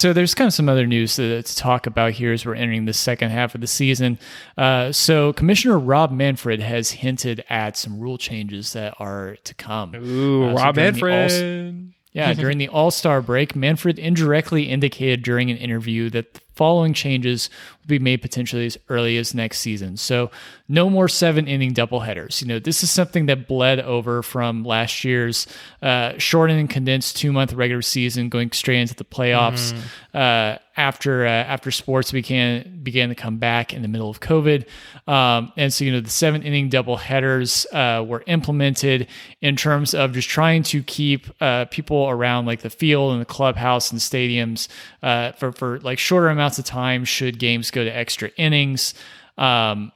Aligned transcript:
So 0.00 0.12
there's 0.12 0.32
kind 0.32 0.46
of 0.46 0.54
some 0.54 0.68
other 0.68 0.86
news 0.86 1.16
to, 1.16 1.42
to, 1.42 1.56
talk 1.56 1.86
about 1.86 2.12
here 2.12 2.32
as 2.32 2.46
we're 2.46 2.54
entering 2.54 2.84
the 2.84 2.92
second 2.92 3.30
half 3.30 3.56
of 3.56 3.60
the 3.60 3.66
season. 3.66 4.18
Uh, 4.56 4.92
so 4.92 5.32
Commissioner 5.32 5.76
Rob 5.76 6.12
Manfred 6.12 6.60
has 6.60 6.92
hinted 6.92 7.44
at 7.50 7.76
some 7.76 7.98
rule 7.98 8.16
changes 8.16 8.74
that 8.74 8.94
are 9.00 9.36
to 9.42 9.54
come. 9.54 9.96
Ooh, 9.96 10.44
uh, 10.44 10.50
so 10.50 10.56
Rob 10.56 10.76
Manfred. 10.76 11.94
Yeah, 12.18 12.34
during 12.34 12.58
the 12.58 12.68
All 12.68 12.90
Star 12.90 13.22
break, 13.22 13.56
Manfred 13.56 13.98
indirectly 13.98 14.64
indicated 14.64 15.22
during 15.22 15.50
an 15.50 15.56
interview 15.56 16.10
that 16.10 16.34
the 16.34 16.40
following 16.54 16.92
changes 16.92 17.48
will 17.82 17.88
be 17.88 17.98
made 17.98 18.20
potentially 18.20 18.66
as 18.66 18.76
early 18.88 19.16
as 19.16 19.34
next 19.34 19.60
season. 19.60 19.96
So, 19.96 20.30
no 20.68 20.90
more 20.90 21.08
seven 21.08 21.46
inning 21.46 21.72
doubleheaders. 21.72 22.42
You 22.42 22.48
know, 22.48 22.58
this 22.58 22.82
is 22.82 22.90
something 22.90 23.26
that 23.26 23.48
bled 23.48 23.80
over 23.80 24.22
from 24.22 24.64
last 24.64 25.04
year's 25.04 25.46
uh, 25.80 26.12
shortened 26.18 26.60
and 26.60 26.68
condensed 26.68 27.16
two 27.16 27.32
month 27.32 27.52
regular 27.52 27.82
season, 27.82 28.28
going 28.28 28.52
straight 28.52 28.80
into 28.80 28.94
the 28.94 29.04
playoffs. 29.04 29.72
Mm. 30.12 30.54
Uh, 30.54 30.58
after 30.78 31.26
uh, 31.26 31.28
after 31.28 31.70
sports 31.70 32.12
began 32.12 32.80
began 32.82 33.08
to 33.08 33.14
come 33.14 33.36
back 33.36 33.74
in 33.74 33.82
the 33.82 33.88
middle 33.88 34.08
of 34.08 34.20
COVID, 34.20 34.64
um, 35.08 35.52
and 35.56 35.74
so 35.74 35.84
you 35.84 35.92
know 35.92 36.00
the 36.00 36.08
seven 36.08 36.42
inning 36.42 36.68
double 36.68 36.96
headers 36.96 37.66
uh, 37.72 38.04
were 38.06 38.22
implemented 38.28 39.08
in 39.42 39.56
terms 39.56 39.92
of 39.92 40.12
just 40.12 40.28
trying 40.28 40.62
to 40.62 40.82
keep 40.84 41.26
uh, 41.42 41.64
people 41.66 42.08
around 42.08 42.46
like 42.46 42.62
the 42.62 42.70
field 42.70 43.12
and 43.12 43.20
the 43.20 43.26
clubhouse 43.26 43.90
and 43.90 44.00
stadiums 44.00 44.68
uh, 45.02 45.32
for 45.32 45.50
for 45.50 45.80
like 45.80 45.98
shorter 45.98 46.28
amounts 46.28 46.58
of 46.58 46.64
time 46.64 47.04
should 47.04 47.38
games 47.38 47.70
go 47.70 47.84
to 47.84 47.94
extra 47.94 48.30
innings. 48.36 48.94
Um, 49.36 49.92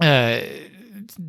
uh, 0.00 0.40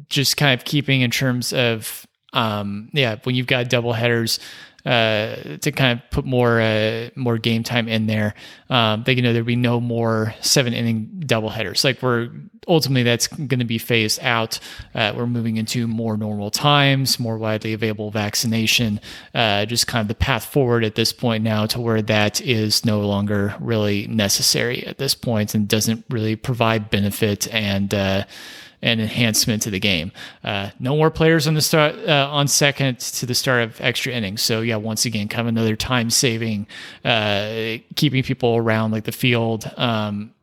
just 0.09 0.35
kind 0.35 0.59
of 0.59 0.65
keeping 0.65 1.01
in 1.01 1.09
terms 1.09 1.53
of 1.53 2.05
um, 2.33 2.89
yeah 2.91 3.15
when 3.23 3.33
you've 3.33 3.47
got 3.47 3.69
double 3.69 3.93
headers 3.93 4.39
uh, 4.87 5.57
to 5.57 5.71
kind 5.73 5.99
of 5.99 6.09
put 6.11 6.23
more 6.25 6.61
uh, 6.61 7.09
more 7.15 7.37
game 7.37 7.61
time 7.61 7.89
in 7.89 8.07
there. 8.07 8.33
Um, 8.69 9.03
they 9.03 9.13
you 9.13 9.21
know 9.21 9.33
there'd 9.33 9.45
be 9.45 9.57
no 9.57 9.81
more 9.81 10.33
seven 10.39 10.73
inning 10.73 11.23
double 11.25 11.49
headers. 11.49 11.83
Like 11.83 12.01
we're 12.01 12.29
ultimately 12.69 13.03
that's 13.03 13.27
going 13.27 13.59
to 13.59 13.65
be 13.65 13.77
phased 13.77 14.21
out. 14.21 14.59
Uh, 14.95 15.13
we're 15.15 15.27
moving 15.27 15.57
into 15.57 15.87
more 15.87 16.15
normal 16.15 16.49
times, 16.49 17.19
more 17.19 17.37
widely 17.37 17.73
available 17.73 18.11
vaccination. 18.11 19.01
Uh, 19.35 19.65
just 19.65 19.87
kind 19.87 20.01
of 20.01 20.07
the 20.07 20.15
path 20.15 20.45
forward 20.45 20.85
at 20.85 20.95
this 20.95 21.11
point 21.11 21.43
now 21.43 21.65
to 21.65 21.81
where 21.81 22.01
that 22.01 22.39
is 22.39 22.85
no 22.85 23.01
longer 23.01 23.55
really 23.59 24.07
necessary 24.07 24.85
at 24.87 24.97
this 24.97 25.15
point 25.15 25.53
and 25.53 25.67
doesn't 25.67 26.05
really 26.09 26.37
provide 26.37 26.89
benefit 26.89 27.53
and 27.53 27.93
uh, 27.93 28.23
an 28.81 28.99
enhancement 28.99 29.63
to 29.63 29.69
the 29.69 29.79
game. 29.79 30.11
Uh, 30.43 30.69
no 30.79 30.95
more 30.95 31.09
players 31.09 31.47
on 31.47 31.55
the 31.55 31.61
start 31.61 31.95
uh, 32.07 32.29
on 32.31 32.47
second 32.47 32.99
to 32.99 33.25
the 33.25 33.35
start 33.35 33.63
of 33.63 33.81
extra 33.81 34.13
innings. 34.13 34.41
So 34.41 34.61
yeah, 34.61 34.75
once 34.75 35.05
again, 35.05 35.27
kind 35.27 35.41
of 35.41 35.47
another 35.47 35.75
time 35.75 36.09
saving, 36.09 36.67
uh, 37.03 37.77
keeping 37.95 38.23
people 38.23 38.55
around 38.55 38.91
like 38.91 39.05
the 39.05 39.11
field. 39.11 39.71
Um, 39.77 40.33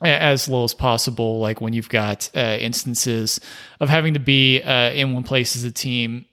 as 0.00 0.48
low 0.48 0.64
as 0.64 0.74
possible, 0.74 1.40
like 1.40 1.60
when 1.60 1.72
you've 1.72 1.88
got 1.88 2.30
uh, 2.34 2.56
instances 2.60 3.40
of 3.80 3.88
having 3.88 4.14
to 4.14 4.20
be 4.20 4.62
uh, 4.62 4.90
in 4.90 5.12
one 5.12 5.24
place 5.24 5.56
as 5.56 5.64
a 5.64 5.72
team 5.72 6.24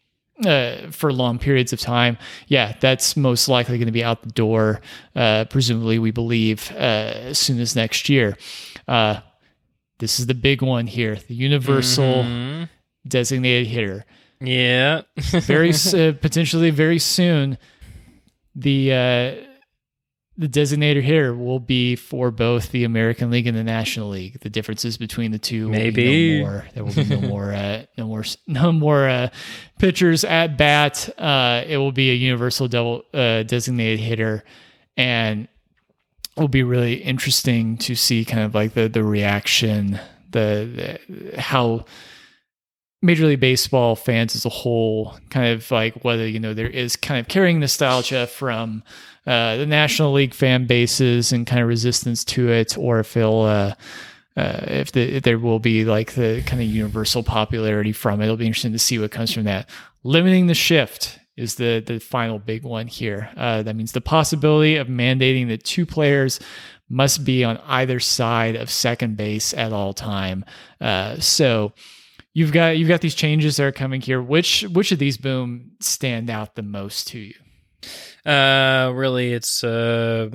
uh, 0.45 0.92
for 0.92 1.11
long 1.11 1.39
periods 1.39 1.73
of 1.73 1.80
time, 1.80 2.17
yeah, 2.48 2.76
that's 2.80 3.17
most 3.17 3.48
likely 3.49 3.77
going 3.77 3.87
to 3.87 3.92
be 3.92 4.04
out 4.04 4.21
the 4.21 4.30
door. 4.30 4.81
Uh, 5.15 5.45
presumably, 5.45 5.98
we 5.98 6.11
believe 6.11 6.71
uh, 6.73 7.14
as 7.30 7.39
soon 7.39 7.60
as 7.60 7.76
next 7.76 8.08
year. 8.08 8.37
This 10.00 10.20
is 10.20 10.28
the 10.28 10.33
big 10.33 10.61
one 10.61 10.88
here 10.88 11.16
the 11.16 11.36
universal 11.36 12.23
mm-hmm. 12.23 12.64
designated 13.08 13.67
hitter. 13.67 14.06
Yeah. 14.42 15.02
very 15.17 15.72
uh, 15.72 16.14
potentially 16.20 16.70
very 16.70 17.00
soon 17.00 17.58
the 18.55 18.94
uh, 18.94 19.45
the 20.38 20.48
designated 20.48 21.04
hitter 21.04 21.34
will 21.34 21.60
be 21.60 21.95
for 21.95 22.30
both 22.30 22.72
the 22.72 22.84
American 22.84 23.32
League 23.32 23.48
and 23.48 23.58
the 23.58 23.64
National 23.64 24.10
League. 24.10 24.39
The 24.42 24.50
differences 24.50 24.98
between 24.98 25.32
the 25.32 25.39
two 25.39 25.70
maybe 25.70 26.39
no 26.39 26.45
more. 26.45 26.67
There 26.73 26.84
will 26.84 26.94
be 26.94 27.05
no 27.05 27.22
more 27.22 27.54
uh, 27.54 27.86
no 27.98 28.08
more 28.08 28.23
no 28.48 28.72
more 28.72 29.08
uh, 29.08 29.30
pitchers 29.80 30.23
at 30.23 30.58
bat. 30.58 31.10
Uh, 31.17 31.64
it 31.66 31.78
will 31.78 31.92
be 31.92 32.11
a 32.11 32.16
universal 32.16 32.67
double 32.67 33.04
uh, 33.14 33.44
designated 33.44 34.00
hitter, 34.00 34.44
and 34.98 35.48
will 36.38 36.48
be 36.48 36.64
really 36.64 36.96
interesting 36.96 37.78
to 37.78 37.96
see 37.96 38.26
kind 38.26 38.44
of 38.44 38.54
like 38.54 38.73
the 38.73 38.88
the 38.88 39.04
reaction, 39.04 40.00
the, 40.32 41.00
the, 41.08 41.40
how 41.42 41.86
Major 43.02 43.28
League 43.28 43.40
Baseball 43.40 43.96
fans 43.96 44.36
as 44.36 44.46
a 44.46 44.50
whole, 44.50 45.16
kind 45.30 45.54
of 45.54 45.70
like 45.72 46.04
whether 46.04 46.28
you 46.28 46.40
know 46.40 46.54
there 46.54 46.70
is 46.70 46.96
kind 46.96 47.20
of 47.20 47.28
carrying 47.28 47.60
nostalgia 47.60 48.28
from 48.28 48.84
uh, 49.26 49.58
the 49.58 49.66
National 49.66 50.12
League 50.12 50.34
fan 50.34 50.66
bases 50.66 51.32
and 51.32 51.48
kind 51.48 51.62
of 51.62 51.68
resistance 51.68 52.23
to 52.26 52.50
it, 52.52 52.78
or 52.78 53.00
if 53.00 53.16
it'll. 53.16 53.44
Uh, 53.44 53.73
uh, 54.38 54.66
if, 54.67 54.92
the, 54.92 55.16
if 55.16 55.23
there 55.23 55.40
will 55.40 55.60
be 55.60 55.86
like 55.86 56.16
the 56.16 56.44
kind 56.46 56.62
of 56.62 56.67
universal 56.67 57.23
popularity 57.23 57.94
from 57.94 58.20
it, 58.20 58.26
it'll 58.26 58.36
be 58.36 58.46
interesting 58.46 58.73
to 58.73 58.78
see 58.78 59.00
what 59.00 59.10
comes 59.10 59.32
from 59.32 59.46
that. 59.46 59.70
Limiting 60.04 60.48
the 60.48 60.54
shift 60.54 61.17
is 61.38 61.56
the 61.56 61.84
the 61.86 62.00
final 62.00 62.40
big 62.40 62.64
one 62.64 62.88
here. 62.88 63.30
Uh, 63.36 63.64
that 63.64 63.76
means 63.76 63.92
the 63.92 64.02
possibility 64.02 64.76
of 64.78 64.88
mandating 64.88 65.48
that 65.50 65.64
two 65.64 65.86
players 65.86 66.40
must 66.90 67.26
be 67.26 67.44
on 67.44 67.58
either 67.66 68.00
side 68.00 68.56
of 68.56 68.70
second 68.70 69.18
base 69.18 69.54
at 69.54 69.73
all 69.73 69.94
time. 69.94 70.46
Uh, 70.80 71.20
so 71.20 71.73
you've 72.34 72.52
got 72.52 72.78
you've 72.78 72.90
got 72.90 73.02
these 73.02 73.16
changes 73.16 73.58
that 73.58 73.66
are 73.66 73.72
coming 73.72 74.02
here. 74.02 74.22
Which 74.22 74.64
which 74.64 74.92
of 74.92 75.00
these 75.00 75.18
boom 75.18 75.72
stand 75.80 76.30
out 76.30 76.56
the 76.56 76.64
most 76.64 77.08
to 77.10 77.20
you? 77.20 77.34
Uh, 78.26 78.92
really, 78.94 79.34
it's 79.34 79.64
uh, 79.64 80.30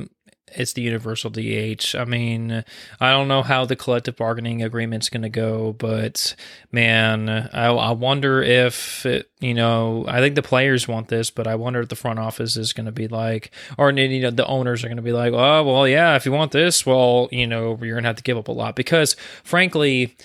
it's 0.52 0.72
the 0.72 0.82
universal 0.82 1.30
DH. 1.30 1.94
I 1.94 2.04
mean, 2.04 2.64
I 3.00 3.10
don't 3.10 3.28
know 3.28 3.42
how 3.42 3.64
the 3.64 3.76
collective 3.76 4.16
bargaining 4.16 4.62
agreement's 4.62 5.08
going 5.08 5.22
to 5.22 5.28
go, 5.28 5.72
but 5.72 6.34
man, 6.72 7.28
I, 7.52 7.66
I 7.66 7.90
wonder 7.92 8.42
if 8.42 9.04
it, 9.06 9.30
you 9.40 9.54
know, 9.54 10.04
I 10.08 10.20
think 10.20 10.34
the 10.34 10.42
players 10.42 10.88
want 10.88 11.08
this, 11.08 11.30
but 11.30 11.46
I 11.46 11.54
wonder 11.54 11.80
if 11.80 11.88
the 11.88 11.96
front 11.96 12.18
office 12.18 12.56
is 12.56 12.72
going 12.72 12.86
to 12.86 12.92
be 12.92 13.08
like, 13.08 13.50
or 13.78 13.90
you 13.90 14.20
know, 14.20 14.30
the 14.30 14.46
owners 14.46 14.84
are 14.84 14.88
going 14.88 14.96
to 14.96 15.02
be 15.02 15.12
like, 15.12 15.32
oh, 15.32 15.64
well, 15.64 15.88
yeah, 15.88 16.16
if 16.16 16.26
you 16.26 16.32
want 16.32 16.52
this, 16.52 16.84
well, 16.84 17.28
you 17.30 17.46
know, 17.46 17.78
you're 17.80 17.94
going 17.96 18.04
to 18.04 18.08
have 18.08 18.16
to 18.16 18.22
give 18.22 18.38
up 18.38 18.48
a 18.48 18.52
lot 18.52 18.76
because, 18.76 19.14
frankly, 19.44 20.16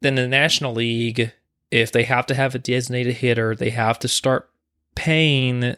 then 0.00 0.16
the 0.16 0.28
National 0.28 0.74
League, 0.74 1.32
if 1.70 1.92
they 1.92 2.04
have 2.04 2.26
to 2.26 2.34
have 2.34 2.54
a 2.54 2.58
designated 2.58 3.16
hitter, 3.16 3.54
they 3.54 3.70
have 3.70 3.98
to 4.00 4.08
start 4.08 4.50
paying 4.94 5.76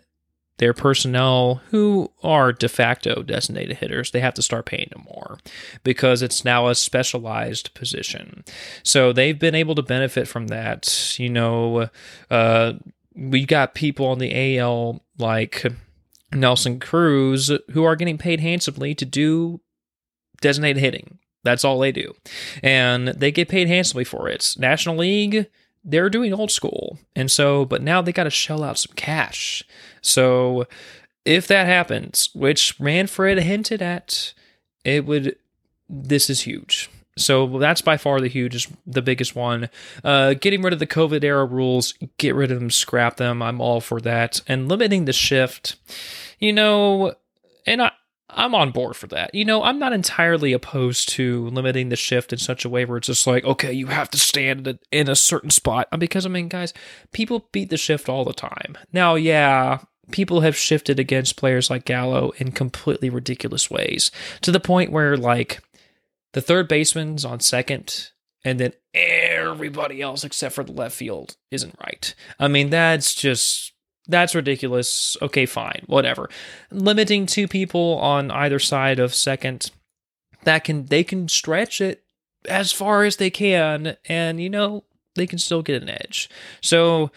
their 0.59 0.73
personnel 0.73 1.63
who 1.71 2.11
are 2.23 2.53
de 2.53 2.69
facto 2.69 3.23
designated 3.23 3.79
hitters, 3.79 4.11
they 4.11 4.21
have 4.21 4.35
to 4.35 4.43
start 4.43 4.67
paying 4.67 4.89
them 4.93 5.05
more 5.05 5.39
because 5.83 6.23
it's 6.23 6.45
now 6.45 6.69
a 6.69 6.75
specialized 6.75 7.75
position. 7.75 8.45
So 8.83 9.13
they've 9.13 9.39
been 9.39 9.55
able 9.55 9.75
to 9.75 9.83
benefit 9.83 10.29
from 10.29 10.49
that. 10.49 11.17
You 11.19 11.31
know, 11.31 11.89
uh, 12.31 12.75
we 13.17 13.45
got 13.47 13.75
people 13.75 14.07
on 14.07 14.19
the 14.19 14.59
AL 14.59 15.03
like 15.19 15.67
Nelson 16.33 16.79
Cruz 16.79 17.51
who 17.73 17.85
are 17.85 17.97
getting 17.97 18.19
paid 18.19 18.41
handsomely 18.41 18.95
to 18.95 19.05
do 19.05 19.61
designated 20.41 20.83
hitting. 20.83 21.19
That's 21.43 21.65
all 21.65 21.79
they 21.79 21.93
do. 21.93 22.15
And 22.63 23.09
they 23.09 23.31
get 23.31 23.49
paid 23.49 23.69
handsomely 23.69 24.05
for 24.05 24.29
it. 24.29 24.55
National 24.59 24.97
League, 24.97 25.47
they're 25.85 26.11
doing 26.11 26.33
old 26.33 26.51
school. 26.51 26.99
And 27.15 27.31
so, 27.31 27.65
but 27.65 27.83
now 27.83 28.01
they 28.01 28.13
got 28.13 28.25
to 28.25 28.31
shell 28.31 28.65
out 28.65 28.79
some 28.79 28.95
cash. 28.97 29.63
So 30.05 30.67
if 31.25 31.47
that 31.49 31.67
happens, 31.67 32.31
which 32.35 32.79
Manfred 32.79 33.39
hinted 33.39 33.81
at, 33.81 34.35
it 34.85 35.07
would, 35.07 35.37
this 35.89 36.29
is 36.29 36.43
huge. 36.43 36.91
So 37.17 37.59
that's 37.59 37.81
by 37.81 37.97
far 37.97 38.21
the 38.21 38.29
hugest, 38.29 38.71
the 38.87 39.03
biggest 39.03 39.37
one. 39.37 39.71
Uh, 40.03 40.35
getting 40.35 40.63
rid 40.63 40.73
of 40.73 40.81
the 40.81 40.87
COVID 40.87 41.23
era 41.23 41.45
rules, 41.45 41.95
get 42.19 42.35
rid 42.35 42.51
of 42.51 42.59
them, 42.59 42.71
scrap 42.71 43.17
them. 43.17 43.41
I'm 43.41 43.61
all 43.61 43.81
for 43.81 44.01
that. 44.01 44.41
And 44.49 44.69
limiting 44.69 45.05
the 45.05 45.13
shift, 45.13 45.77
you 46.39 46.53
know, 46.53 47.15
and 47.67 47.83
I, 47.83 47.93
I'm 48.29 48.55
on 48.55 48.73
board 48.73 48.97
for 48.97 49.07
that. 49.09 49.33
You 49.33 49.45
know, 49.45 49.63
I'm 49.63 49.79
not 49.79 49.93
entirely 49.93 50.53
opposed 50.53 51.09
to 51.11 51.49
limiting 51.51 51.89
the 51.89 51.97
shift 51.97 52.33
in 52.33 52.39
such 52.41 52.65
a 52.65 52.69
way 52.69 52.85
where 52.85 52.99
it's 52.99 53.07
just 53.07 53.29
like, 53.29 53.45
okay, 53.45 53.73
you 53.73 53.87
have 53.87 54.11
to 54.11 54.19
stand 54.19 54.77
in 54.91 55.09
a 55.09 55.15
certain 55.15 55.51
spot. 55.51 55.87
Because, 55.97 56.27
I 56.27 56.29
mean, 56.31 56.49
guys, 56.49 56.75
people 57.13 57.49
beat 57.53 57.71
the 57.71 57.77
shift 57.77 58.09
all 58.09 58.25
the 58.25 58.33
time. 58.33 58.77
Now, 58.93 59.15
yeah, 59.15 59.79
people 60.11 60.41
have 60.41 60.57
shifted 60.57 60.99
against 60.99 61.37
players 61.37 61.71
like 61.71 61.85
Gallo 61.85 62.33
in 62.39 62.53
completely 62.53 63.11
ridiculous 63.11 63.71
ways 63.71 64.11
to 64.43 64.53
the 64.53 64.61
point 64.61 64.93
where, 64.93 65.17
like, 65.17 65.63
the 66.33 66.41
third 66.41 66.69
baseman's 66.69 67.25
on 67.25 67.41
second 67.41 68.11
and 68.45 68.61
then 68.61 68.73
everybody 68.93 70.03
else 70.03 70.23
except 70.23 70.55
for 70.55 70.63
the 70.63 70.73
left 70.73 70.95
field 70.95 71.37
isn't 71.51 71.77
right. 71.81 72.15
I 72.39 72.49
mean, 72.49 72.71
that's 72.71 73.15
just 73.15 73.73
that's 74.07 74.35
ridiculous. 74.35 75.17
Okay, 75.23 75.47
fine, 75.47 75.83
whatever. 75.87 76.29
Limiting 76.71 77.27
two 77.27 77.49
people 77.49 77.95
on 77.99 78.31
either 78.31 78.59
side 78.59 78.99
of 78.99 79.15
second, 79.15 79.71
that 80.43 80.65
can 80.65 80.87
they 80.87 81.03
can 81.03 81.29
stretch 81.29 81.81
it 81.81 82.05
as 82.47 82.71
far 82.71 83.05
as 83.05 83.17
they 83.17 83.31
can, 83.31 83.97
and 84.07 84.41
you 84.41 84.51
know 84.51 84.85
they 85.15 85.27
can 85.27 85.39
still 85.39 85.63
get 85.63 85.83
an 85.83 85.89
edge. 85.89 86.29
So, 86.61 87.11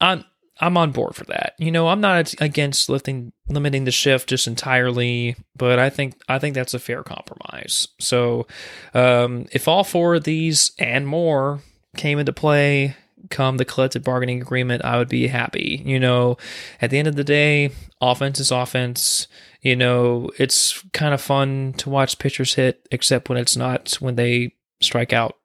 I'm 0.00 0.24
I'm 0.62 0.76
on 0.76 0.92
board 0.92 1.16
for 1.16 1.24
that. 1.24 1.54
You 1.58 1.72
know, 1.72 1.88
I'm 1.88 2.00
not 2.00 2.40
against 2.40 2.88
lifting 2.88 3.32
limiting 3.48 3.82
the 3.84 3.90
shift 3.90 4.28
just 4.28 4.46
entirely, 4.46 5.34
but 5.56 5.80
I 5.80 5.90
think 5.90 6.14
I 6.28 6.38
think 6.38 6.54
that's 6.54 6.72
a 6.72 6.78
fair 6.78 7.02
compromise. 7.02 7.88
So, 7.98 8.46
um, 8.94 9.46
if 9.50 9.66
all 9.66 9.82
four 9.82 10.14
of 10.14 10.24
these 10.24 10.70
and 10.78 11.06
more 11.06 11.60
came 11.96 12.20
into 12.20 12.32
play 12.32 12.96
come 13.28 13.56
the 13.56 13.64
collective 13.64 14.04
bargaining 14.04 14.40
agreement, 14.40 14.84
I 14.84 14.98
would 14.98 15.08
be 15.08 15.26
happy. 15.26 15.82
You 15.84 15.98
know, 15.98 16.36
at 16.80 16.90
the 16.90 16.98
end 16.98 17.08
of 17.08 17.16
the 17.16 17.24
day, 17.24 17.70
offense 18.00 18.38
is 18.38 18.52
offense. 18.52 19.26
You 19.62 19.74
know, 19.74 20.30
it's 20.38 20.80
kind 20.92 21.12
of 21.12 21.20
fun 21.20 21.74
to 21.78 21.90
watch 21.90 22.20
pitchers 22.20 22.54
hit, 22.54 22.86
except 22.92 23.28
when 23.28 23.38
it's 23.38 23.56
not 23.56 23.94
when 23.94 24.14
they 24.14 24.54
strike 24.80 25.12
out, 25.12 25.36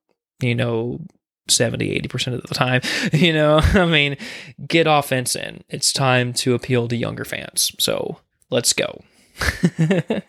you 0.41 0.53
know, 0.53 0.99
70, 1.49 2.01
80% 2.01 2.33
of 2.33 2.43
the 2.43 2.55
time. 2.55 2.81
You 3.13 3.33
know, 3.33 3.59
I 3.73 3.85
mean, 3.85 4.17
get 4.67 4.85
offense 4.87 5.35
in. 5.35 5.63
It's 5.69 5.91
time 5.91 6.33
to 6.33 6.53
appeal 6.53 6.87
to 6.87 6.95
younger 6.95 7.25
fans. 7.25 7.71
So 7.79 8.19
let's 8.49 8.73
go. 8.73 9.03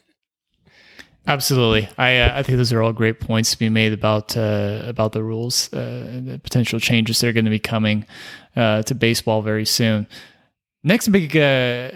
Absolutely, 1.26 1.88
I 1.98 2.18
uh, 2.18 2.38
I 2.38 2.42
think 2.42 2.56
those 2.56 2.72
are 2.72 2.80
all 2.80 2.94
great 2.94 3.20
points 3.20 3.50
to 3.50 3.58
be 3.58 3.68
made 3.68 3.92
about 3.92 4.34
uh, 4.36 4.82
about 4.86 5.12
the 5.12 5.22
rules 5.22 5.70
uh, 5.74 6.06
and 6.08 6.26
the 6.26 6.38
potential 6.38 6.80
changes 6.80 7.20
that 7.20 7.28
are 7.28 7.32
going 7.34 7.44
to 7.44 7.50
be 7.50 7.58
coming 7.58 8.06
uh, 8.56 8.82
to 8.84 8.94
baseball 8.94 9.42
very 9.42 9.66
soon. 9.66 10.06
Next 10.82 11.08
big 11.08 11.36
uh, 11.36 11.90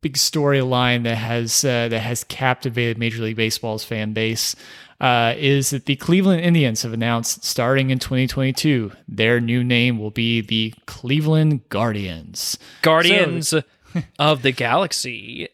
big 0.00 0.14
storyline 0.14 1.02
that 1.04 1.16
has 1.16 1.64
uh, 1.64 1.88
that 1.88 2.00
has 2.00 2.24
captivated 2.24 2.98
Major 2.98 3.22
League 3.22 3.36
Baseball's 3.36 3.82
fan 3.82 4.12
base 4.12 4.54
is 5.00 5.70
that 5.70 5.86
the 5.86 5.96
Cleveland 5.96 6.40
Indians 6.40 6.82
have 6.82 6.92
announced 6.92 7.44
starting 7.44 7.90
in 7.90 7.98
2022 7.98 8.92
their 9.08 9.40
new 9.40 9.62
name 9.64 9.98
will 9.98 10.10
be 10.10 10.40
the 10.40 10.74
Cleveland 10.86 11.68
Guardians. 11.68 12.58
Guardians 12.82 13.48
so, 13.48 13.62
of 14.18 14.42
the 14.42 14.52
Galaxy. 14.52 15.48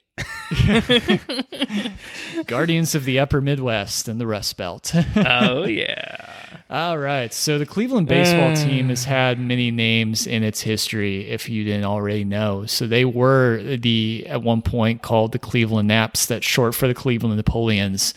Guardians 2.46 2.94
of 2.94 3.04
the 3.04 3.18
Upper 3.18 3.40
Midwest 3.40 4.08
and 4.08 4.20
the 4.20 4.26
Rust 4.26 4.56
Belt. 4.56 4.92
oh 5.16 5.64
yeah. 5.64 6.34
All 6.68 6.98
right. 6.98 7.32
So 7.32 7.58
the 7.58 7.66
Cleveland 7.66 8.06
baseball 8.06 8.52
uh. 8.52 8.56
team 8.56 8.90
has 8.90 9.04
had 9.04 9.40
many 9.40 9.70
names 9.70 10.26
in 10.26 10.42
its 10.42 10.60
history 10.60 11.28
if 11.28 11.48
you 11.48 11.64
didn't 11.64 11.84
already 11.84 12.24
know. 12.24 12.66
So 12.66 12.86
they 12.86 13.04
were 13.04 13.76
the 13.76 14.24
at 14.28 14.42
one 14.42 14.62
point 14.62 15.02
called 15.02 15.32
the 15.32 15.38
Cleveland 15.38 15.88
Naps, 15.88 16.26
that's 16.26 16.46
short 16.46 16.74
for 16.74 16.86
the 16.86 16.94
Cleveland 16.94 17.36
Napoleons. 17.36 18.14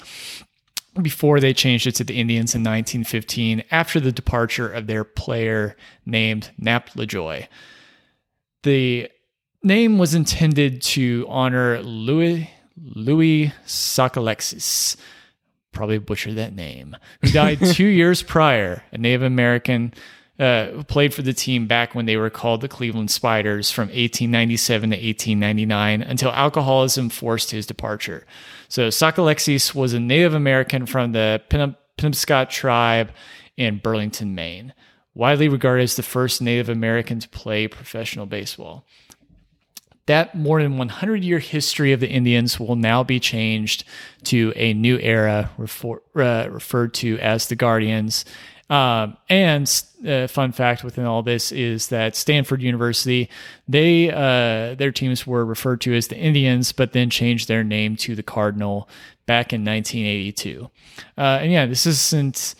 Before 1.02 1.40
they 1.40 1.54
changed 1.54 1.88
it 1.88 1.96
to 1.96 2.04
the 2.04 2.20
Indians 2.20 2.54
in 2.54 2.62
1915 2.62 3.64
after 3.72 4.00
the 4.00 4.12
departure 4.12 4.72
of 4.72 4.88
their 4.88 5.04
player 5.04 5.76
named 6.06 6.52
Nap 6.58 6.92
Lajoie. 6.92 7.48
The 8.62 9.10
name 9.64 9.98
was 9.98 10.14
intended 10.14 10.82
to 10.84 11.26
honor 11.28 11.82
Louis 11.82 12.50
Louis 12.78 13.54
Sockalexis, 13.66 14.96
probably 15.72 16.00
butchered 16.00 16.36
that 16.36 16.56
name, 16.56 16.96
who 17.22 17.32
died 17.32 17.60
two 17.66 17.86
years 17.86 18.24
prior, 18.24 18.84
a 18.92 18.98
Native 18.98 19.24
American 19.24 19.94
uh, 20.40 20.84
played 20.88 21.14
for 21.14 21.22
the 21.22 21.34
team 21.34 21.68
back 21.68 21.94
when 21.94 22.06
they 22.06 22.18
were 22.18 22.30
called 22.30 22.62
the 22.62 22.68
Cleveland 22.68 23.12
Spiders 23.12 23.70
from 23.70 23.88
1897 23.88 24.90
to 24.90 24.96
1899 24.96 26.02
until 26.02 26.32
alcoholism 26.32 27.10
forced 27.10 27.52
his 27.52 27.66
departure. 27.66 28.26
So 28.68 28.88
Sockalexis 28.88 29.76
was 29.76 29.94
a 29.94 30.00
Native 30.00 30.34
American 30.34 30.86
from 30.86 31.12
the 31.12 31.42
Penobscot 31.50 32.50
tribe 32.50 33.12
in 33.58 33.78
Burlington, 33.78 34.34
Maine, 34.34 34.74
widely 35.14 35.48
regarded 35.48 35.84
as 35.84 35.96
the 35.96 36.04
first 36.04 36.42
Native 36.42 36.70
American 36.70 37.20
to 37.20 37.30
play 37.30 37.68
professional 37.68 38.26
baseball 38.26 38.86
that 40.06 40.36
more 40.36 40.62
than 40.62 40.78
100 40.78 41.24
year 41.24 41.40
history 41.40 41.94
of 41.94 42.00
the 42.00 42.10
Indians 42.10 42.60
will 42.60 42.76
now 42.76 43.04
be 43.04 43.20
changed 43.20 43.86
to 44.24 44.52
a 44.56 44.74
new 44.74 45.00
era 45.00 45.50
uh, 45.60 46.48
referred 46.50 46.94
to 46.94 47.18
as 47.20 47.48
the 47.48 47.56
Guardians. 47.56 48.26
Um, 48.74 49.18
and 49.30 49.84
uh, 50.08 50.26
fun 50.26 50.52
fact 50.52 50.84
within 50.84 51.06
all 51.06 51.22
this 51.22 51.52
is 51.52 51.90
that 51.90 52.16
Stanford 52.16 52.60
University, 52.60 53.30
they 53.68 54.10
uh, 54.10 54.74
their 54.74 54.92
teams 54.92 55.28
were 55.28 55.46
referred 55.46 55.80
to 55.82 55.94
as 55.94 56.08
the 56.08 56.18
Indians, 56.18 56.72
but 56.72 56.92
then 56.92 57.12
changed 57.12 57.48
their 57.48 57.64
name 57.64 57.96
to 57.98 58.16
the 58.16 58.24
Cardinal 58.24 58.90
back 59.28 59.54
in 59.54 59.64
1982. 59.64 60.72
Uh, 61.16 61.22
and 61.22 61.52
yeah, 61.52 61.68
this 61.68 61.86
isn't 61.86 62.56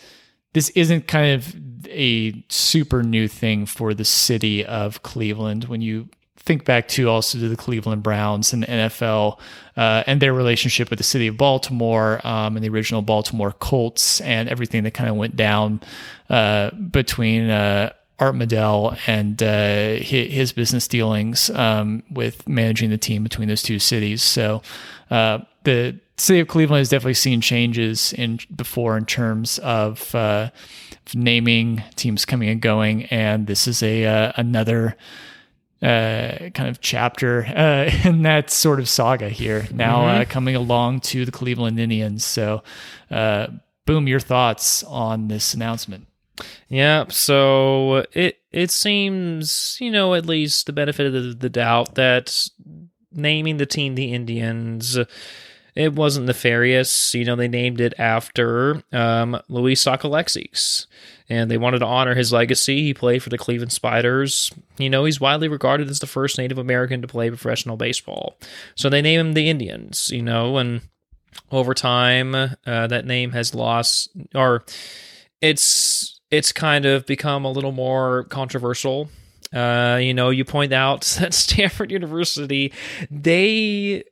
this 0.52 0.68
isn't 0.70 1.08
kind 1.08 1.34
of 1.34 1.56
a 1.88 2.44
super 2.48 3.02
new 3.02 3.26
thing 3.26 3.66
for 3.66 3.92
the 3.92 4.04
city 4.04 4.64
of 4.64 5.02
Cleveland 5.02 5.64
when 5.64 5.80
you 5.80 6.08
think 6.44 6.64
back 6.64 6.88
to 6.88 7.08
also 7.08 7.38
to 7.38 7.48
the 7.48 7.56
Cleveland 7.56 8.02
Browns 8.02 8.52
and 8.52 8.64
NFL 8.64 9.38
uh, 9.76 10.04
and 10.06 10.20
their 10.20 10.34
relationship 10.34 10.90
with 10.90 10.98
the 10.98 11.04
city 11.04 11.26
of 11.26 11.36
Baltimore 11.36 12.20
um, 12.26 12.56
and 12.56 12.64
the 12.64 12.68
original 12.68 13.02
Baltimore 13.02 13.52
Colts 13.52 14.20
and 14.20 14.48
everything 14.48 14.84
that 14.84 14.92
kind 14.92 15.08
of 15.08 15.16
went 15.16 15.36
down 15.36 15.80
uh, 16.28 16.70
between 16.70 17.48
uh, 17.48 17.92
Art 18.18 18.34
Modell 18.34 18.98
and 19.06 19.42
uh, 19.42 20.02
his, 20.04 20.52
business 20.52 20.86
dealings 20.86 21.48
um, 21.50 22.02
with 22.10 22.46
managing 22.46 22.90
the 22.90 22.98
team 22.98 23.22
between 23.22 23.48
those 23.48 23.62
two 23.62 23.78
cities. 23.78 24.22
So 24.22 24.62
uh, 25.10 25.40
the 25.64 25.98
city 26.18 26.40
of 26.40 26.48
Cleveland 26.48 26.80
has 26.80 26.90
definitely 26.90 27.14
seen 27.14 27.40
changes 27.40 28.12
in 28.12 28.38
before 28.54 28.98
in 28.98 29.06
terms 29.06 29.58
of 29.60 30.14
uh, 30.14 30.50
naming 31.14 31.82
teams 31.96 32.26
coming 32.26 32.50
and 32.50 32.60
going, 32.60 33.06
and 33.06 33.46
this 33.46 33.66
is 33.66 33.82
a 33.82 34.32
another 34.36 34.96
uh, 35.84 36.50
kind 36.54 36.68
of 36.68 36.80
chapter 36.80 37.44
uh, 37.44 37.90
in 38.08 38.22
that 38.22 38.50
sort 38.50 38.80
of 38.80 38.88
saga 38.88 39.28
here. 39.28 39.68
Now 39.70 40.06
uh, 40.06 40.12
mm-hmm. 40.12 40.22
uh, 40.22 40.24
coming 40.26 40.56
along 40.56 41.00
to 41.00 41.24
the 41.24 41.32
Cleveland 41.32 41.78
Indians. 41.78 42.24
So, 42.24 42.62
uh, 43.10 43.48
boom, 43.86 44.08
your 44.08 44.20
thoughts 44.20 44.82
on 44.84 45.28
this 45.28 45.54
announcement? 45.54 46.06
Yeah, 46.68 47.04
so 47.10 48.06
it 48.12 48.38
it 48.50 48.70
seems 48.70 49.78
you 49.80 49.90
know 49.90 50.14
at 50.14 50.26
least 50.26 50.66
the 50.66 50.72
benefit 50.72 51.06
of 51.06 51.12
the, 51.12 51.34
the 51.34 51.50
doubt 51.50 51.94
that 51.94 52.48
naming 53.12 53.58
the 53.58 53.66
team 53.66 53.94
the 53.94 54.12
Indians 54.12 54.98
it 55.74 55.92
wasn't 55.92 56.26
nefarious. 56.26 57.14
You 57.14 57.24
know, 57.24 57.36
they 57.36 57.48
named 57.48 57.80
it 57.80 57.94
after 57.98 58.82
um, 58.92 59.40
Louis 59.48 59.74
Sockalexis, 59.74 60.86
and 61.28 61.50
they 61.50 61.56
wanted 61.56 61.78
to 61.78 61.86
honor 61.86 62.14
his 62.14 62.32
legacy. 62.32 62.82
He 62.82 62.94
played 62.94 63.22
for 63.22 63.30
the 63.30 63.38
Cleveland 63.38 63.72
Spiders. 63.72 64.50
You 64.78 64.90
know, 64.90 65.04
he's 65.04 65.20
widely 65.20 65.48
regarded 65.48 65.88
as 65.88 66.00
the 66.00 66.06
first 66.06 66.38
Native 66.38 66.58
American 66.58 67.00
to 67.02 67.08
play 67.08 67.28
professional 67.28 67.76
baseball. 67.76 68.36
So 68.74 68.88
they 68.88 69.02
name 69.02 69.20
him 69.20 69.32
the 69.34 69.48
Indians, 69.48 70.10
you 70.10 70.22
know, 70.22 70.58
and 70.58 70.82
over 71.50 71.74
time, 71.74 72.34
uh, 72.34 72.86
that 72.86 73.06
name 73.06 73.32
has 73.32 73.54
lost, 73.54 74.10
or 74.34 74.64
it's 75.40 76.20
it's 76.30 76.52
kind 76.52 76.84
of 76.84 77.06
become 77.06 77.44
a 77.44 77.50
little 77.50 77.72
more 77.72 78.24
controversial. 78.24 79.08
Uh, 79.52 79.98
you 80.00 80.12
know, 80.12 80.30
you 80.30 80.44
point 80.44 80.72
out 80.72 81.02
that 81.20 81.34
Stanford 81.34 81.90
University, 81.90 82.72
they 83.10 84.04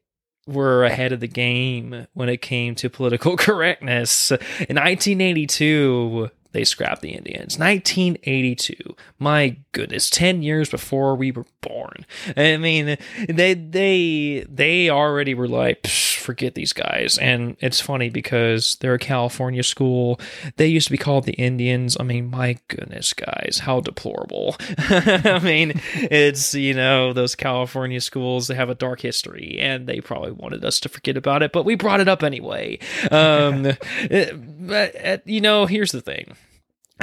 were 0.46 0.84
ahead 0.84 1.12
of 1.12 1.20
the 1.20 1.28
game 1.28 2.06
when 2.14 2.28
it 2.28 2.42
came 2.42 2.74
to 2.76 2.90
political 2.90 3.36
correctness. 3.36 4.30
In 4.30 4.76
1982, 4.76 6.30
they 6.52 6.64
scrapped 6.64 7.02
the 7.02 7.10
Indians. 7.10 7.58
1982. 7.58 8.96
My 9.18 9.56
goodness, 9.72 10.10
10 10.10 10.42
years 10.42 10.68
before 10.68 11.14
we 11.16 11.32
were 11.32 11.46
born. 11.60 12.06
I 12.36 12.56
mean, 12.56 12.96
they 13.28 13.54
they 13.54 14.46
they 14.48 14.90
already 14.90 15.34
were 15.34 15.48
like, 15.48 15.86
forget 16.22 16.54
these 16.54 16.72
guys. 16.72 17.18
And 17.18 17.56
it's 17.60 17.80
funny 17.80 18.08
because 18.08 18.76
they're 18.76 18.94
a 18.94 18.98
California 18.98 19.62
school. 19.62 20.18
They 20.56 20.66
used 20.68 20.86
to 20.86 20.92
be 20.92 20.98
called 20.98 21.24
the 21.24 21.32
Indians. 21.32 21.96
I 21.98 22.04
mean, 22.04 22.30
my 22.30 22.58
goodness, 22.68 23.12
guys, 23.12 23.60
how 23.62 23.80
deplorable. 23.80 24.56
I 24.78 25.40
mean, 25.42 25.80
it's, 25.94 26.54
you 26.54 26.74
know, 26.74 27.12
those 27.12 27.34
California 27.34 28.00
schools, 28.00 28.46
they 28.46 28.54
have 28.54 28.70
a 28.70 28.74
dark 28.74 29.00
history 29.00 29.58
and 29.60 29.86
they 29.86 30.00
probably 30.00 30.32
wanted 30.32 30.64
us 30.64 30.80
to 30.80 30.88
forget 30.88 31.16
about 31.16 31.42
it, 31.42 31.52
but 31.52 31.64
we 31.64 31.74
brought 31.74 32.00
it 32.00 32.08
up 32.08 32.22
anyway. 32.22 32.78
Um, 33.10 33.72
but, 34.60 35.26
you 35.26 35.40
know, 35.40 35.66
here's 35.66 35.92
the 35.92 36.00
thing. 36.00 36.34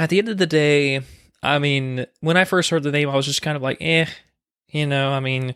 At 0.00 0.08
the 0.08 0.18
end 0.18 0.30
of 0.30 0.38
the 0.38 0.46
day, 0.46 1.02
I 1.42 1.58
mean, 1.58 2.06
when 2.20 2.38
I 2.38 2.44
first 2.44 2.70
heard 2.70 2.82
the 2.82 2.90
name, 2.90 3.10
I 3.10 3.16
was 3.16 3.26
just 3.26 3.42
kind 3.42 3.54
of 3.54 3.62
like, 3.62 3.76
eh, 3.82 4.06
you 4.70 4.86
know, 4.86 5.12
I 5.12 5.20
mean, 5.20 5.54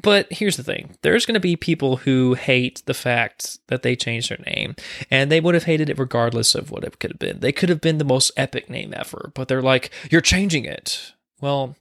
but 0.00 0.32
here's 0.32 0.56
the 0.56 0.62
thing 0.62 0.96
there's 1.02 1.26
going 1.26 1.34
to 1.34 1.40
be 1.40 1.54
people 1.54 1.96
who 1.96 2.32
hate 2.32 2.82
the 2.86 2.94
fact 2.94 3.58
that 3.66 3.82
they 3.82 3.94
changed 3.94 4.30
their 4.30 4.38
name, 4.46 4.74
and 5.10 5.30
they 5.30 5.38
would 5.38 5.54
have 5.54 5.64
hated 5.64 5.90
it 5.90 5.98
regardless 5.98 6.54
of 6.54 6.70
what 6.70 6.82
it 6.82 6.98
could 6.98 7.10
have 7.12 7.18
been. 7.18 7.40
They 7.40 7.52
could 7.52 7.68
have 7.68 7.82
been 7.82 7.98
the 7.98 8.04
most 8.04 8.30
epic 8.38 8.70
name 8.70 8.94
ever, 8.96 9.32
but 9.34 9.48
they're 9.48 9.60
like, 9.60 9.90
you're 10.10 10.22
changing 10.22 10.64
it. 10.64 11.12
Well, 11.42 11.76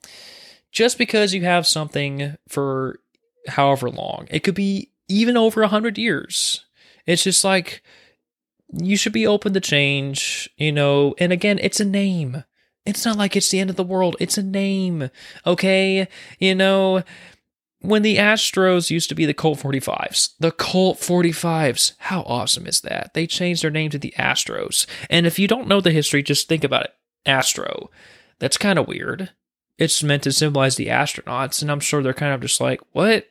just 0.74 0.98
because 0.98 1.34
you 1.34 1.44
have 1.44 1.66
something 1.66 2.36
for 2.50 3.00
however 3.48 3.90
long, 3.90 4.28
it 4.30 4.44
could 4.44 4.56
be 4.56 4.92
even 5.08 5.38
over 5.38 5.62
a 5.62 5.70
hundred 5.70 5.98
years. 5.98 6.66
It's 7.06 7.24
just 7.24 7.46
like 7.46 7.82
you 8.72 8.98
should 8.98 9.14
be 9.14 9.28
open 9.28 9.54
to 9.54 9.60
change, 9.60 10.50
you 10.58 10.72
know. 10.72 11.16
And 11.20 11.32
again, 11.32 11.60
it's 11.62 11.80
a 11.80 11.86
name. 11.86 12.44
It's 12.86 13.06
not 13.06 13.18
like 13.18 13.36
it's 13.36 13.50
the 13.50 13.60
end 13.60 13.70
of 13.70 13.76
the 13.76 13.84
world. 13.84 14.16
It's 14.20 14.38
a 14.38 14.44
name. 14.44 15.10
Okay? 15.46 16.08
You 16.40 16.56
know, 16.56 17.04
when 17.82 18.02
the 18.02 18.18
Astros 18.18 18.90
used 18.90 19.10
to 19.10 19.16
be 19.16 19.26
the 19.26 19.34
Colt 19.34 19.60
45s, 19.60 20.34
the 20.40 20.52
Colt 20.52 21.00
45s, 21.00 21.94
how 21.98 22.22
awesome 22.22 22.66
is 22.66 22.82
that? 22.82 23.14
They 23.14 23.28
changed 23.28 23.64
their 23.64 23.72
name 23.72 23.90
to 23.92 23.98
the 23.98 24.14
Astros. 24.18 24.86
And 25.10 25.26
if 25.28 25.38
you 25.38 25.48
don't 25.48 25.68
know 25.68 25.82
the 25.82 25.92
history, 25.92 26.24
just 26.24 26.48
think 26.48 26.64
about 26.64 26.86
it. 26.86 26.94
Astro. 27.26 27.90
That's 28.40 28.58
kind 28.58 28.80
of 28.80 28.88
weird. 28.88 29.32
It's 29.78 30.02
meant 30.02 30.24
to 30.24 30.32
symbolize 30.32 30.76
the 30.76 30.88
astronauts, 30.88 31.62
and 31.62 31.70
I'm 31.70 31.80
sure 31.80 32.02
they're 32.02 32.14
kind 32.14 32.34
of 32.34 32.42
just 32.42 32.60
like, 32.60 32.82
what? 32.94 33.28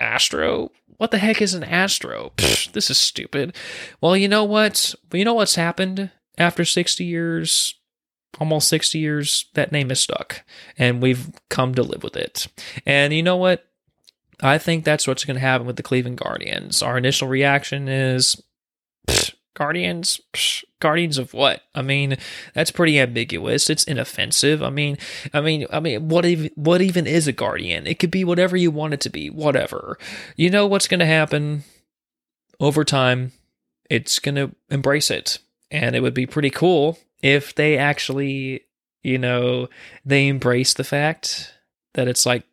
Astro? 0.00 0.70
What 1.02 1.10
the 1.10 1.18
heck 1.18 1.42
is 1.42 1.52
an 1.52 1.64
astro? 1.64 2.30
Pfft, 2.36 2.74
this 2.74 2.88
is 2.88 2.96
stupid. 2.96 3.56
Well, 4.00 4.16
you 4.16 4.28
know 4.28 4.44
what? 4.44 4.94
You 5.12 5.24
know 5.24 5.34
what's 5.34 5.56
happened 5.56 6.12
after 6.38 6.64
60 6.64 7.02
years? 7.02 7.74
Almost 8.38 8.68
60 8.68 9.00
years, 9.00 9.46
that 9.54 9.72
name 9.72 9.90
is 9.90 9.98
stuck, 9.98 10.44
and 10.78 11.02
we've 11.02 11.32
come 11.48 11.74
to 11.74 11.82
live 11.82 12.04
with 12.04 12.16
it. 12.16 12.46
And 12.86 13.12
you 13.12 13.20
know 13.20 13.36
what? 13.36 13.66
I 14.40 14.58
think 14.58 14.84
that's 14.84 15.08
what's 15.08 15.24
going 15.24 15.34
to 15.34 15.40
happen 15.40 15.66
with 15.66 15.74
the 15.74 15.82
Cleveland 15.82 16.18
Guardians. 16.18 16.82
Our 16.82 16.96
initial 16.96 17.26
reaction 17.26 17.88
is 17.88 18.40
Guardians? 19.54 20.20
Pfft, 20.32 20.64
Guardians 20.80 21.18
of 21.18 21.32
what? 21.32 21.62
I 21.74 21.82
mean, 21.82 22.16
that's 22.54 22.70
pretty 22.70 22.98
ambiguous. 22.98 23.70
It's 23.70 23.84
inoffensive. 23.84 24.62
I 24.62 24.70
mean, 24.70 24.98
I 25.32 25.40
mean, 25.40 25.66
I 25.70 25.80
mean, 25.80 26.08
what 26.08 26.24
even 26.24 26.50
what 26.54 26.82
even 26.82 27.06
is 27.06 27.28
a 27.28 27.32
guardian? 27.32 27.86
It 27.86 27.98
could 27.98 28.10
be 28.10 28.24
whatever 28.24 28.56
you 28.56 28.70
want 28.70 28.94
it 28.94 29.00
to 29.02 29.10
be, 29.10 29.30
whatever. 29.30 29.98
You 30.36 30.50
know 30.50 30.66
what's 30.66 30.88
going 30.88 31.00
to 31.00 31.06
happen 31.06 31.64
over 32.58 32.84
time? 32.84 33.32
It's 33.88 34.18
going 34.18 34.34
to 34.36 34.54
embrace 34.70 35.10
it, 35.10 35.38
and 35.70 35.94
it 35.94 36.00
would 36.00 36.14
be 36.14 36.26
pretty 36.26 36.50
cool 36.50 36.98
if 37.22 37.54
they 37.54 37.78
actually, 37.78 38.64
you 39.02 39.18
know, 39.18 39.68
they 40.04 40.28
embrace 40.28 40.74
the 40.74 40.84
fact 40.84 41.54
that 41.94 42.08
it's 42.08 42.26
like 42.26 42.44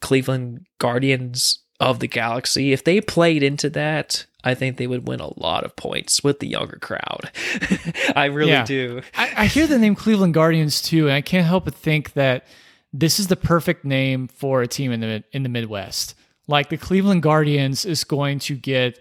Cleveland 0.00 0.66
Guardians 0.78 1.60
of 1.80 2.00
the 2.00 2.08
Galaxy. 2.08 2.72
If 2.72 2.84
they 2.84 3.00
played 3.00 3.42
into 3.42 3.68
that, 3.70 4.26
I 4.44 4.54
think 4.54 4.76
they 4.76 4.86
would 4.86 5.06
win 5.08 5.20
a 5.20 5.38
lot 5.40 5.64
of 5.64 5.74
points 5.76 6.22
with 6.24 6.38
the 6.40 6.46
younger 6.48 6.78
crowd. 6.80 7.30
I 8.16 8.26
really 8.26 8.52
Yeah. 8.52 8.64
do. 8.64 9.02
I, 9.16 9.32
I 9.36 9.46
hear 9.46 9.66
the 9.66 9.78
name 9.78 9.94
Cleveland 9.94 10.34
Guardians 10.34 10.80
too, 10.80 11.06
and 11.06 11.14
I 11.14 11.20
can't 11.20 11.46
help 11.46 11.64
but 11.64 11.74
think 11.74 12.12
that 12.14 12.46
this 12.92 13.18
is 13.18 13.26
the 13.26 13.36
perfect 13.36 13.84
name 13.84 14.28
for 14.28 14.62
a 14.62 14.68
team 14.68 14.92
in 14.92 15.00
the 15.00 15.24
in 15.32 15.42
the 15.42 15.48
Midwest. 15.48 16.14
Like 16.48 16.68
the 16.70 16.76
Cleveland 16.76 17.22
Guardians 17.22 17.84
is 17.84 18.04
going 18.04 18.38
to 18.40 18.54
get 18.54 19.00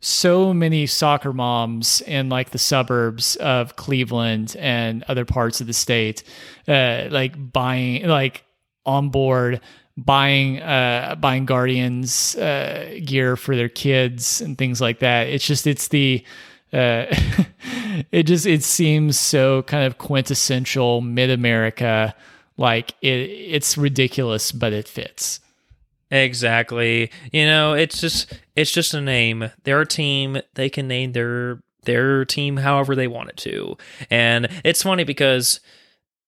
so 0.00 0.54
many 0.54 0.86
soccer 0.86 1.32
moms 1.32 2.00
in 2.02 2.28
like 2.28 2.50
the 2.50 2.58
suburbs 2.58 3.36
of 3.36 3.74
Cleveland 3.74 4.54
and 4.58 5.02
other 5.08 5.24
parts 5.24 5.60
of 5.60 5.66
the 5.66 5.72
state, 5.72 6.22
uh, 6.68 7.08
like 7.10 7.34
buying 7.52 8.06
like 8.06 8.44
on 8.86 9.08
board 9.08 9.60
buying 9.96 10.60
uh 10.60 11.14
buying 11.20 11.44
guardians 11.44 12.34
uh 12.36 12.98
gear 13.04 13.36
for 13.36 13.54
their 13.54 13.68
kids 13.68 14.40
and 14.40 14.58
things 14.58 14.80
like 14.80 14.98
that 14.98 15.28
it's 15.28 15.46
just 15.46 15.66
it's 15.66 15.88
the 15.88 16.24
uh 16.72 17.06
it 18.10 18.24
just 18.24 18.44
it 18.44 18.64
seems 18.64 19.18
so 19.18 19.62
kind 19.62 19.84
of 19.84 19.98
quintessential 19.98 21.00
mid-america 21.00 22.14
like 22.56 22.94
it 23.02 23.30
it's 23.30 23.78
ridiculous 23.78 24.50
but 24.50 24.72
it 24.72 24.88
fits 24.88 25.40
Exactly. 26.10 27.10
You 27.32 27.46
know, 27.46 27.72
it's 27.74 28.00
just 28.00 28.32
it's 28.54 28.70
just 28.70 28.94
a 28.94 29.00
name. 29.00 29.50
They're 29.64 29.80
a 29.80 29.86
team. 29.86 30.38
They 30.54 30.70
can 30.70 30.86
name 30.86 31.12
their 31.12 31.60
their 31.82 32.24
team 32.24 32.58
however 32.58 32.94
they 32.94 33.08
want 33.08 33.30
it 33.30 33.36
to. 33.38 33.76
And 34.10 34.48
it's 34.64 34.82
funny 34.82 35.04
because 35.04 35.60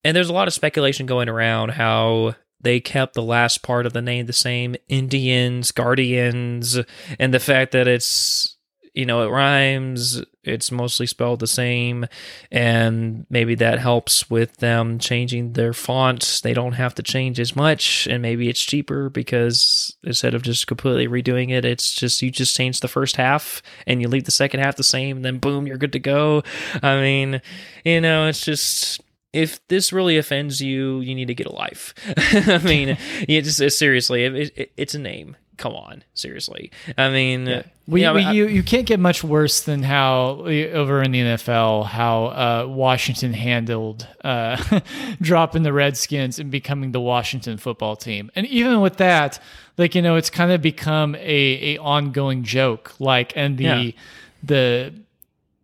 and 0.02 0.16
there's 0.16 0.28
a 0.28 0.32
lot 0.32 0.48
of 0.48 0.54
speculation 0.54 1.06
going 1.06 1.28
around 1.28 1.70
how 1.70 2.34
they 2.60 2.80
kept 2.80 3.14
the 3.14 3.22
last 3.22 3.62
part 3.62 3.86
of 3.86 3.92
the 3.92 4.02
name 4.02 4.26
the 4.26 4.32
same 4.32 4.76
Indians, 4.88 5.72
Guardians, 5.72 6.78
and 7.18 7.32
the 7.32 7.40
fact 7.40 7.72
that 7.72 7.88
it's 7.88 8.56
you 8.96 9.04
know, 9.04 9.22
it 9.22 9.30
rhymes, 9.30 10.22
it's 10.42 10.72
mostly 10.72 11.06
spelled 11.06 11.40
the 11.40 11.46
same, 11.46 12.06
and 12.50 13.26
maybe 13.28 13.54
that 13.56 13.78
helps 13.78 14.30
with 14.30 14.56
them 14.56 14.98
changing 14.98 15.52
their 15.52 15.74
fonts. 15.74 16.40
They 16.40 16.54
don't 16.54 16.72
have 16.72 16.94
to 16.94 17.02
change 17.02 17.38
as 17.38 17.54
much, 17.54 18.06
and 18.06 18.22
maybe 18.22 18.48
it's 18.48 18.64
cheaper 18.64 19.10
because 19.10 19.94
instead 20.02 20.32
of 20.32 20.40
just 20.40 20.66
completely 20.66 21.06
redoing 21.08 21.50
it, 21.50 21.66
it's 21.66 21.92
just 21.92 22.22
you 22.22 22.30
just 22.30 22.56
change 22.56 22.80
the 22.80 22.88
first 22.88 23.16
half 23.16 23.60
and 23.86 24.00
you 24.00 24.08
leave 24.08 24.24
the 24.24 24.30
second 24.30 24.60
half 24.60 24.76
the 24.76 24.82
same, 24.82 25.16
and 25.16 25.24
then 25.26 25.38
boom, 25.38 25.66
you're 25.66 25.76
good 25.76 25.92
to 25.92 25.98
go. 25.98 26.42
I 26.82 26.98
mean, 26.98 27.42
you 27.84 28.00
know, 28.00 28.28
it's 28.28 28.46
just 28.46 29.02
if 29.36 29.66
this 29.68 29.92
really 29.92 30.16
offends 30.16 30.60
you, 30.60 31.00
you 31.00 31.14
need 31.14 31.26
to 31.28 31.34
get 31.34 31.46
a 31.46 31.52
life. 31.52 31.94
I 32.16 32.58
mean, 32.64 32.96
you 33.28 33.42
just 33.42 33.78
seriously, 33.78 34.24
it, 34.24 34.52
it, 34.56 34.72
it's 34.76 34.94
a 34.94 34.98
name. 34.98 35.36
Come 35.58 35.74
on, 35.74 36.04
seriously. 36.12 36.70
I 36.98 37.08
mean, 37.08 37.64
we, 37.86 38.02
yeah, 38.02 38.12
we 38.12 38.22
I- 38.22 38.32
you 38.32 38.46
you 38.46 38.62
can't 38.62 38.84
get 38.86 39.00
much 39.00 39.24
worse 39.24 39.62
than 39.62 39.82
how 39.82 40.44
over 40.44 41.02
in 41.02 41.12
the 41.12 41.20
NFL 41.20 41.86
how 41.86 42.26
uh, 42.26 42.66
Washington 42.68 43.32
handled 43.32 44.06
uh, 44.22 44.62
dropping 45.22 45.62
the 45.62 45.72
Redskins 45.72 46.38
and 46.38 46.50
becoming 46.50 46.92
the 46.92 47.00
Washington 47.00 47.56
football 47.56 47.96
team, 47.96 48.30
and 48.36 48.46
even 48.48 48.82
with 48.82 48.98
that, 48.98 49.40
like 49.78 49.94
you 49.94 50.02
know, 50.02 50.16
it's 50.16 50.28
kind 50.28 50.52
of 50.52 50.60
become 50.60 51.14
a 51.14 51.76
a 51.76 51.78
ongoing 51.78 52.42
joke. 52.42 52.92
Like 52.98 53.32
and 53.34 53.56
the 53.56 53.64
Yeah. 53.64 53.90
the 54.42 54.92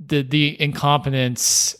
the 0.00 0.22
the 0.22 0.56
incompetence 0.58 1.76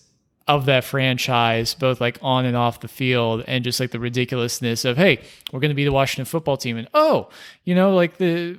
of 0.49 0.67
that 0.67 0.85
franchise, 0.85 1.75
both 1.75 2.01
like 2.01 2.19
on 2.23 2.45
and 2.45 2.57
off 2.57 2.81
the 2.81 2.89
field, 2.89 3.45
and 3.47 3.63
just 3.65 3.79
like 3.81 3.91
the 3.91 4.01
ridiculousness 4.01 4.85
of, 4.85 4.97
hey, 4.97 5.21
we're 5.53 5.61
going 5.61 5.71
to 5.71 5.75
be 5.75 5.85
the 5.85 5.93
Washington 5.93 6.25
football 6.25 6.57
team, 6.57 6.77
and 6.77 6.89
oh, 6.95 7.29
you 7.65 7.75
know, 7.75 7.95
like 7.95 8.17
the 8.19 8.59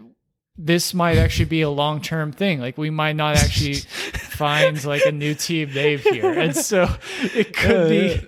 this 0.57 0.93
might 0.93 1.17
actually 1.17 1.45
be 1.45 1.61
a 1.61 1.69
long 1.69 1.99
term 2.01 2.31
thing. 2.31 2.59
Like 2.59 2.77
we 2.77 2.89
might 2.89 3.15
not 3.15 3.35
actually 3.37 3.73
find 4.37 4.83
like 4.85 5.05
a 5.05 5.11
new 5.11 5.33
team 5.33 5.73
name 5.73 5.99
here, 5.99 6.31
and 6.31 6.55
so 6.55 6.87
it 7.21 7.55
could 7.55 7.89
be. 7.89 8.21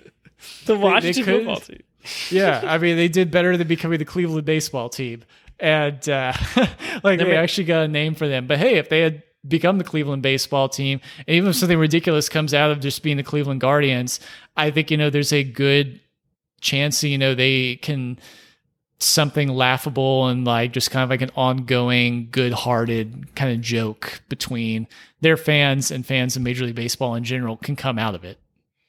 the 0.66 0.76
Washington 0.76 1.24
could- 1.24 1.34
football 1.36 1.56
team. 1.60 1.82
Yeah, 2.30 2.62
I 2.64 2.78
mean, 2.78 2.96
they 2.96 3.08
did 3.08 3.32
better 3.32 3.56
than 3.56 3.66
becoming 3.66 3.98
the 3.98 4.04
Cleveland 4.04 4.44
baseball 4.44 4.88
team, 4.88 5.24
and 5.58 6.08
uh, 6.08 6.32
like 7.02 7.18
they 7.18 7.24
Never- 7.24 7.34
actually 7.34 7.64
got 7.64 7.82
a 7.82 7.88
name 7.88 8.14
for 8.14 8.28
them. 8.28 8.46
But 8.46 8.58
hey, 8.58 8.76
if 8.76 8.88
they 8.88 9.00
had 9.00 9.22
become 9.48 9.78
the 9.78 9.84
Cleveland 9.84 10.22
baseball 10.22 10.68
team, 10.68 11.00
and 11.26 11.36
even 11.36 11.50
if 11.50 11.56
something 11.56 11.78
ridiculous 11.78 12.28
comes 12.28 12.54
out 12.54 12.70
of 12.70 12.80
just 12.80 13.02
being 13.02 13.16
the 13.16 13.22
Cleveland 13.22 13.60
Guardians, 13.60 14.20
I 14.56 14.70
think 14.70 14.90
you 14.90 14.96
know 14.96 15.10
there's 15.10 15.32
a 15.32 15.44
good 15.44 16.00
chance 16.60 17.00
that 17.00 17.08
you 17.08 17.18
know 17.18 17.34
they 17.34 17.76
can 17.76 18.18
something 18.98 19.48
laughable 19.48 20.26
and 20.26 20.44
like 20.46 20.72
just 20.72 20.90
kind 20.90 21.04
of 21.04 21.10
like 21.10 21.20
an 21.20 21.30
ongoing 21.36 22.28
good-hearted 22.30 23.34
kind 23.34 23.52
of 23.52 23.60
joke 23.60 24.22
between 24.28 24.88
their 25.20 25.36
fans 25.36 25.90
and 25.90 26.06
fans 26.06 26.34
of 26.34 26.42
Major 26.42 26.64
League 26.64 26.74
Baseball 26.74 27.14
in 27.14 27.24
general 27.24 27.56
can 27.58 27.76
come 27.76 27.98
out 27.98 28.14
of 28.14 28.24
it. 28.24 28.38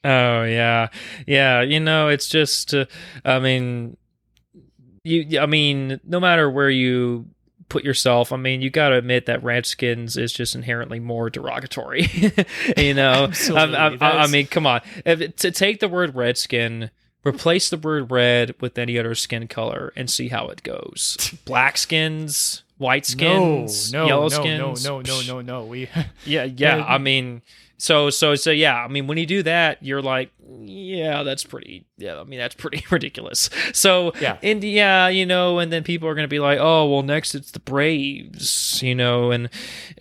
Oh 0.04 0.44
yeah, 0.44 0.88
yeah. 1.26 1.60
You 1.62 1.80
know, 1.80 2.08
it's 2.08 2.28
just. 2.28 2.72
Uh, 2.72 2.86
I 3.24 3.40
mean, 3.40 3.96
you. 5.02 5.40
I 5.40 5.46
mean, 5.46 6.00
no 6.04 6.20
matter 6.20 6.48
where 6.48 6.70
you 6.70 7.26
put 7.68 7.84
yourself, 7.84 8.32
I 8.32 8.36
mean, 8.36 8.60
you 8.60 8.70
got 8.70 8.90
to 8.90 8.96
admit 8.96 9.26
that 9.26 9.42
Redskins 9.42 10.16
is 10.16 10.32
just 10.32 10.54
inherently 10.54 11.00
more 11.00 11.30
derogatory. 11.30 12.08
you 12.76 12.94
know, 12.94 13.30
I, 13.50 13.96
I, 14.00 14.22
I, 14.22 14.26
mean, 14.26 14.46
come 14.46 14.66
on. 14.66 14.80
If 15.04 15.36
to 15.36 15.50
take 15.50 15.80
the 15.80 15.88
word 15.88 16.14
redskin. 16.14 16.90
Replace 17.24 17.68
the 17.68 17.76
word 17.76 18.12
red 18.12 18.54
with 18.60 18.78
any 18.78 18.96
other 18.96 19.14
skin 19.14 19.48
color 19.48 19.92
and 19.96 20.08
see 20.08 20.28
how 20.28 20.46
it 20.46 20.62
goes. 20.62 21.34
Black 21.44 21.76
skins, 21.76 22.62
white 22.78 23.04
skins, 23.04 23.92
no, 23.92 24.02
no, 24.02 24.06
yellow 24.06 24.22
no, 24.22 24.28
skins. 24.28 24.84
no, 24.84 25.00
no, 25.00 25.20
no, 25.20 25.22
no, 25.22 25.40
no. 25.40 25.64
We 25.64 25.90
yeah. 26.24 26.44
Yeah. 26.44 26.84
I 26.86 26.96
mean, 26.98 27.42
so 27.78 28.10
so 28.10 28.34
so 28.34 28.50
yeah. 28.50 28.76
I 28.84 28.88
mean, 28.88 29.06
when 29.06 29.16
you 29.18 29.26
do 29.26 29.42
that, 29.44 29.82
you're 29.82 30.02
like, 30.02 30.30
yeah, 30.60 31.22
that's 31.22 31.44
pretty. 31.44 31.86
Yeah, 31.96 32.20
I 32.20 32.24
mean, 32.24 32.38
that's 32.38 32.54
pretty 32.54 32.84
ridiculous. 32.90 33.48
So 33.72 34.12
Yeah. 34.20 34.36
and 34.42 34.62
yeah, 34.62 35.08
you 35.08 35.24
know, 35.24 35.58
and 35.58 35.72
then 35.72 35.82
people 35.84 36.08
are 36.08 36.14
gonna 36.14 36.28
be 36.28 36.40
like, 36.40 36.58
oh, 36.60 36.88
well, 36.90 37.02
next 37.02 37.34
it's 37.34 37.50
the 37.52 37.60
Braves, 37.60 38.82
you 38.82 38.94
know, 38.94 39.30
and 39.30 39.48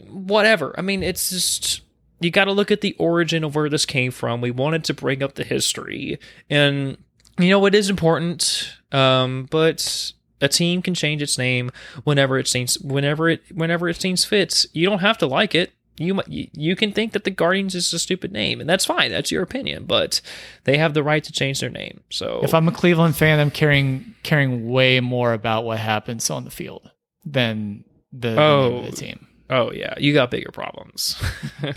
whatever. 0.09 0.73
I 0.77 0.81
mean, 0.81 1.03
it's 1.03 1.29
just. 1.29 1.81
You 2.19 2.31
got 2.31 2.45
to 2.45 2.51
look 2.51 2.71
at 2.71 2.81
the 2.81 2.95
origin 2.97 3.43
of 3.43 3.53
where 3.53 3.69
this 3.69 3.85
came 3.85 4.09
from. 4.09 4.41
We 4.41 4.49
wanted 4.49 4.83
to 4.85 4.95
bring 4.95 5.21
up 5.21 5.35
the 5.35 5.43
history, 5.43 6.17
and 6.49 6.97
you 7.37 7.49
know 7.51 7.63
it 7.67 7.75
is 7.75 7.91
important. 7.91 8.73
Um, 8.91 9.47
but 9.51 10.13
a 10.41 10.47
team 10.47 10.81
can 10.81 10.95
change 10.95 11.21
its 11.21 11.37
name 11.37 11.69
whenever 12.05 12.39
it 12.39 12.47
seems 12.47 12.79
whenever 12.79 13.29
it 13.29 13.43
whenever 13.53 13.87
it 13.87 14.01
seems 14.01 14.25
fits. 14.25 14.65
You 14.73 14.89
don't 14.89 14.97
have 14.97 15.19
to 15.19 15.27
like 15.27 15.53
it. 15.53 15.73
You 15.97 16.21
you 16.27 16.75
can 16.75 16.91
think 16.91 17.13
that 17.13 17.23
the 17.23 17.31
Guardians 17.31 17.73
is 17.75 17.91
a 17.93 17.99
stupid 17.99 18.31
name, 18.31 18.59
and 18.61 18.69
that's 18.69 18.85
fine. 18.85 19.09
That's 19.11 19.31
your 19.31 19.41
opinion, 19.43 19.85
but 19.85 20.21
they 20.63 20.77
have 20.77 20.93
the 20.93 21.03
right 21.03 21.23
to 21.23 21.31
change 21.31 21.59
their 21.59 21.69
name. 21.69 22.01
So 22.11 22.41
if 22.43 22.53
I'm 22.53 22.67
a 22.67 22.71
Cleveland 22.71 23.15
fan, 23.15 23.39
I'm 23.39 23.51
caring 23.51 24.13
caring 24.23 24.69
way 24.69 24.99
more 24.99 25.33
about 25.33 25.65
what 25.65 25.79
happens 25.79 26.29
on 26.29 26.43
the 26.43 26.51
field 26.51 26.91
than 27.25 27.83
the, 28.13 28.39
Oh. 28.39 28.83
the 28.89 28.91
team. 28.95 29.27
Oh 29.49 29.71
yeah, 29.71 29.93
you 29.97 30.13
got 30.13 30.29
bigger 30.29 30.51
problems. 30.51 31.21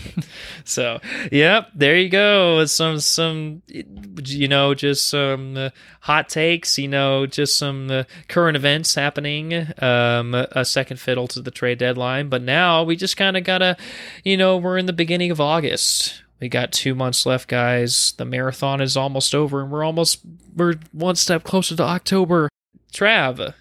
so, 0.65 0.99
yep, 1.31 1.69
there 1.73 1.97
you 1.97 2.09
go. 2.09 2.65
Some 2.65 2.99
some 2.99 3.61
you 3.67 4.49
know 4.49 4.73
just 4.73 5.09
some 5.09 5.55
uh, 5.55 5.69
hot 6.01 6.27
takes. 6.27 6.77
You 6.77 6.89
know, 6.89 7.25
just 7.25 7.57
some 7.57 7.89
uh, 7.89 8.03
current 8.27 8.57
events 8.57 8.95
happening. 8.95 9.67
Um, 9.81 10.35
a 10.35 10.65
second 10.65 10.99
fiddle 10.99 11.27
to 11.29 11.41
the 11.41 11.51
trade 11.51 11.77
deadline, 11.77 12.27
but 12.27 12.41
now 12.41 12.83
we 12.83 12.97
just 12.97 13.15
kind 13.15 13.37
of 13.37 13.45
gotta, 13.45 13.77
you 14.25 14.35
know, 14.35 14.57
we're 14.57 14.77
in 14.77 14.85
the 14.85 14.93
beginning 14.93 15.31
of 15.31 15.39
August. 15.39 16.23
We 16.41 16.49
got 16.49 16.73
two 16.73 16.93
months 16.93 17.25
left, 17.25 17.47
guys. 17.47 18.13
The 18.17 18.25
marathon 18.25 18.81
is 18.81 18.97
almost 18.97 19.33
over, 19.33 19.61
and 19.61 19.71
we're 19.71 19.85
almost 19.85 20.19
we're 20.57 20.75
one 20.91 21.15
step 21.15 21.43
closer 21.43 21.77
to 21.77 21.83
October. 21.83 22.49
Trav, 22.91 23.53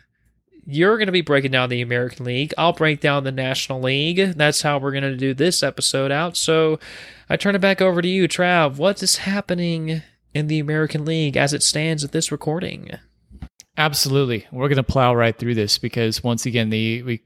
you're 0.67 0.97
going 0.97 1.07
to 1.07 1.13
be 1.13 1.21
breaking 1.21 1.53
down 1.53 1.69
the 1.69 1.83
American 1.83 2.25
League. 2.25 2.55
I'll 2.57 2.73
break 2.73 3.01
down 3.01 3.25
the 3.25 3.33
National 3.33 3.81
League. 3.81 4.35
That's 4.35 4.63
how 4.63 4.79
we're 4.79 4.93
going 4.93 5.03
to 5.03 5.17
do 5.17 5.35
this 5.35 5.63
episode 5.63 6.11
out. 6.11 6.37
So 6.37 6.79
I 7.29 7.37
turn 7.37 7.55
it 7.55 7.61
back 7.61 7.81
over 7.81 8.03
to 8.03 8.09
you, 8.09 8.29
Trav. 8.29 8.77
What 8.77 9.03
is 9.03 9.19
happening 9.19 10.03
in 10.35 10.47
the 10.47 10.59
American 10.59 11.05
League 11.05 11.37
as 11.37 11.53
it 11.53 11.63
stands 11.63 12.05
at 12.05 12.13
this 12.13 12.31
recording? 12.33 12.91
Absolutely, 13.77 14.47
we're 14.53 14.69
going 14.69 14.77
to 14.77 14.83
plow 14.83 15.15
right 15.15 15.37
through 15.37 15.55
this 15.55 15.79
because 15.79 16.23
once 16.23 16.45
again, 16.45 16.71
the 16.71 17.03
we 17.03 17.23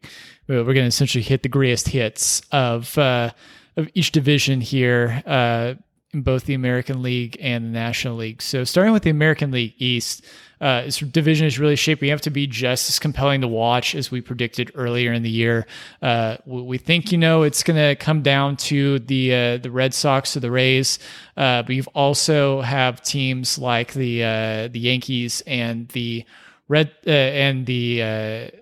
we're 0.47 0.63
going 0.63 0.77
to 0.77 0.87
essentially 0.87 1.23
hit 1.23 1.43
the 1.43 1.49
greatest 1.49 1.89
hits 1.89 2.43
of 2.53 2.97
uh, 2.99 3.31
of 3.77 3.89
each 3.95 4.13
division 4.13 4.61
here. 4.61 5.23
Uh, 5.27 5.75
in 6.15 6.23
both 6.23 6.47
the 6.47 6.55
American 6.55 7.03
League 7.03 7.37
and 7.41 7.65
the 7.65 7.71
National 7.71 8.17
League. 8.17 8.41
So, 8.41 8.65
starting 8.65 8.93
with 8.93 9.03
the 9.03 9.11
American 9.11 9.51
League 9.51 9.75
East, 9.79 10.25
uh, 10.61 10.83
this 10.83 10.99
division 10.99 11.47
is 11.47 11.59
really 11.59 11.77
shaping 11.77 12.11
up 12.11 12.21
to 12.23 12.31
be 12.31 12.47
just 12.47 12.89
as 12.89 12.99
compelling 12.99 13.41
to 13.41 13.49
watch 13.49 13.95
as 13.95 14.11
we 14.11 14.21
predicted 14.21 14.71
earlier 14.75 15.13
in 15.13 15.23
the 15.23 15.31
year. 15.31 15.67
Uh, 16.01 16.37
we 16.47 16.79
think, 16.79 17.13
you 17.13 17.19
know, 17.19 17.43
it's 17.43 17.63
going 17.63 17.77
to 17.77 17.97
come 17.97 18.23
down 18.23 18.57
to 18.57 18.99
the 19.01 19.35
uh, 19.35 19.57
the 19.59 19.71
Red 19.71 19.95
Sox 19.95 20.37
or 20.37 20.41
the 20.41 20.51
Rays, 20.51 20.99
uh, 21.37 21.63
but 21.63 21.75
you've 21.75 21.89
also 21.89 22.61
have 22.61 23.03
teams 23.03 23.59
like 23.59 23.93
the 23.93 24.25
uh, 24.25 24.69
the 24.69 24.81
Yankees 24.81 25.43
and 25.47 25.89
the 25.89 26.25
Red 26.69 26.93
uh, 27.07 27.11
and 27.11 27.67
the 27.67 28.53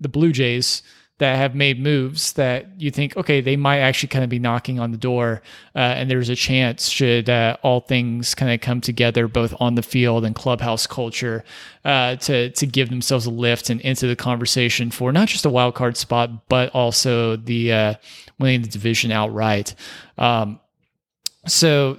the 0.00 0.08
Blue 0.08 0.32
Jays 0.32 0.82
that 1.24 1.36
have 1.36 1.54
made 1.54 1.80
moves 1.80 2.34
that 2.34 2.66
you 2.76 2.90
think, 2.90 3.16
okay, 3.16 3.40
they 3.40 3.56
might 3.56 3.78
actually 3.78 4.10
kind 4.10 4.22
of 4.22 4.28
be 4.28 4.38
knocking 4.38 4.78
on 4.78 4.90
the 4.90 4.98
door, 4.98 5.40
uh, 5.74 5.78
and 5.78 6.10
there's 6.10 6.28
a 6.28 6.36
chance 6.36 6.90
should 6.90 7.30
uh, 7.30 7.56
all 7.62 7.80
things 7.80 8.34
kind 8.34 8.52
of 8.52 8.60
come 8.60 8.82
together, 8.82 9.26
both 9.26 9.54
on 9.58 9.74
the 9.74 9.82
field 9.82 10.22
and 10.26 10.34
clubhouse 10.34 10.86
culture, 10.86 11.42
uh, 11.86 12.16
to 12.16 12.50
to 12.50 12.66
give 12.66 12.90
themselves 12.90 13.24
a 13.24 13.30
lift 13.30 13.70
and 13.70 13.80
into 13.80 14.06
the 14.06 14.14
conversation 14.14 14.90
for 14.90 15.12
not 15.12 15.28
just 15.28 15.46
a 15.46 15.48
wild 15.48 15.74
card 15.74 15.96
spot, 15.96 16.46
but 16.50 16.68
also 16.74 17.36
the 17.36 17.72
uh, 17.72 17.94
winning 18.38 18.60
the 18.60 18.68
division 18.68 19.10
outright. 19.10 19.74
Um, 20.18 20.60
so 21.46 21.96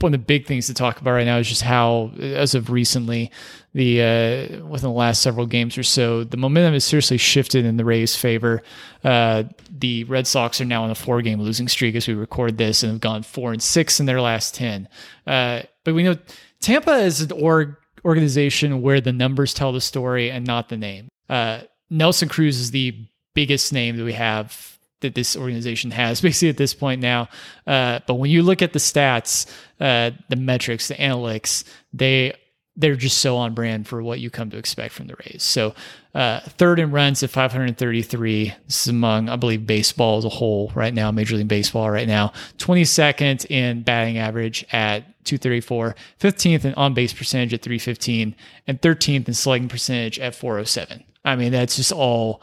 one 0.00 0.12
of 0.12 0.20
the 0.20 0.26
big 0.26 0.46
things 0.46 0.66
to 0.66 0.74
talk 0.74 1.00
about 1.00 1.12
right 1.12 1.24
now 1.24 1.38
is 1.38 1.48
just 1.48 1.62
how, 1.62 2.10
as 2.18 2.54
of 2.54 2.70
recently, 2.70 3.30
the 3.72 4.02
uh, 4.02 4.66
within 4.66 4.90
the 4.90 4.94
last 4.94 5.22
several 5.22 5.46
games 5.46 5.78
or 5.78 5.82
so, 5.82 6.24
the 6.24 6.36
momentum 6.36 6.74
has 6.74 6.84
seriously 6.84 7.16
shifted 7.16 7.64
in 7.64 7.76
the 7.76 7.84
Rays' 7.84 8.14
favor. 8.14 8.62
Uh, 9.02 9.44
the 9.70 10.04
Red 10.04 10.26
Sox 10.26 10.60
are 10.60 10.64
now 10.64 10.84
on 10.84 10.90
a 10.90 10.94
four-game 10.94 11.40
losing 11.40 11.68
streak 11.68 11.94
as 11.94 12.06
we 12.06 12.14
record 12.14 12.58
this, 12.58 12.82
and 12.82 12.92
have 12.92 13.00
gone 13.00 13.22
four 13.22 13.52
and 13.52 13.62
six 13.62 13.98
in 14.00 14.06
their 14.06 14.20
last 14.20 14.54
ten. 14.54 14.88
Uh, 15.26 15.62
but 15.84 15.94
we 15.94 16.02
know 16.02 16.16
Tampa 16.60 16.96
is 16.98 17.20
an 17.20 17.32
org- 17.32 17.76
organization 18.04 18.82
where 18.82 19.00
the 19.00 19.12
numbers 19.12 19.54
tell 19.54 19.72
the 19.72 19.80
story 19.80 20.30
and 20.30 20.46
not 20.46 20.68
the 20.68 20.76
name. 20.76 21.08
Uh, 21.28 21.60
Nelson 21.88 22.28
Cruz 22.28 22.58
is 22.58 22.70
the 22.72 23.06
biggest 23.34 23.72
name 23.72 23.96
that 23.96 24.04
we 24.04 24.12
have 24.12 24.73
that 25.04 25.14
this 25.14 25.36
organization 25.36 25.90
has 25.92 26.20
basically 26.22 26.48
at 26.48 26.56
this 26.56 26.74
point 26.74 27.00
now. 27.00 27.28
Uh, 27.66 28.00
but 28.06 28.14
when 28.14 28.30
you 28.30 28.42
look 28.42 28.62
at 28.62 28.72
the 28.72 28.78
stats, 28.78 29.46
uh, 29.80 30.10
the 30.28 30.36
metrics, 30.36 30.88
the 30.88 30.94
analytics, 30.94 31.64
they 31.92 32.34
they're 32.76 32.96
just 32.96 33.18
so 33.18 33.36
on 33.36 33.54
brand 33.54 33.86
for 33.86 34.02
what 34.02 34.18
you 34.18 34.30
come 34.30 34.50
to 34.50 34.56
expect 34.58 34.94
from 34.94 35.06
the 35.06 35.14
Rays. 35.24 35.44
So 35.44 35.74
uh, 36.12 36.40
third 36.40 36.80
in 36.80 36.90
runs 36.90 37.22
at 37.22 37.30
533. 37.30 38.52
This 38.66 38.82
is 38.82 38.88
among, 38.88 39.28
I 39.28 39.36
believe, 39.36 39.64
baseball 39.64 40.18
as 40.18 40.24
a 40.24 40.28
whole 40.28 40.72
right 40.74 40.92
now, 40.92 41.12
Major 41.12 41.36
League 41.36 41.46
Baseball 41.46 41.88
right 41.88 42.08
now. 42.08 42.32
22nd 42.58 43.46
in 43.48 43.82
batting 43.82 44.18
average 44.18 44.64
at 44.72 45.04
234, 45.24 45.94
15th 46.18 46.64
in 46.64 46.74
on 46.74 46.94
base 46.94 47.12
percentage 47.12 47.54
at 47.54 47.62
315, 47.62 48.34
and 48.66 48.80
13th 48.80 49.28
in 49.28 49.34
slugging 49.34 49.68
percentage 49.68 50.18
at 50.18 50.34
407. 50.34 51.04
I 51.24 51.36
mean, 51.36 51.52
that's 51.52 51.76
just 51.76 51.92
all 51.92 52.42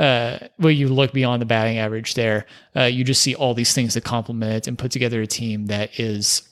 uh, 0.00 0.38
when 0.56 0.74
you 0.74 0.88
look 0.88 1.12
beyond 1.12 1.42
the 1.42 1.46
batting 1.46 1.76
average 1.76 2.14
there, 2.14 2.46
uh, 2.74 2.84
you 2.84 3.04
just 3.04 3.20
see 3.20 3.34
all 3.34 3.52
these 3.52 3.74
things 3.74 3.92
that 3.92 4.02
complement 4.02 4.66
and 4.66 4.78
put 4.78 4.90
together 4.90 5.20
a 5.20 5.26
team 5.26 5.66
that 5.66 6.00
is 6.00 6.48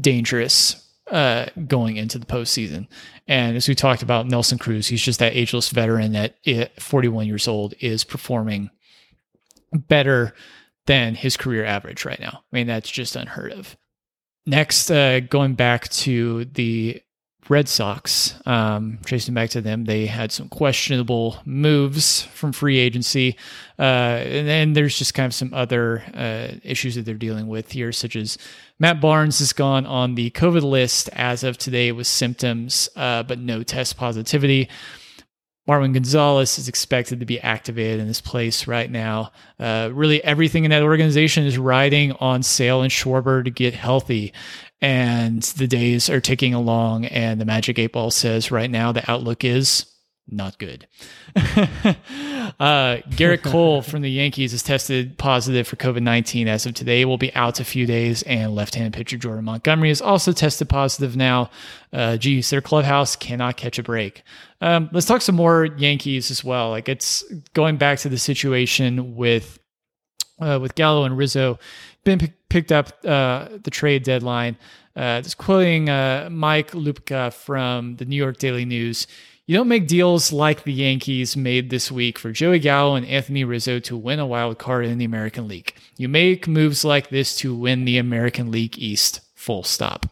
dangerous 0.00 0.88
uh, 1.10 1.46
going 1.66 1.96
into 1.96 2.20
the 2.20 2.26
postseason. 2.26 2.86
And 3.26 3.56
as 3.56 3.66
we 3.66 3.74
talked 3.74 4.02
about, 4.02 4.28
Nelson 4.28 4.58
Cruz, 4.58 4.86
he's 4.86 5.02
just 5.02 5.18
that 5.18 5.34
ageless 5.34 5.70
veteran 5.70 6.12
that 6.12 6.36
at 6.46 6.80
41 6.80 7.26
years 7.26 7.48
old 7.48 7.74
is 7.80 8.04
performing 8.04 8.70
better 9.72 10.32
than 10.86 11.16
his 11.16 11.36
career 11.36 11.64
average 11.64 12.04
right 12.04 12.20
now. 12.20 12.44
I 12.52 12.56
mean, 12.56 12.68
that's 12.68 12.90
just 12.90 13.16
unheard 13.16 13.50
of. 13.52 13.76
Next, 14.46 14.88
uh, 14.88 15.18
going 15.18 15.54
back 15.54 15.88
to 15.88 16.44
the 16.44 17.02
Red 17.48 17.68
Sox, 17.68 18.34
um, 18.44 18.98
tracing 19.04 19.34
back 19.34 19.50
to 19.50 19.60
them, 19.60 19.84
they 19.84 20.06
had 20.06 20.32
some 20.32 20.48
questionable 20.48 21.40
moves 21.44 22.22
from 22.22 22.52
free 22.52 22.78
agency. 22.78 23.36
Uh, 23.78 23.82
and 23.82 24.48
then 24.48 24.72
there's 24.72 24.98
just 24.98 25.14
kind 25.14 25.26
of 25.26 25.34
some 25.34 25.54
other 25.54 26.02
uh, 26.14 26.58
issues 26.64 26.96
that 26.96 27.04
they're 27.04 27.14
dealing 27.14 27.46
with 27.46 27.70
here, 27.70 27.92
such 27.92 28.16
as 28.16 28.36
Matt 28.78 29.00
Barnes 29.00 29.38
has 29.38 29.52
gone 29.52 29.86
on 29.86 30.16
the 30.16 30.30
COVID 30.30 30.62
list 30.62 31.08
as 31.12 31.44
of 31.44 31.56
today 31.56 31.92
with 31.92 32.06
symptoms, 32.06 32.88
uh, 32.96 33.22
but 33.22 33.38
no 33.38 33.62
test 33.62 33.96
positivity. 33.96 34.68
Marwin 35.68 35.92
Gonzalez 35.92 36.58
is 36.58 36.68
expected 36.68 37.20
to 37.20 37.26
be 37.26 37.40
activated 37.40 37.98
in 37.98 38.06
this 38.06 38.20
place 38.20 38.66
right 38.68 38.90
now. 38.90 39.32
Uh, 39.58 39.90
really, 39.92 40.22
everything 40.22 40.64
in 40.64 40.70
that 40.70 40.82
organization 40.82 41.44
is 41.44 41.58
riding 41.58 42.12
on 42.12 42.42
Sale 42.42 42.82
and 42.82 42.90
Schwarber 42.92 43.44
to 43.44 43.50
get 43.50 43.74
healthy 43.74 44.32
and 44.80 45.42
the 45.42 45.66
days 45.66 46.10
are 46.10 46.20
ticking 46.20 46.54
along 46.54 47.06
and 47.06 47.40
the 47.40 47.44
magic 47.44 47.78
eight 47.78 47.92
ball 47.92 48.10
says 48.10 48.50
right 48.50 48.70
now 48.70 48.92
the 48.92 49.10
outlook 49.10 49.42
is 49.42 49.86
not 50.28 50.58
good 50.58 50.86
uh, 51.36 52.98
gerrit 53.10 53.42
cole 53.42 53.82
from 53.90 54.02
the 54.02 54.10
yankees 54.10 54.52
has 54.52 54.62
tested 54.62 55.16
positive 55.18 55.66
for 55.66 55.76
covid-19 55.76 56.46
as 56.46 56.66
of 56.66 56.74
today 56.74 57.04
will 57.04 57.18
be 57.18 57.34
out 57.34 57.60
a 57.60 57.64
few 57.64 57.86
days 57.86 58.22
and 58.24 58.54
left-hand 58.54 58.92
pitcher 58.92 59.16
jordan 59.16 59.44
montgomery 59.44 59.90
is 59.90 60.02
also 60.02 60.32
tested 60.32 60.68
positive 60.68 61.16
now 61.16 61.48
uh, 61.92 62.16
geez 62.16 62.50
their 62.50 62.60
clubhouse 62.60 63.14
cannot 63.16 63.56
catch 63.56 63.78
a 63.78 63.82
break 63.82 64.22
um, 64.60 64.88
let's 64.92 65.06
talk 65.06 65.22
some 65.22 65.36
more 65.36 65.66
yankees 65.76 66.30
as 66.30 66.42
well 66.42 66.70
like 66.70 66.88
it's 66.88 67.24
going 67.54 67.76
back 67.76 67.98
to 67.98 68.08
the 68.08 68.18
situation 68.18 69.14
with 69.16 69.58
uh, 70.40 70.58
with 70.60 70.74
gallo 70.74 71.04
and 71.04 71.16
rizzo 71.16 71.58
been 72.06 72.18
p- 72.18 72.32
picked 72.48 72.72
up 72.72 73.04
uh, 73.04 73.48
the 73.62 73.70
trade 73.70 74.02
deadline. 74.02 74.56
Uh, 74.94 75.20
just 75.20 75.36
quoting 75.36 75.90
uh, 75.90 76.30
Mike 76.32 76.70
Lupica 76.70 77.30
from 77.30 77.96
the 77.96 78.06
New 78.06 78.16
York 78.16 78.38
Daily 78.38 78.64
News. 78.64 79.06
You 79.48 79.56
don't 79.56 79.68
make 79.68 79.86
deals 79.86 80.32
like 80.32 80.64
the 80.64 80.72
Yankees 80.72 81.36
made 81.36 81.70
this 81.70 81.92
week 81.92 82.18
for 82.18 82.32
Joey 82.32 82.58
Gallo 82.58 82.96
and 82.96 83.06
Anthony 83.06 83.44
Rizzo 83.44 83.78
to 83.78 83.96
win 83.96 84.18
a 84.18 84.26
wild 84.26 84.58
card 84.58 84.86
in 84.86 84.98
the 84.98 85.04
American 85.04 85.46
League. 85.46 85.72
You 85.96 86.08
make 86.08 86.48
moves 86.48 86.84
like 86.84 87.10
this 87.10 87.36
to 87.36 87.54
win 87.54 87.84
the 87.84 87.96
American 87.96 88.50
League 88.50 88.76
East. 88.76 89.20
Full 89.36 89.62
stop. 89.62 90.06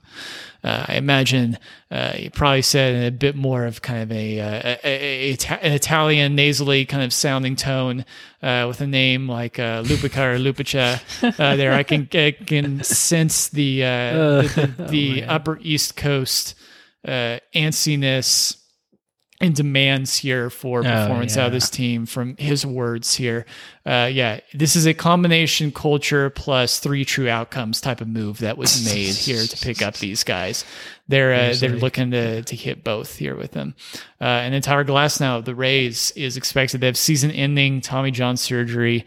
Uh, 0.62 0.85
I 0.87 0.94
imagine 0.94 1.59
uh, 1.90 2.12
you 2.16 2.31
probably 2.31 2.62
said 2.62 2.94
in 2.94 3.03
a 3.03 3.11
bit 3.11 3.35
more 3.35 3.66
of 3.66 3.83
kind 3.83 4.05
of 4.05 4.12
a, 4.12 4.38
uh, 4.38 4.61
a, 4.62 4.79
a, 4.85 5.33
a 5.33 5.53
an 5.61 5.73
Italian 5.73 6.37
nasally 6.37 6.87
kind 6.87 7.03
of 7.03 7.12
sounding 7.12 7.57
tone 7.57 8.05
uh, 8.40 8.66
with 8.68 8.81
a 8.81 8.87
name 8.87 9.29
like 9.29 9.59
uh, 9.59 9.83
Lupica 9.83 10.37
or 10.37 10.38
Lupica. 10.38 11.01
Uh, 11.40 11.57
there, 11.57 11.73
I 11.73 11.83
can 11.83 12.09
I 12.14 12.31
can 12.31 12.85
sense 12.85 13.49
the 13.49 13.81
the, 13.81 14.73
the, 14.77 14.85
the 14.85 15.25
oh, 15.29 15.35
Upper 15.35 15.59
East 15.61 15.97
Coast 15.97 16.55
antsiness 17.05 18.59
and 19.45 19.55
demands 19.55 20.17
here 20.17 20.51
for 20.51 20.81
oh, 20.81 20.83
performance 20.83 21.37
oh, 21.37 21.41
yeah. 21.41 21.45
out 21.45 21.47
of 21.49 21.53
this 21.53 21.71
team 21.71 22.07
from 22.07 22.37
his 22.37 22.65
words 22.65 23.15
here. 23.15 23.45
Uh, 23.87 24.09
yeah, 24.13 24.41
this 24.53 24.75
is 24.75 24.87
a 24.87 24.95
combination 24.95 25.71
culture 25.71 26.31
plus 26.31 26.79
three 26.79 27.05
true 27.05 27.29
outcomes 27.29 27.81
type 27.81 28.01
of 28.01 28.09
move 28.09 28.39
that 28.39 28.57
was 28.57 28.85
made 28.85 29.15
here 29.15 29.45
to 29.45 29.65
pick 29.65 29.83
up 29.83 29.97
these 29.97 30.25
guys. 30.25 30.65
They're 31.07 31.35
uh, 31.35 31.55
they're 31.59 31.71
looking 31.71 32.11
to 32.13 32.43
to 32.43 32.57
hit 32.57 32.83
both 32.83 33.17
here 33.17 33.37
with 33.37 33.53
them. 33.53 33.75
Uh, 34.21 34.25
and 34.25 34.55
then 34.55 34.63
Tyler 34.63 34.85
Glasnow 34.85 35.45
the 35.45 35.55
Rays 35.55 36.11
is 36.13 36.37
expected 36.37 36.81
to 36.81 36.87
have 36.87 36.97
season-ending 36.97 37.83
Tommy 37.83 38.11
John 38.11 38.37
surgery 38.37 39.05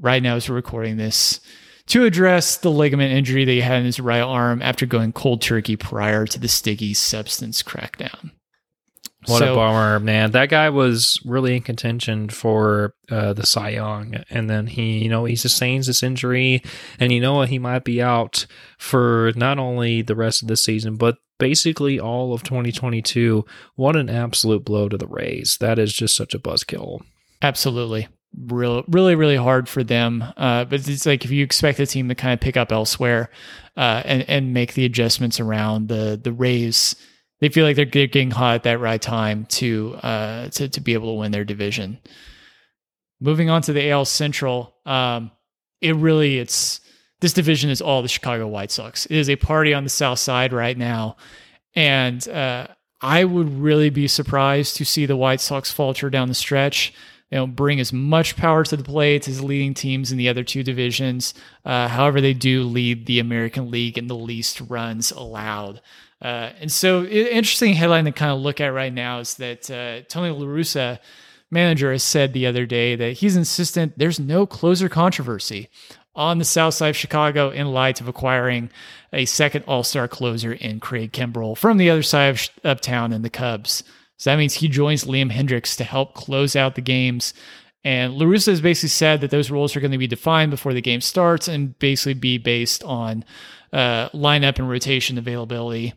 right 0.00 0.22
now 0.22 0.36
as 0.36 0.48
we're 0.48 0.56
recording 0.56 0.96
this 0.96 1.40
to 1.86 2.04
address 2.04 2.56
the 2.56 2.70
ligament 2.70 3.12
injury 3.12 3.44
that 3.44 3.50
he 3.52 3.60
had 3.60 3.80
in 3.80 3.84
his 3.84 4.00
right 4.00 4.20
arm 4.20 4.62
after 4.62 4.86
going 4.86 5.12
cold 5.12 5.42
turkey 5.42 5.76
prior 5.76 6.26
to 6.26 6.38
the 6.38 6.48
sticky 6.48 6.94
substance 6.94 7.62
crackdown. 7.62 8.30
What 9.26 9.38
So- 9.38 9.52
a 9.52 9.56
bummer, 9.56 10.00
man. 10.00 10.30
That 10.32 10.48
guy 10.48 10.68
was 10.70 11.18
really 11.24 11.56
in 11.56 11.62
contention 11.62 12.28
for 12.28 12.94
uh, 13.10 13.32
the 13.32 13.46
Cy 13.46 13.70
Young. 13.70 14.16
And 14.30 14.48
then 14.50 14.66
he, 14.66 14.98
you 14.98 15.08
know, 15.08 15.24
he 15.24 15.36
sustains 15.36 15.86
this 15.86 16.02
injury. 16.02 16.62
And 17.00 17.12
you 17.12 17.20
know 17.20 17.34
what? 17.34 17.48
He 17.48 17.58
might 17.58 17.84
be 17.84 18.02
out 18.02 18.46
for 18.78 19.32
not 19.36 19.58
only 19.58 20.02
the 20.02 20.14
rest 20.16 20.42
of 20.42 20.48
the 20.48 20.56
season, 20.56 20.96
but 20.96 21.16
basically 21.38 21.98
all 21.98 22.32
of 22.34 22.42
2022. 22.42 23.44
What 23.76 23.96
an 23.96 24.08
absolute 24.08 24.64
blow 24.64 24.88
to 24.88 24.96
the 24.96 25.06
Rays. 25.06 25.56
That 25.60 25.78
is 25.78 25.92
just 25.92 26.16
such 26.16 26.34
a 26.34 26.38
buzzkill. 26.38 27.00
Absolutely. 27.42 28.08
Real, 28.36 28.82
really, 28.88 29.14
really 29.14 29.36
hard 29.36 29.68
for 29.68 29.84
them. 29.84 30.24
Uh, 30.36 30.64
but 30.64 30.88
it's 30.88 31.06
like 31.06 31.24
if 31.24 31.30
you 31.30 31.44
expect 31.44 31.78
the 31.78 31.86
team 31.86 32.08
to 32.08 32.14
kind 32.16 32.32
of 32.34 32.40
pick 32.40 32.56
up 32.56 32.72
elsewhere 32.72 33.30
uh, 33.76 34.02
and 34.04 34.28
and 34.28 34.52
make 34.52 34.74
the 34.74 34.84
adjustments 34.84 35.38
around 35.38 35.88
the 35.88 36.18
the 36.20 36.32
Rays, 36.32 36.96
they 37.40 37.48
feel 37.48 37.64
like 37.64 37.76
they're, 37.76 37.84
getting 37.84 38.30
hot 38.30 38.56
at 38.56 38.62
that 38.64 38.80
right 38.80 39.00
time 39.00 39.46
to 39.46 39.94
uh, 40.02 40.48
to 40.48 40.68
to 40.68 40.80
be 40.80 40.94
able 40.94 41.14
to 41.14 41.20
win 41.20 41.32
their 41.32 41.44
division. 41.44 41.98
Moving 43.20 43.50
on 43.50 43.62
to 43.62 43.72
the 43.72 43.90
AL 43.90 44.04
Central, 44.06 44.74
um, 44.86 45.30
it 45.80 45.94
really 45.96 46.38
it's 46.38 46.80
this 47.20 47.32
division 47.32 47.70
is 47.70 47.80
all 47.80 48.02
the 48.02 48.08
Chicago 48.08 48.46
White 48.46 48.70
Sox. 48.70 49.06
It 49.06 49.16
is 49.16 49.30
a 49.30 49.36
party 49.36 49.74
on 49.74 49.84
the 49.84 49.90
South 49.90 50.18
Side 50.18 50.52
right 50.52 50.76
now, 50.76 51.16
and 51.74 52.26
uh, 52.28 52.68
I 53.00 53.24
would 53.24 53.58
really 53.58 53.90
be 53.90 54.08
surprised 54.08 54.76
to 54.76 54.84
see 54.84 55.06
the 55.06 55.16
White 55.16 55.40
Sox 55.40 55.70
falter 55.70 56.10
down 56.10 56.28
the 56.28 56.34
stretch 56.34 56.92
you 57.34 57.40
know, 57.40 57.46
bring 57.48 57.80
as 57.80 57.92
much 57.92 58.36
power 58.36 58.62
to 58.62 58.76
the 58.76 58.84
plate 58.84 59.26
as 59.26 59.42
leading 59.42 59.74
teams 59.74 60.12
in 60.12 60.18
the 60.18 60.28
other 60.28 60.44
two 60.44 60.62
divisions. 60.62 61.34
Uh, 61.64 61.88
however, 61.88 62.20
they 62.20 62.32
do 62.32 62.62
lead 62.62 63.06
the 63.06 63.18
American 63.18 63.72
League 63.72 63.98
in 63.98 64.06
the 64.06 64.14
least 64.14 64.60
runs 64.60 65.10
allowed. 65.10 65.80
Uh, 66.22 66.50
and 66.60 66.72
so, 66.72 67.04
interesting 67.04 67.74
headline 67.74 68.04
to 68.04 68.12
kind 68.12 68.32
of 68.32 68.40
look 68.40 68.60
at 68.60 68.68
right 68.68 68.92
now 68.92 69.18
is 69.18 69.34
that 69.34 69.70
uh, 69.70 70.00
Tony 70.08 70.30
La 70.30 70.46
Russa, 70.46 70.98
manager, 71.50 71.92
has 71.92 72.02
said 72.02 72.32
the 72.32 72.46
other 72.46 72.66
day 72.66 72.96
that 72.96 73.14
he's 73.14 73.36
insistent 73.36 73.92
there's 73.98 74.20
no 74.20 74.46
closer 74.46 74.88
controversy 74.88 75.68
on 76.16 76.38
the 76.38 76.44
south 76.44 76.74
side 76.74 76.90
of 76.90 76.96
Chicago 76.96 77.50
in 77.50 77.72
light 77.72 78.00
of 78.00 78.08
acquiring 78.08 78.70
a 79.12 79.24
second 79.24 79.64
All 79.66 79.82
Star 79.82 80.08
closer 80.08 80.52
in 80.52 80.80
Craig 80.80 81.12
Kimbrel 81.12 81.56
from 81.56 81.76
the 81.76 81.90
other 81.90 82.02
side 82.02 82.28
of, 82.28 82.48
of 82.62 82.80
town 82.80 83.12
in 83.12 83.22
the 83.22 83.30
Cubs. 83.30 83.82
So 84.16 84.30
that 84.30 84.36
means 84.36 84.54
he 84.54 84.68
joins 84.68 85.04
Liam 85.04 85.32
Hendriks 85.32 85.76
to 85.76 85.84
help 85.84 86.14
close 86.14 86.54
out 86.54 86.76
the 86.76 86.80
games. 86.80 87.34
And 87.82 88.14
La 88.14 88.24
Russa 88.24 88.46
has 88.46 88.60
basically 88.60 88.88
said 88.90 89.20
that 89.20 89.30
those 89.30 89.50
roles 89.50 89.76
are 89.76 89.80
going 89.80 89.90
to 89.90 89.98
be 89.98 90.06
defined 90.06 90.50
before 90.50 90.72
the 90.72 90.80
game 90.80 91.00
starts 91.00 91.48
and 91.48 91.78
basically 91.78 92.14
be 92.14 92.38
based 92.38 92.82
on 92.84 93.24
uh, 93.72 94.08
lineup 94.10 94.58
and 94.58 94.70
rotation 94.70 95.18
availability 95.18 95.92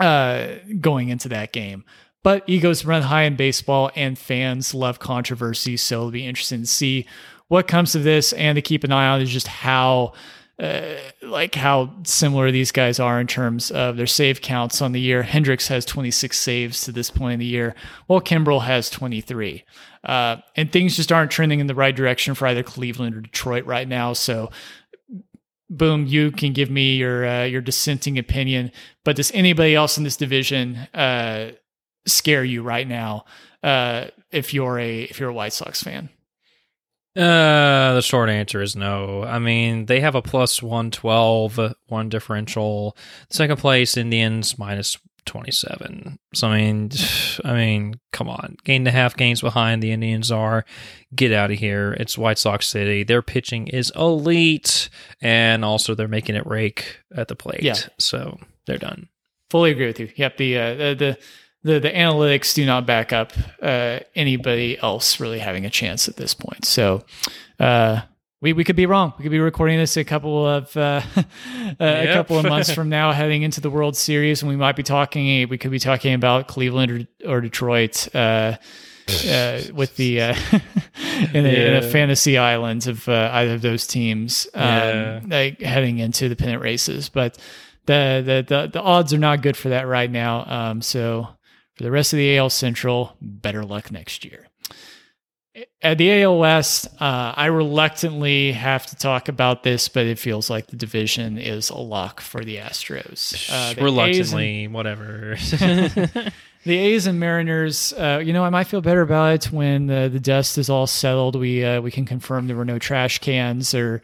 uh, 0.00 0.56
going 0.80 1.10
into 1.10 1.28
that 1.28 1.52
game. 1.52 1.84
But 2.22 2.44
egos 2.46 2.84
run 2.84 3.02
high 3.02 3.22
in 3.22 3.36
baseball, 3.36 3.90
and 3.94 4.18
fans 4.18 4.74
love 4.74 4.98
controversy. 4.98 5.76
So 5.76 5.98
it'll 5.98 6.10
be 6.10 6.26
interesting 6.26 6.60
to 6.60 6.66
see 6.66 7.06
what 7.48 7.66
comes 7.66 7.94
of 7.94 8.04
this, 8.04 8.32
and 8.34 8.56
to 8.56 8.62
keep 8.62 8.84
an 8.84 8.92
eye 8.92 9.08
on 9.08 9.22
is 9.22 9.30
just 9.30 9.48
how, 9.48 10.12
uh, 10.58 10.82
like 11.22 11.54
how 11.54 11.94
similar 12.04 12.50
these 12.50 12.72
guys 12.72 13.00
are 13.00 13.20
in 13.20 13.26
terms 13.26 13.70
of 13.70 13.96
their 13.96 14.06
save 14.06 14.42
counts 14.42 14.82
on 14.82 14.92
the 14.92 15.00
year. 15.00 15.22
Hendriks 15.22 15.68
has 15.68 15.84
26 15.86 16.38
saves 16.38 16.82
to 16.82 16.92
this 16.92 17.10
point 17.10 17.34
in 17.34 17.40
the 17.40 17.46
year, 17.46 17.74
while 18.06 18.20
Kimbrel 18.20 18.62
has 18.62 18.90
23. 18.90 19.64
Uh, 20.04 20.36
and 20.56 20.70
things 20.70 20.96
just 20.96 21.12
aren't 21.12 21.30
trending 21.30 21.60
in 21.60 21.66
the 21.66 21.74
right 21.74 21.96
direction 21.96 22.34
for 22.34 22.46
either 22.46 22.62
Cleveland 22.62 23.16
or 23.16 23.20
Detroit 23.20 23.64
right 23.66 23.88
now. 23.88 24.12
So 24.12 24.50
boom, 25.70 26.06
you 26.06 26.30
can 26.32 26.52
give 26.52 26.70
me 26.70 26.96
your 26.96 27.26
uh, 27.26 27.44
your 27.44 27.62
dissenting 27.62 28.18
opinion. 28.18 28.72
But 29.04 29.16
does 29.16 29.30
anybody 29.32 29.74
else 29.74 29.96
in 29.96 30.04
this 30.04 30.16
division 30.16 30.76
uh, 30.92 31.52
scare 32.06 32.44
you 32.44 32.62
right 32.62 32.86
now? 32.86 33.24
Uh, 33.62 34.06
if 34.30 34.52
you're 34.52 34.78
a 34.78 35.02
if 35.04 35.18
you're 35.20 35.30
a 35.30 35.34
White 35.34 35.52
Sox 35.52 35.82
fan, 35.82 36.08
Uh, 37.16 37.94
the 37.94 38.02
short 38.02 38.30
answer 38.30 38.62
is 38.62 38.76
no. 38.76 39.24
I 39.24 39.38
mean, 39.38 39.86
they 39.86 40.00
have 40.00 40.14
a 40.14 40.22
plus 40.22 40.62
112, 40.62 41.74
one 41.88 42.08
differential. 42.08 42.96
Second 43.30 43.58
place, 43.58 43.96
Indians 43.96 44.58
minus 44.58 44.96
27. 45.30 46.18
So, 46.34 46.48
I 46.48 46.58
mean, 46.58 46.90
I 47.44 47.54
mean, 47.54 48.00
come 48.12 48.28
on. 48.28 48.56
Gain 48.64 48.82
and 48.82 48.88
a 48.88 48.90
half 48.90 49.16
games 49.16 49.40
behind 49.40 49.80
the 49.80 49.92
Indians 49.92 50.32
are. 50.32 50.64
Get 51.14 51.32
out 51.32 51.52
of 51.52 51.58
here. 51.58 51.92
It's 52.00 52.18
White 52.18 52.38
Sox 52.38 52.68
City. 52.68 53.04
Their 53.04 53.22
pitching 53.22 53.68
is 53.68 53.92
elite. 53.94 54.90
And 55.20 55.64
also, 55.64 55.94
they're 55.94 56.08
making 56.08 56.34
it 56.34 56.46
rake 56.46 56.98
at 57.14 57.28
the 57.28 57.36
plate. 57.36 57.62
Yeah. 57.62 57.76
So, 57.98 58.38
they're 58.66 58.78
done. 58.78 59.08
fully 59.50 59.70
agree 59.70 59.86
with 59.86 60.00
you. 60.00 60.10
Yep 60.16 60.36
the 60.36 60.58
uh, 60.58 60.74
the, 60.74 60.94
the 60.94 61.18
the 61.62 61.78
the 61.80 61.90
analytics 61.90 62.54
do 62.54 62.66
not 62.66 62.86
back 62.86 63.12
up 63.12 63.32
uh, 63.62 64.00
anybody 64.14 64.78
else 64.78 65.20
really 65.20 65.38
having 65.38 65.64
a 65.64 65.70
chance 65.70 66.08
at 66.08 66.16
this 66.16 66.34
point. 66.34 66.64
So. 66.64 67.04
Uh, 67.58 68.00
we, 68.42 68.52
we 68.54 68.64
could 68.64 68.76
be 68.76 68.86
wrong. 68.86 69.12
We 69.18 69.22
could 69.22 69.30
be 69.32 69.38
recording 69.38 69.78
this 69.78 69.96
a 69.96 70.04
couple 70.04 70.46
of 70.46 70.74
uh, 70.76 71.02
a 71.16 71.24
Yep. 71.78 72.14
couple 72.14 72.38
of 72.38 72.44
months 72.48 72.72
from 72.72 72.88
now, 72.88 73.12
heading 73.12 73.42
into 73.42 73.60
the 73.60 73.70
World 73.70 73.96
Series, 73.96 74.42
and 74.42 74.48
we 74.48 74.56
might 74.56 74.76
be 74.76 74.82
talking. 74.82 75.48
We 75.48 75.58
could 75.58 75.70
be 75.70 75.78
talking 75.78 76.14
about 76.14 76.48
Cleveland 76.48 77.08
or, 77.24 77.30
or 77.36 77.40
Detroit 77.40 78.08
uh, 78.14 78.56
uh, 79.28 79.60
with 79.74 79.96
the 79.96 80.20
uh, 80.22 80.34
in, 81.34 81.44
a, 81.44 81.48
in 81.48 81.74
a 81.76 81.82
fantasy 81.82 82.38
island 82.38 82.86
of 82.86 83.08
uh, 83.08 83.30
either 83.32 83.54
of 83.54 83.62
those 83.62 83.86
teams 83.86 84.46
um, 84.54 84.62
Yeah. 84.62 85.20
like 85.28 85.60
heading 85.60 85.98
into 85.98 86.28
the 86.28 86.36
pennant 86.36 86.62
races. 86.62 87.08
But 87.08 87.36
the, 87.86 88.22
the 88.24 88.44
the 88.56 88.66
the 88.72 88.80
odds 88.80 89.12
are 89.12 89.18
not 89.18 89.42
good 89.42 89.56
for 89.56 89.70
that 89.70 89.86
right 89.86 90.10
now. 90.10 90.44
Um, 90.46 90.80
so 90.82 91.28
for 91.76 91.82
the 91.82 91.90
rest 91.90 92.12
of 92.12 92.18
the 92.18 92.36
AL 92.38 92.50
Central, 92.50 93.16
better 93.20 93.64
luck 93.64 93.90
next 93.90 94.24
year. 94.24 94.46
At 95.82 95.98
the 95.98 96.22
AL 96.22 96.38
West, 96.38 96.86
uh, 97.00 97.32
I 97.36 97.46
reluctantly 97.46 98.52
have 98.52 98.86
to 98.86 98.96
talk 98.96 99.28
about 99.28 99.62
this, 99.62 99.88
but 99.88 100.06
it 100.06 100.18
feels 100.18 100.50
like 100.50 100.66
the 100.68 100.76
division 100.76 101.38
is 101.38 101.70
a 101.70 101.78
lock 101.78 102.20
for 102.20 102.44
the 102.44 102.56
Astros. 102.56 103.50
Uh, 103.50 103.52
the 103.52 103.70
A's 103.70 103.76
and- 103.76 103.84
Reluctantly, 103.84 104.68
whatever. 104.68 105.36
the 106.64 106.76
A's 106.78 107.06
and 107.06 107.18
Mariners, 107.18 107.92
uh, 107.94 108.22
you 108.24 108.32
know, 108.32 108.44
I 108.44 108.50
might 108.50 108.66
feel 108.66 108.80
better 108.80 109.00
about 109.02 109.32
it 109.34 109.52
when 109.52 109.86
the, 109.86 110.08
the 110.12 110.20
dust 110.20 110.58
is 110.58 110.68
all 110.68 110.86
settled. 110.86 111.36
We 111.36 111.64
uh, 111.64 111.80
we 111.80 111.90
can 111.90 112.04
confirm 112.04 112.46
there 112.46 112.56
were 112.56 112.64
no 112.64 112.78
trash 112.78 113.18
cans 113.18 113.74
or 113.74 114.02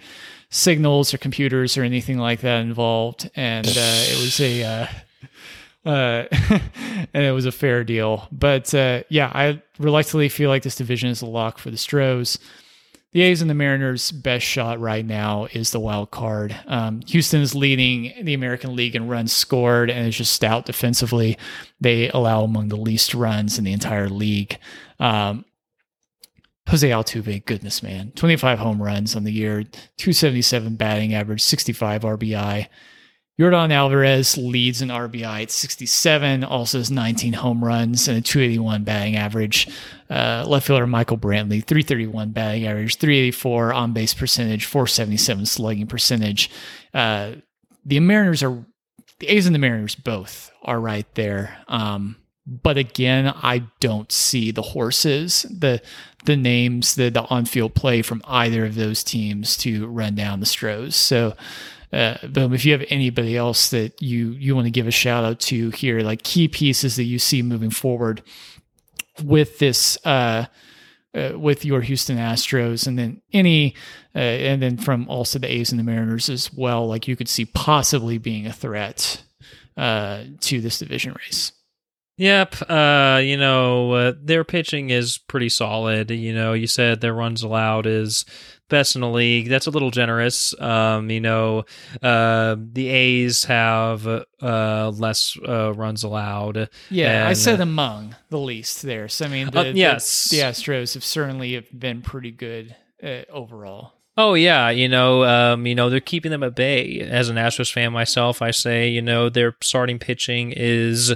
signals 0.48 1.12
or 1.12 1.18
computers 1.18 1.76
or 1.76 1.82
anything 1.82 2.18
like 2.18 2.40
that 2.40 2.60
involved, 2.60 3.30
and 3.36 3.66
uh, 3.66 3.70
it 3.74 4.20
was 4.20 4.40
a 4.40 4.88
uh, 5.86 6.26
and 7.14 7.24
it 7.24 7.32
was 7.32 7.46
a 7.46 7.52
fair 7.52 7.84
deal. 7.84 8.28
But 8.32 8.74
uh, 8.74 9.04
yeah, 9.08 9.30
I 9.32 9.62
reluctantly 9.78 10.28
feel 10.28 10.50
like 10.50 10.62
this 10.62 10.76
division 10.76 11.08
is 11.08 11.22
a 11.22 11.26
lock 11.26 11.58
for 11.58 11.70
the 11.70 11.76
Stros. 11.76 12.38
The 13.12 13.22
A's 13.22 13.40
and 13.40 13.48
the 13.48 13.54
Mariners' 13.54 14.12
best 14.12 14.44
shot 14.44 14.78
right 14.78 15.06
now 15.06 15.46
is 15.52 15.70
the 15.70 15.80
wild 15.80 16.10
card. 16.10 16.54
Um, 16.66 17.00
Houston 17.06 17.40
is 17.40 17.54
leading 17.54 18.12
the 18.22 18.34
American 18.34 18.76
League 18.76 18.94
in 18.94 19.08
runs 19.08 19.32
scored 19.32 19.88
and 19.88 20.06
is 20.06 20.18
just 20.18 20.34
stout 20.34 20.66
defensively. 20.66 21.38
They 21.80 22.10
allow 22.10 22.42
among 22.42 22.68
the 22.68 22.76
least 22.76 23.14
runs 23.14 23.58
in 23.58 23.64
the 23.64 23.72
entire 23.72 24.10
league. 24.10 24.58
Um, 25.00 25.46
Jose 26.68 26.90
Altuve, 26.90 27.44
goodness 27.46 27.82
man, 27.82 28.10
25 28.16 28.58
home 28.58 28.82
runs 28.82 29.14
on 29.14 29.24
the 29.24 29.32
year, 29.32 29.62
277 29.62 30.74
batting 30.74 31.14
average, 31.14 31.40
65 31.40 32.02
RBI. 32.02 32.66
Yordan 33.38 33.70
Alvarez 33.70 34.38
leads 34.38 34.80
in 34.80 34.88
RBI 34.88 35.42
at 35.42 35.50
67, 35.50 36.42
also 36.42 36.78
has 36.78 36.90
19 36.90 37.34
home 37.34 37.62
runs 37.62 38.08
and 38.08 38.16
a 38.16 38.22
281 38.22 38.84
batting 38.84 39.16
average. 39.16 39.68
Uh, 40.08 40.44
left 40.48 40.66
fielder 40.66 40.86
Michael 40.86 41.18
Brantley, 41.18 41.62
331 41.62 42.30
batting 42.30 42.66
average, 42.66 42.96
384 42.96 43.74
on 43.74 43.92
base 43.92 44.14
percentage, 44.14 44.64
477 44.64 45.44
slugging 45.44 45.86
percentage. 45.86 46.50
Uh, 46.94 47.32
the 47.84 48.00
Mariners 48.00 48.42
are, 48.42 48.64
the 49.18 49.28
A's 49.28 49.44
and 49.44 49.54
the 49.54 49.58
Mariners 49.58 49.94
both 49.94 50.50
are 50.62 50.80
right 50.80 51.06
there. 51.14 51.58
Um, 51.68 52.16
but 52.46 52.78
again, 52.78 53.34
I 53.42 53.64
don't 53.80 54.10
see 54.10 54.50
the 54.50 54.62
horses, 54.62 55.42
the 55.42 55.82
the 56.26 56.36
names, 56.36 56.94
the 56.94 57.08
the 57.08 57.24
on 57.24 57.44
field 57.44 57.74
play 57.74 58.02
from 58.02 58.22
either 58.24 58.64
of 58.64 58.76
those 58.76 59.02
teams 59.02 59.56
to 59.58 59.86
run 59.88 60.14
down 60.14 60.40
the 60.40 60.46
Stros. 60.46 60.94
So, 60.94 61.34
uh, 61.92 62.26
boom. 62.28 62.52
If 62.52 62.64
you 62.64 62.72
have 62.72 62.84
anybody 62.88 63.36
else 63.36 63.70
that 63.70 64.00
you 64.02 64.30
you 64.30 64.54
want 64.54 64.66
to 64.66 64.70
give 64.70 64.86
a 64.86 64.92
shout 64.92 65.24
out 65.24 65.40
to 65.40 65.70
here, 65.70 66.00
like 66.00 66.22
key 66.22 66.48
pieces 66.48 66.96
that 66.96 67.04
you 67.04 67.18
see 67.18 67.42
moving 67.42 67.70
forward 67.70 68.22
with 69.22 69.58
this. 69.58 69.98
Uh, 70.04 70.46
uh, 71.14 71.32
with 71.38 71.64
your 71.64 71.80
Houston 71.80 72.18
Astros, 72.18 72.86
and 72.86 72.98
then 72.98 73.22
any, 73.32 73.74
uh, 74.14 74.18
and 74.18 74.60
then 74.60 74.76
from 74.76 75.08
also 75.08 75.38
the 75.38 75.50
A's 75.50 75.72
and 75.72 75.78
the 75.78 75.84
Mariners 75.84 76.28
as 76.28 76.52
well. 76.52 76.86
Like 76.86 77.08
you 77.08 77.16
could 77.16 77.28
see 77.28 77.46
possibly 77.46 78.18
being 78.18 78.46
a 78.46 78.52
threat 78.52 79.22
uh, 79.78 80.24
to 80.40 80.60
this 80.60 80.78
division 80.78 81.14
race. 81.14 81.52
Yep. 82.18 82.56
Uh, 82.68 83.20
you 83.22 83.36
know, 83.36 83.92
uh, 83.92 84.12
their 84.22 84.44
pitching 84.44 84.90
is 84.90 85.18
pretty 85.18 85.48
solid. 85.48 86.10
You 86.10 86.34
know, 86.34 86.54
you 86.54 86.66
said 86.66 87.00
their 87.00 87.14
runs 87.14 87.42
allowed 87.42 87.86
is 87.86 88.24
best 88.68 88.94
in 88.94 89.00
the 89.00 89.08
league. 89.08 89.48
That's 89.48 89.66
a 89.66 89.70
little 89.70 89.90
generous. 89.90 90.58
Um, 90.60 91.10
you 91.10 91.20
know, 91.20 91.64
uh, 92.02 92.56
the 92.58 92.88
A's 92.88 93.44
have 93.44 94.06
uh, 94.06 94.90
less 94.94 95.36
uh, 95.46 95.72
runs 95.74 96.02
allowed. 96.04 96.68
Yeah, 96.90 97.26
I 97.28 97.32
said 97.32 97.60
among 97.60 98.16
the 98.30 98.38
least 98.38 98.82
there. 98.82 99.08
So 99.08 99.26
I 99.26 99.28
mean, 99.28 99.50
the, 99.50 99.58
Uh, 99.60 99.62
the- 99.64 99.72
yes. 99.72 100.28
the, 100.30 100.38
Astros 100.38 100.94
have 100.94 101.04
certainly 101.04 101.54
have 101.54 101.66
been 101.78 102.02
pretty 102.02 102.30
good 102.30 102.74
uh, 103.02 103.22
overall. 103.30 103.92
Oh 104.18 104.32
yeah, 104.32 104.70
you 104.70 104.88
know, 104.88 105.24
um, 105.24 105.66
you 105.66 105.74
know, 105.74 105.90
they're 105.90 106.00
keeping 106.00 106.30
them 106.30 106.42
at 106.42 106.56
bay. 106.56 107.00
As 107.00 107.28
an 107.28 107.36
Astros 107.36 107.70
fan 107.70 107.92
myself, 107.92 108.40
I 108.40 108.50
say, 108.50 108.88
you 108.88 109.02
know, 109.02 109.28
their 109.28 109.56
starting 109.60 109.98
pitching 109.98 110.54
is 110.56 111.14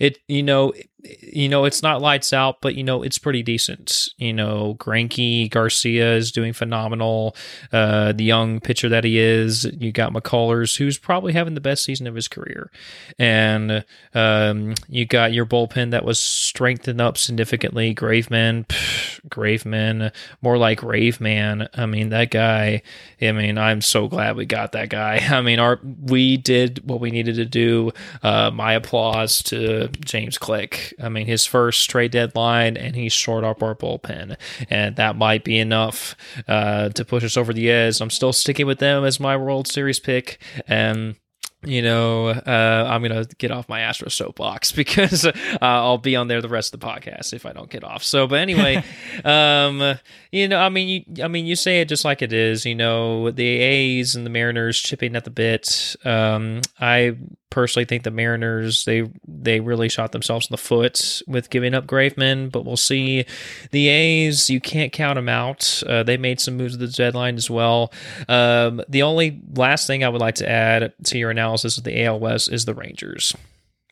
it, 0.00 0.18
you 0.26 0.42
know, 0.42 0.72
you 1.02 1.48
know, 1.48 1.64
it's 1.64 1.82
not 1.82 2.00
lights 2.00 2.32
out, 2.32 2.60
but 2.60 2.74
you 2.74 2.84
know, 2.84 3.02
it's 3.02 3.18
pretty 3.18 3.42
decent. 3.42 4.08
You 4.18 4.32
know, 4.32 4.76
Granky 4.78 5.48
Garcia 5.50 6.14
is 6.14 6.32
doing 6.32 6.52
phenomenal. 6.52 7.36
Uh, 7.72 8.12
the 8.12 8.24
young 8.24 8.60
pitcher 8.60 8.88
that 8.88 9.04
he 9.04 9.18
is, 9.18 9.64
you 9.78 9.92
got 9.92 10.12
McCullers, 10.12 10.76
who's 10.76 10.98
probably 10.98 11.32
having 11.32 11.54
the 11.54 11.60
best 11.60 11.84
season 11.84 12.06
of 12.06 12.14
his 12.14 12.28
career, 12.28 12.70
and 13.18 13.84
um, 14.14 14.74
you 14.88 15.06
got 15.06 15.32
your 15.32 15.46
bullpen 15.46 15.90
that 15.90 16.04
was 16.04 16.18
strengthened 16.18 17.00
up 17.00 17.16
significantly. 17.16 17.94
Graveman, 17.94 18.66
pff, 18.66 19.20
Graveman, 19.28 20.12
more 20.42 20.58
like 20.58 20.80
Raveman. 20.80 21.68
I 21.74 21.86
mean, 21.86 22.10
that 22.10 22.30
guy. 22.30 22.82
I 23.22 23.32
mean, 23.32 23.58
I'm 23.58 23.80
so 23.80 24.08
glad 24.08 24.36
we 24.36 24.46
got 24.46 24.72
that 24.72 24.88
guy. 24.88 25.16
I 25.30 25.40
mean, 25.40 25.58
our 25.58 25.80
we 25.82 26.36
did 26.36 26.86
what 26.88 27.00
we 27.00 27.10
needed 27.10 27.36
to 27.36 27.46
do. 27.46 27.92
Uh, 28.22 28.50
my 28.50 28.74
applause 28.74 29.42
to 29.44 29.88
James 30.04 30.38
Click. 30.38 30.89
I 31.02 31.08
mean, 31.08 31.26
his 31.26 31.46
first 31.46 31.88
trade 31.90 32.12
deadline, 32.12 32.76
and 32.76 32.96
he 32.96 33.08
shored 33.08 33.44
up 33.44 33.62
our 33.62 33.74
bullpen, 33.74 34.36
and 34.68 34.96
that 34.96 35.16
might 35.16 35.44
be 35.44 35.58
enough 35.58 36.16
uh, 36.48 36.90
to 36.90 37.04
push 37.04 37.24
us 37.24 37.36
over 37.36 37.52
the 37.52 37.70
edge. 37.70 38.00
I'm 38.00 38.10
still 38.10 38.32
sticking 38.32 38.66
with 38.66 38.78
them 38.78 39.04
as 39.04 39.20
my 39.20 39.36
World 39.36 39.68
Series 39.68 40.00
pick, 40.00 40.40
and 40.66 41.16
you 41.62 41.82
know, 41.82 42.28
uh, 42.28 42.86
I'm 42.88 43.02
gonna 43.02 43.26
get 43.36 43.50
off 43.50 43.68
my 43.68 43.80
Astro 43.80 44.08
soapbox 44.08 44.72
because 44.80 45.26
uh, 45.26 45.32
I'll 45.60 45.98
be 45.98 46.16
on 46.16 46.28
there 46.28 46.40
the 46.40 46.48
rest 46.48 46.72
of 46.72 46.80
the 46.80 46.86
podcast 46.86 47.34
if 47.34 47.44
I 47.44 47.52
don't 47.52 47.70
get 47.70 47.84
off. 47.84 48.02
So, 48.02 48.26
but 48.26 48.38
anyway, 48.38 48.82
um, 49.24 49.98
you 50.32 50.48
know, 50.48 50.58
I 50.58 50.68
mean, 50.70 50.88
you, 50.88 51.24
I 51.24 51.28
mean, 51.28 51.46
you 51.46 51.56
say 51.56 51.80
it 51.80 51.88
just 51.88 52.04
like 52.04 52.22
it 52.22 52.32
is. 52.32 52.64
You 52.64 52.74
know, 52.74 53.30
the 53.30 53.46
A's 53.46 54.14
and 54.14 54.24
the 54.24 54.30
Mariners 54.30 54.78
chipping 54.78 55.16
at 55.16 55.24
the 55.24 55.30
bit. 55.30 55.96
Um, 56.04 56.62
I 56.80 57.16
personally 57.50 57.84
think 57.84 58.04
the 58.04 58.10
Mariners 58.10 58.84
they 58.84 59.10
they 59.26 59.60
really 59.60 59.88
shot 59.88 60.12
themselves 60.12 60.46
in 60.46 60.52
the 60.52 60.58
foot 60.58 61.20
with 61.26 61.50
giving 61.50 61.74
up 61.74 61.86
Graveman, 61.86 62.50
but 62.50 62.64
we'll 62.64 62.76
see. 62.76 63.24
The 63.72 63.88
A's, 63.88 64.48
you 64.48 64.60
can't 64.60 64.92
count 64.92 65.16
them 65.16 65.28
out. 65.28 65.82
Uh, 65.86 66.02
they 66.02 66.16
made 66.16 66.40
some 66.40 66.56
moves 66.56 66.74
at 66.74 66.80
the 66.80 66.88
deadline 66.88 67.36
as 67.36 67.50
well. 67.50 67.92
Um, 68.28 68.82
the 68.88 69.02
only 69.02 69.40
last 69.54 69.86
thing 69.86 70.04
I 70.04 70.08
would 70.08 70.20
like 70.20 70.36
to 70.36 70.48
add 70.48 70.92
to 71.04 71.18
your 71.18 71.30
analysis 71.30 71.76
of 71.76 71.84
the 71.84 72.02
AL 72.04 72.20
West 72.20 72.50
is 72.50 72.64
the 72.64 72.74
Rangers. 72.74 73.34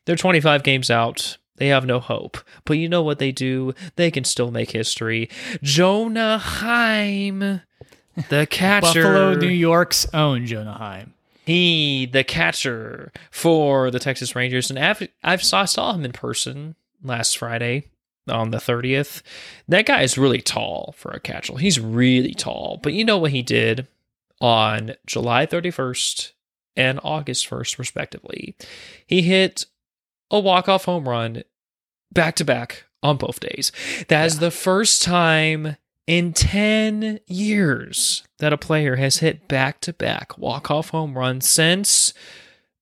They're 0.06 0.16
25 0.16 0.62
games 0.62 0.90
out. 0.90 1.36
They 1.56 1.68
have 1.68 1.84
no 1.84 1.98
hope. 2.00 2.38
But 2.64 2.78
you 2.78 2.88
know 2.88 3.02
what 3.02 3.18
they 3.18 3.32
do? 3.32 3.74
They 3.96 4.10
can 4.10 4.24
still 4.24 4.50
make 4.50 4.70
history. 4.70 5.28
Jonah 5.62 6.38
Heim, 6.38 7.60
the 8.28 8.46
catcher. 8.50 9.02
Buffalo, 9.02 9.34
New 9.34 9.48
York's 9.48 10.06
own 10.14 10.46
Jonah 10.46 10.72
Heim. 10.78 11.14
He, 11.48 12.04
the 12.04 12.24
catcher 12.24 13.10
for 13.30 13.90
the 13.90 13.98
Texas 13.98 14.36
Rangers, 14.36 14.68
and 14.68 14.78
I've, 14.78 15.08
I've 15.24 15.42
saw, 15.42 15.64
saw 15.64 15.94
him 15.94 16.04
in 16.04 16.12
person 16.12 16.74
last 17.02 17.38
Friday 17.38 17.84
on 18.28 18.50
the 18.50 18.58
30th. 18.58 19.22
That 19.66 19.86
guy 19.86 20.02
is 20.02 20.18
really 20.18 20.42
tall 20.42 20.94
for 20.98 21.10
a 21.10 21.18
catcher. 21.18 21.56
He's 21.56 21.80
really 21.80 22.34
tall. 22.34 22.78
But 22.82 22.92
you 22.92 23.02
know 23.02 23.16
what 23.16 23.30
he 23.30 23.40
did 23.40 23.88
on 24.42 24.92
July 25.06 25.46
31st 25.46 26.32
and 26.76 27.00
August 27.02 27.48
1st, 27.48 27.78
respectively? 27.78 28.54
He 29.06 29.22
hit 29.22 29.64
a 30.30 30.38
walk-off 30.38 30.84
home 30.84 31.08
run 31.08 31.44
back 32.12 32.36
to 32.36 32.44
back 32.44 32.84
on 33.02 33.16
both 33.16 33.40
days. 33.40 33.72
That 34.08 34.26
is 34.26 34.40
the 34.40 34.50
first 34.50 35.00
time 35.00 35.78
in 36.08 36.32
10 36.32 37.20
years 37.26 38.24
that 38.38 38.52
a 38.52 38.56
player 38.56 38.96
has 38.96 39.18
hit 39.18 39.46
back 39.46 39.78
to 39.82 39.92
back 39.92 40.36
walk 40.38 40.70
off 40.70 40.88
home 40.88 41.16
runs 41.16 41.46
since 41.46 42.14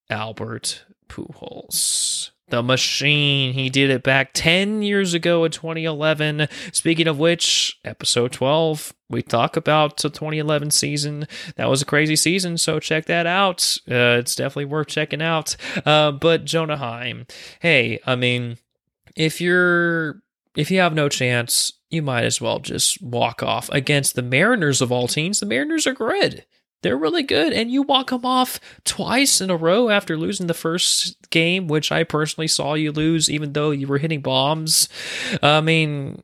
Albert 0.09 0.85
Pujols. 1.09 2.31
The 2.49 2.63
machine. 2.63 3.55
He 3.55 3.69
did 3.69 3.91
it 3.91 4.05
back 4.05 4.31
10 4.33 4.81
years 4.81 5.15
ago 5.15 5.45
in 5.45 5.51
2011. 5.51 6.47
Speaking 6.71 7.09
of 7.09 7.19
which, 7.19 7.77
episode 7.85 8.31
12, 8.31 8.95
we 9.11 9.21
talk 9.21 9.57
about 9.57 9.97
the 9.97 10.11
2011 10.11 10.71
season. 10.71 11.27
That 11.57 11.69
was 11.69 11.83
a 11.83 11.87
crazy 11.87 12.15
season, 12.15 12.57
so 12.57 12.79
check 12.79 13.07
that 13.07 13.27
out. 13.27 13.77
Uh, 13.91 14.23
it's 14.23 14.37
definitely 14.37 14.67
worth 14.67 14.87
checking 14.87 15.23
out. 15.23 15.57
Uh, 15.85 16.13
but 16.13 16.45
Jonah 16.45 16.77
Heim, 16.77 17.27
hey, 17.59 17.99
I 18.07 18.15
mean, 18.15 18.59
if 19.17 19.41
you're 19.41 20.23
if 20.57 20.71
you 20.71 20.81
have 20.81 20.95
no 20.95 21.09
chance, 21.09 21.73
you 21.91 22.03
might 22.03 22.25
as 22.25 22.41
well 22.41 22.59
just 22.59 23.01
walk 23.03 23.43
off 23.43 23.69
against 23.71 24.15
the 24.15 24.23
Mariners 24.23 24.81
of 24.81 24.91
all 24.91 25.07
teams. 25.09 25.41
The 25.41 25.47
Mariners 25.47 25.87
are 25.87 25.95
good. 25.95 26.45
They're 26.83 26.97
really 26.97 27.23
good, 27.23 27.53
and 27.53 27.71
you 27.71 27.83
walk 27.83 28.11
them 28.11 28.25
off 28.25 28.61
twice 28.85 29.41
in 29.41 29.51
a 29.51 29.57
row 29.57 29.89
after 29.89 30.17
losing 30.17 30.47
the 30.47 30.55
first 30.55 31.31
game, 31.31 31.69
which 31.69 31.91
I 31.91 32.05
personally 32.05 32.49
saw 32.49 32.75
you 32.75 32.93
lose, 32.93 33.31
even 33.31 33.55
though 33.55 33.71
you 33.71 33.87
were 33.87 33.99
hitting 33.99 34.21
bombs. 34.21 34.89
I 35.43 35.61
mean, 35.63 36.23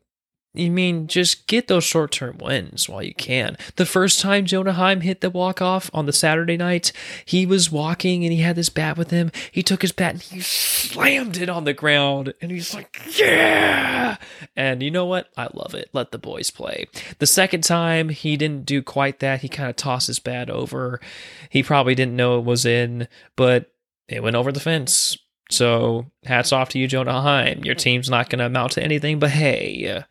you 0.55 0.71
mean 0.71 1.07
just 1.07 1.47
get 1.47 1.69
those 1.69 1.85
short 1.85 2.13
term 2.13 2.39
wins 2.39 2.89
while 2.89 3.03
you 3.03 3.15
can. 3.15 3.57
The 3.77 3.87
first 3.87 4.21
time 4.21 4.45
Jonah 4.45 4.75
Heim 4.75 5.01
hit 5.01 5.23
the 5.23 5.31
walk 5.31 5.63
off 5.63 5.91
on 5.95 6.07
the 6.07 6.13
Saturday 6.13 6.57
night, 6.57 6.93
he 7.25 7.47
was 7.47 7.73
walking 7.73 8.25
and 8.25 8.33
he 8.33 8.41
had 8.41 8.57
this 8.57 8.69
bat 8.69 8.99
with 8.99 9.11
him. 9.11 9.31
He 9.51 9.63
took 9.63 9.83
his 9.83 9.93
bat 9.93 10.13
and 10.13 10.23
he 10.23 10.41
slammed 10.41 11.39
it 11.39 11.49
on 11.49 11.65
the 11.65 11.73
ground 11.73 12.35
and 12.41 12.51
he's 12.51 12.75
like, 12.75 13.01
yeah. 13.19 14.19
And 14.55 14.83
you 14.83 14.91
know 14.91 15.07
what? 15.07 15.29
I 15.39 15.49
love 15.55 15.75
it. 15.75 15.89
Let 15.93 16.13
the 16.13 16.19
boys 16.19 16.51
play. 16.51 16.87
The 17.19 17.27
second 17.27 17.65
time, 17.65 18.11
he 18.11 18.37
didn't 18.37 18.67
do 18.67 18.83
quite 18.83 19.21
that. 19.21 19.41
He 19.41 19.49
kind 19.49 19.71
of 19.71 19.77
tossed 19.77 20.07
his 20.07 20.19
bat 20.19 20.51
over. 20.51 21.01
He 21.49 21.63
probably 21.63 21.95
didn't 21.95 22.17
know 22.17 22.39
it 22.39 22.45
was 22.45 22.67
in, 22.67 23.09
but 23.37 23.73
it 24.09 24.23
went 24.23 24.37
over 24.37 24.53
the 24.53 24.61
fence. 24.61 25.17
So 25.51 26.11
hats 26.25 26.53
off 26.53 26.71
to 26.71 26.79
you, 26.79 26.87
Jonah 26.87 27.21
Heim. 27.23 27.65
Your 27.65 27.75
team's 27.75 28.11
not 28.11 28.29
going 28.29 28.39
to 28.39 28.47
amount 28.47 28.73
to 28.73 28.83
anything, 28.83 29.19
but 29.19 29.31
hey, 29.31 30.05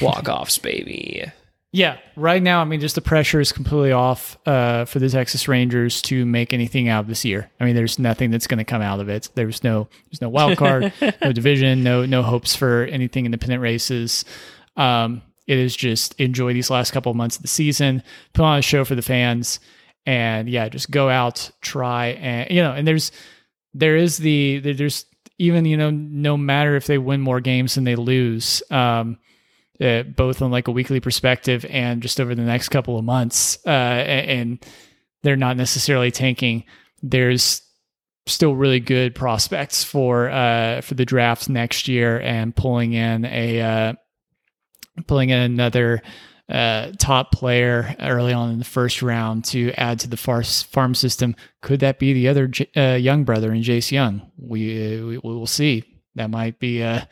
walk 0.00 0.28
offs, 0.28 0.58
baby. 0.58 1.24
Yeah, 1.70 1.98
right 2.16 2.42
now, 2.42 2.62
I 2.62 2.64
mean, 2.64 2.80
just 2.80 2.94
the 2.94 3.02
pressure 3.02 3.40
is 3.40 3.52
completely 3.52 3.92
off 3.92 4.38
uh, 4.46 4.86
for 4.86 5.00
the 5.00 5.08
Texas 5.10 5.48
Rangers 5.48 6.00
to 6.02 6.24
make 6.24 6.54
anything 6.54 6.88
out 6.88 7.00
of 7.00 7.08
this 7.08 7.26
year. 7.26 7.50
I 7.60 7.66
mean, 7.66 7.74
there's 7.74 7.98
nothing 7.98 8.30
that's 8.30 8.46
going 8.46 8.58
to 8.58 8.64
come 8.64 8.80
out 8.80 9.00
of 9.00 9.10
it. 9.10 9.28
There's 9.34 9.62
no, 9.62 9.86
there's 10.06 10.22
no 10.22 10.30
wild 10.30 10.56
card, 10.56 10.92
no 11.22 11.32
division, 11.32 11.82
no, 11.82 12.06
no 12.06 12.22
hopes 12.22 12.56
for 12.56 12.84
anything 12.84 13.26
in 13.26 13.32
the 13.32 13.38
pennant 13.38 13.60
races. 13.60 14.24
Um, 14.78 15.20
it 15.46 15.58
is 15.58 15.76
just 15.76 16.18
enjoy 16.18 16.54
these 16.54 16.70
last 16.70 16.92
couple 16.92 17.10
of 17.10 17.16
months 17.16 17.36
of 17.36 17.42
the 17.42 17.48
season, 17.48 18.02
put 18.32 18.44
on 18.44 18.58
a 18.58 18.62
show 18.62 18.84
for 18.86 18.94
the 18.94 19.02
fans, 19.02 19.60
and 20.06 20.48
yeah, 20.48 20.70
just 20.70 20.90
go 20.90 21.10
out, 21.10 21.50
try, 21.60 22.08
and 22.08 22.50
you 22.50 22.62
know, 22.62 22.72
and 22.72 22.88
there's, 22.88 23.12
there 23.74 23.96
is 23.96 24.16
the, 24.16 24.60
there's 24.60 25.04
even 25.38 25.66
you 25.66 25.76
know, 25.76 25.90
no 25.90 26.38
matter 26.38 26.76
if 26.76 26.86
they 26.86 26.96
win 26.96 27.20
more 27.20 27.40
games 27.40 27.74
than 27.74 27.84
they 27.84 27.94
lose. 27.94 28.62
Um, 28.70 29.18
uh, 29.80 30.02
both 30.02 30.42
on 30.42 30.50
like 30.50 30.68
a 30.68 30.72
weekly 30.72 31.00
perspective 31.00 31.64
and 31.68 32.02
just 32.02 32.20
over 32.20 32.34
the 32.34 32.42
next 32.42 32.68
couple 32.68 32.98
of 32.98 33.04
months. 33.04 33.58
Uh, 33.66 33.70
and 33.70 34.64
they're 35.22 35.36
not 35.36 35.56
necessarily 35.56 36.10
tanking. 36.10 36.64
There's 37.02 37.62
still 38.26 38.54
really 38.54 38.80
good 38.80 39.14
prospects 39.14 39.82
for 39.84 40.28
uh, 40.28 40.80
for 40.82 40.94
the 40.94 41.04
draft 41.04 41.48
next 41.48 41.88
year 41.88 42.20
and 42.20 42.54
pulling 42.54 42.92
in 42.92 43.24
a 43.24 43.60
uh, 43.60 43.92
pulling 45.06 45.30
in 45.30 45.38
another 45.38 46.02
uh, 46.48 46.92
top 46.98 47.32
player 47.32 47.94
early 48.00 48.32
on 48.32 48.50
in 48.50 48.58
the 48.58 48.64
first 48.64 49.02
round 49.02 49.44
to 49.44 49.70
add 49.72 50.00
to 50.00 50.08
the 50.08 50.16
far- 50.16 50.42
farm 50.42 50.94
system. 50.94 51.36
Could 51.60 51.80
that 51.80 51.98
be 51.98 52.12
the 52.12 52.28
other 52.28 52.48
J- 52.48 52.70
uh, 52.74 52.96
young 52.96 53.24
brother 53.24 53.52
in 53.52 53.62
Jace 53.62 53.90
Jung? 53.90 54.30
We, 54.38 55.02
we 55.02 55.18
we 55.18 55.34
will 55.34 55.46
see. 55.46 55.84
That 56.18 56.30
might 56.30 56.58
be 56.58 56.82
uh, 56.82 57.02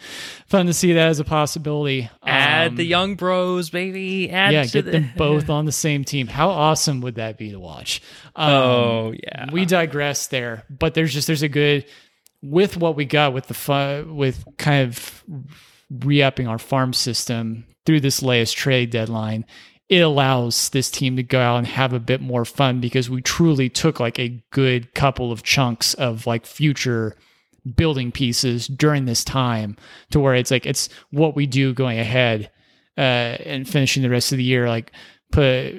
fun 0.48 0.66
to 0.66 0.72
see 0.74 0.92
that 0.92 1.08
as 1.08 1.18
a 1.20 1.24
possibility. 1.24 2.10
Add 2.24 2.72
Um, 2.72 2.76
the 2.76 2.84
Jung 2.84 3.14
bros, 3.14 3.70
baby. 3.70 4.28
Add 4.30 4.52
yeah, 4.52 4.66
get 4.66 4.84
the- 4.84 4.90
them 4.90 5.10
both 5.16 5.48
on 5.48 5.64
the 5.64 5.72
same 5.72 6.04
team. 6.04 6.26
How 6.26 6.50
awesome 6.50 7.00
would 7.00 7.14
that 7.14 7.38
be 7.38 7.50
to 7.52 7.58
watch? 7.60 8.02
Um, 8.34 8.50
Oh 8.52 9.14
yeah. 9.22 9.46
we 9.52 9.64
digress 9.64 10.26
there, 10.26 10.64
but 10.68 10.94
there's 10.94 11.12
just 11.14 11.26
there's 11.26 11.42
a 11.42 11.48
good 11.48 11.86
with 12.42 12.76
what 12.76 12.94
we 12.96 13.04
got 13.04 13.32
with 13.32 13.46
the 13.46 13.54
fun 13.54 14.14
with 14.16 14.44
kind 14.58 14.86
of 14.88 15.24
re-upping 15.90 16.46
our 16.48 16.58
farm 16.58 16.92
system 16.92 17.64
through 17.84 18.00
this 18.00 18.22
latest 18.22 18.56
trade 18.56 18.90
deadline. 18.90 19.44
It 19.88 20.00
allows 20.00 20.70
this 20.70 20.90
team 20.90 21.14
to 21.16 21.22
go 21.22 21.40
out 21.40 21.58
and 21.58 21.66
have 21.68 21.92
a 21.92 22.00
bit 22.00 22.20
more 22.20 22.44
fun 22.44 22.80
because 22.80 23.08
we 23.08 23.22
truly 23.22 23.68
took 23.68 24.00
like 24.00 24.18
a 24.18 24.42
good 24.50 24.94
couple 24.94 25.30
of 25.30 25.44
chunks 25.44 25.94
of 25.94 26.26
like 26.26 26.44
future 26.44 27.16
building 27.74 28.12
pieces 28.12 28.66
during 28.66 29.04
this 29.04 29.24
time 29.24 29.76
to 30.10 30.20
where 30.20 30.34
it's 30.34 30.50
like 30.50 30.66
it's 30.66 30.88
what 31.10 31.34
we 31.34 31.46
do 31.46 31.74
going 31.74 31.98
ahead 31.98 32.50
uh, 32.96 33.00
and 33.00 33.68
finishing 33.68 34.02
the 34.02 34.10
rest 34.10 34.32
of 34.32 34.38
the 34.38 34.44
year. 34.44 34.68
Like 34.68 34.92
put 35.32 35.72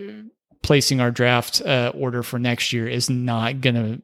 placing 0.61 0.99
our 0.99 1.11
draft 1.11 1.61
uh, 1.61 1.91
order 1.95 2.23
for 2.23 2.39
next 2.39 2.73
year 2.73 2.87
is 2.87 3.09
not 3.09 3.61
going 3.61 3.75
to 3.75 4.01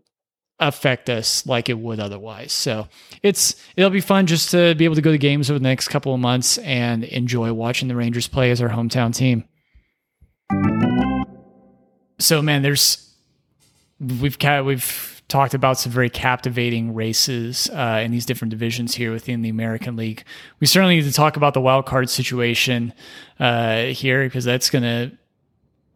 affect 0.60 1.10
us 1.10 1.46
like 1.46 1.68
it 1.68 1.78
would 1.78 2.00
otherwise. 2.00 2.54
So 2.54 2.88
it's 3.22 3.56
it'll 3.76 3.90
be 3.90 4.02
fun 4.02 4.28
just 4.28 4.52
to 4.52 4.76
be 4.76 4.86
able 4.86 4.96
to 4.96 5.02
go 5.02 5.12
to 5.12 5.18
games 5.18 5.50
over 5.50 5.60
the 5.60 5.64
next 5.64 5.90
couple 5.90 6.14
of 6.14 6.20
months 6.20 6.58
and 6.60 7.04
enjoy 7.04 7.52
watching 7.54 7.88
the 7.88 7.96
Rangers 7.96 8.28
play 8.28 8.52
as 8.52 8.62
our 8.62 8.70
hometown 8.70 9.14
team. 9.14 9.44
So 12.20 12.42
man, 12.42 12.62
there's 12.62 13.14
we've 14.00 14.38
we've 14.64 15.13
talked 15.34 15.56
about 15.56 15.80
some 15.80 15.92
very 15.92 16.12
captivating 16.12 16.94
races 16.94 17.68
uh, 17.72 18.00
in 18.04 18.12
these 18.12 18.24
different 18.24 18.52
divisions 18.52 18.94
here 18.94 19.12
within 19.12 19.42
the 19.42 19.50
American 19.50 19.96
League. 19.96 20.24
We 20.60 20.68
certainly 20.68 20.98
need 20.98 21.06
to 21.06 21.12
talk 21.12 21.38
about 21.38 21.56
the 21.56 21.60
wild 21.60 21.88
card 21.88 22.08
situation 22.12 22.94
uh, 23.40 23.86
here 23.86 24.24
because 24.26 24.46
that's 24.46 24.70
going 24.70 24.84
to 24.84 25.18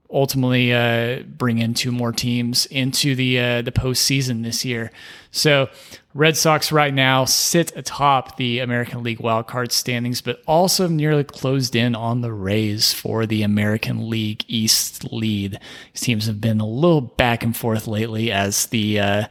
ultimately 0.10 0.74
uh, 0.74 1.20
bring 1.22 1.60
in 1.60 1.76
two 1.76 1.92
more 1.92 2.12
teams 2.12 2.66
into 2.68 3.14
the 3.14 3.40
uh, 3.40 3.62
the 3.62 3.72
postseason 3.72 4.42
this 4.42 4.66
year. 4.66 4.92
So, 5.30 5.70
Red 6.18 6.36
Sox 6.36 6.72
right 6.72 6.96
now 6.96 7.26
sit 7.26 7.78
atop 7.78 8.38
the 8.38 8.58
American 8.58 9.04
League 9.04 9.20
wildcard 9.20 9.72
standings, 9.72 10.20
but 10.20 10.42
also 10.48 10.88
nearly 10.88 11.24
closed 11.24 11.76
in 11.76 11.94
on 11.94 12.22
the 12.22 12.34
Rays 12.34 12.92
for 12.92 13.28
the 13.28 13.44
American 13.44 14.10
League 14.10 14.44
East 14.48 15.14
lead. 15.14 15.60
These 15.94 16.02
teams 16.02 16.26
have 16.26 16.42
been 16.42 16.60
a 16.60 16.66
little 16.66 17.02
back 17.02 17.44
and 17.44 17.56
forth 17.56 17.86
lately 17.86 18.32
as 18.32 18.66
the 18.66 19.00
uh, 19.00 19.28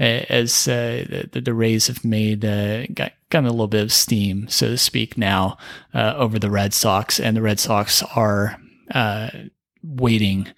as 0.00 0.66
uh, 0.66 1.28
the, 1.30 1.40
the, 1.40 1.54
Rays 1.54 1.86
have 1.86 2.04
made 2.04 2.44
uh, 2.44 2.86
got, 2.88 3.12
gotten 3.30 3.46
a 3.46 3.52
little 3.52 3.68
bit 3.68 3.84
of 3.84 3.92
steam, 3.92 4.48
so 4.48 4.70
to 4.70 4.76
speak, 4.76 5.16
now 5.16 5.56
uh, 5.94 6.14
over 6.16 6.40
the 6.40 6.50
Red 6.50 6.74
Sox, 6.74 7.20
and 7.20 7.36
the 7.36 7.42
Red 7.42 7.60
Sox 7.60 8.02
are 8.16 8.60
uh, 8.90 9.30
waiting 9.84 10.48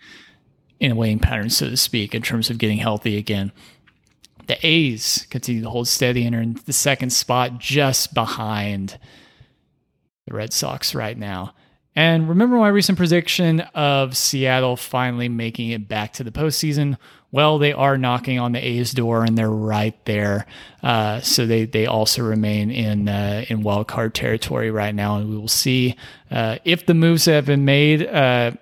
in 0.81 0.93
a 0.93 0.95
waiting 0.95 1.19
pattern, 1.19 1.51
so 1.51 1.69
to 1.69 1.77
speak, 1.77 2.15
in 2.15 2.23
terms 2.23 2.49
of 2.49 2.57
getting 2.57 2.79
healthy 2.79 3.19
again. 3.19 3.53
The 4.47 4.59
A's 4.65 5.27
continue 5.31 5.63
to 5.63 5.71
hold 5.71 5.89
steady 5.89 6.25
and 6.25 6.35
are 6.35 6.41
in 6.41 6.59
the 6.67 6.73
second 6.73 7.11
spot 7.11 7.59
just 7.59 8.15
behind 8.15 8.99
the 10.27 10.35
Red 10.35 10.53
Sox 10.53 10.95
right 10.95 11.17
now. 11.17 11.55
And 11.97 12.29
remember 12.29 12.57
my 12.57 12.69
recent 12.69 12.99
prediction 12.99 13.61
of 13.75 14.17
Seattle 14.17 14.77
finally 14.77 15.31
making 15.31 15.71
it 15.71 15.89
back 15.89 16.13
to 16.15 16.25
the 16.25 16.31
postseason? 16.31 16.99
Well, 17.33 17.59
they 17.59 17.73
are 17.73 17.97
knocking 17.97 18.39
on 18.39 18.53
the 18.53 18.65
A's 18.65 18.93
door 18.93 19.25
and 19.25 19.37
they're 19.37 19.51
right 19.51 19.97
there. 20.05 20.47
Uh, 20.83 21.21
so 21.23 21.47
they, 21.47 21.65
they 21.65 21.87
also 21.87 22.23
remain 22.23 22.71
in 22.71 23.09
uh, 23.09 23.47
in 23.49 23.63
wild 23.63 23.89
card 23.89 24.15
territory 24.15 24.71
right 24.71 24.95
now, 24.95 25.17
and 25.17 25.31
we 25.31 25.37
will 25.37 25.49
see 25.49 25.97
uh, 26.31 26.59
if 26.65 26.87
the 26.87 26.95
moves 26.95 27.25
that 27.25 27.33
have 27.33 27.47
been 27.47 27.65
made 27.65 28.07
uh, 28.07 28.53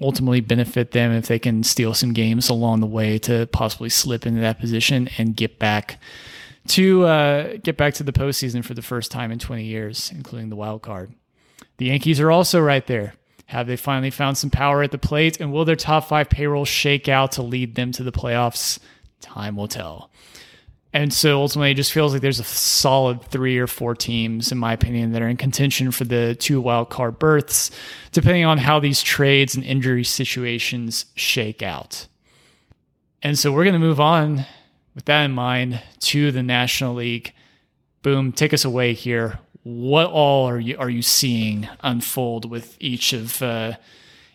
ultimately 0.00 0.40
benefit 0.40 0.92
them 0.92 1.12
if 1.12 1.26
they 1.26 1.38
can 1.38 1.62
steal 1.62 1.94
some 1.94 2.12
games 2.12 2.48
along 2.48 2.80
the 2.80 2.86
way 2.86 3.18
to 3.18 3.46
possibly 3.48 3.88
slip 3.88 4.26
into 4.26 4.40
that 4.40 4.58
position 4.58 5.08
and 5.18 5.36
get 5.36 5.58
back 5.58 5.98
to 6.66 7.04
uh, 7.04 7.56
get 7.62 7.76
back 7.76 7.94
to 7.94 8.02
the 8.02 8.12
postseason 8.12 8.64
for 8.64 8.74
the 8.74 8.82
first 8.82 9.10
time 9.10 9.30
in 9.30 9.38
20 9.38 9.64
years, 9.64 10.10
including 10.14 10.48
the 10.48 10.56
wild 10.56 10.82
card. 10.82 11.12
The 11.76 11.86
Yankees 11.86 12.20
are 12.20 12.30
also 12.30 12.60
right 12.60 12.86
there. 12.86 13.14
Have 13.46 13.66
they 13.66 13.76
finally 13.76 14.10
found 14.10 14.38
some 14.38 14.50
power 14.50 14.82
at 14.82 14.90
the 14.90 14.98
plate? 14.98 15.40
And 15.40 15.52
will 15.52 15.64
their 15.64 15.76
top 15.76 16.08
five 16.08 16.30
payroll 16.30 16.64
shake 16.64 17.08
out 17.08 17.32
to 17.32 17.42
lead 17.42 17.74
them 17.74 17.92
to 17.92 18.02
the 18.02 18.12
playoffs? 18.12 18.78
Time 19.20 19.56
will 19.56 19.68
tell. 19.68 20.10
And 20.94 21.12
so 21.12 21.40
ultimately, 21.40 21.72
it 21.72 21.74
just 21.74 21.92
feels 21.92 22.12
like 22.12 22.22
there's 22.22 22.38
a 22.38 22.44
solid 22.44 23.20
three 23.24 23.58
or 23.58 23.66
four 23.66 23.96
teams, 23.96 24.52
in 24.52 24.58
my 24.58 24.72
opinion, 24.72 25.10
that 25.10 25.22
are 25.22 25.28
in 25.28 25.36
contention 25.36 25.90
for 25.90 26.04
the 26.04 26.36
two 26.36 26.60
wild 26.60 26.88
card 26.88 27.18
berths, 27.18 27.72
depending 28.12 28.44
on 28.44 28.58
how 28.58 28.78
these 28.78 29.02
trades 29.02 29.56
and 29.56 29.64
injury 29.64 30.04
situations 30.04 31.06
shake 31.16 31.64
out. 31.64 32.06
And 33.24 33.36
so 33.36 33.50
we're 33.50 33.64
going 33.64 33.72
to 33.74 33.80
move 33.80 34.00
on 34.00 34.46
with 34.94 35.06
that 35.06 35.24
in 35.24 35.32
mind 35.32 35.82
to 35.98 36.30
the 36.30 36.44
National 36.44 36.94
League. 36.94 37.32
Boom, 38.02 38.30
take 38.30 38.54
us 38.54 38.64
away 38.64 38.92
here. 38.92 39.40
What 39.64 40.06
all 40.06 40.48
are 40.48 40.60
you 40.60 40.76
are 40.78 40.90
you 40.90 41.02
seeing 41.02 41.68
unfold 41.80 42.48
with 42.48 42.76
each 42.78 43.12
of 43.12 43.42
uh, 43.42 43.72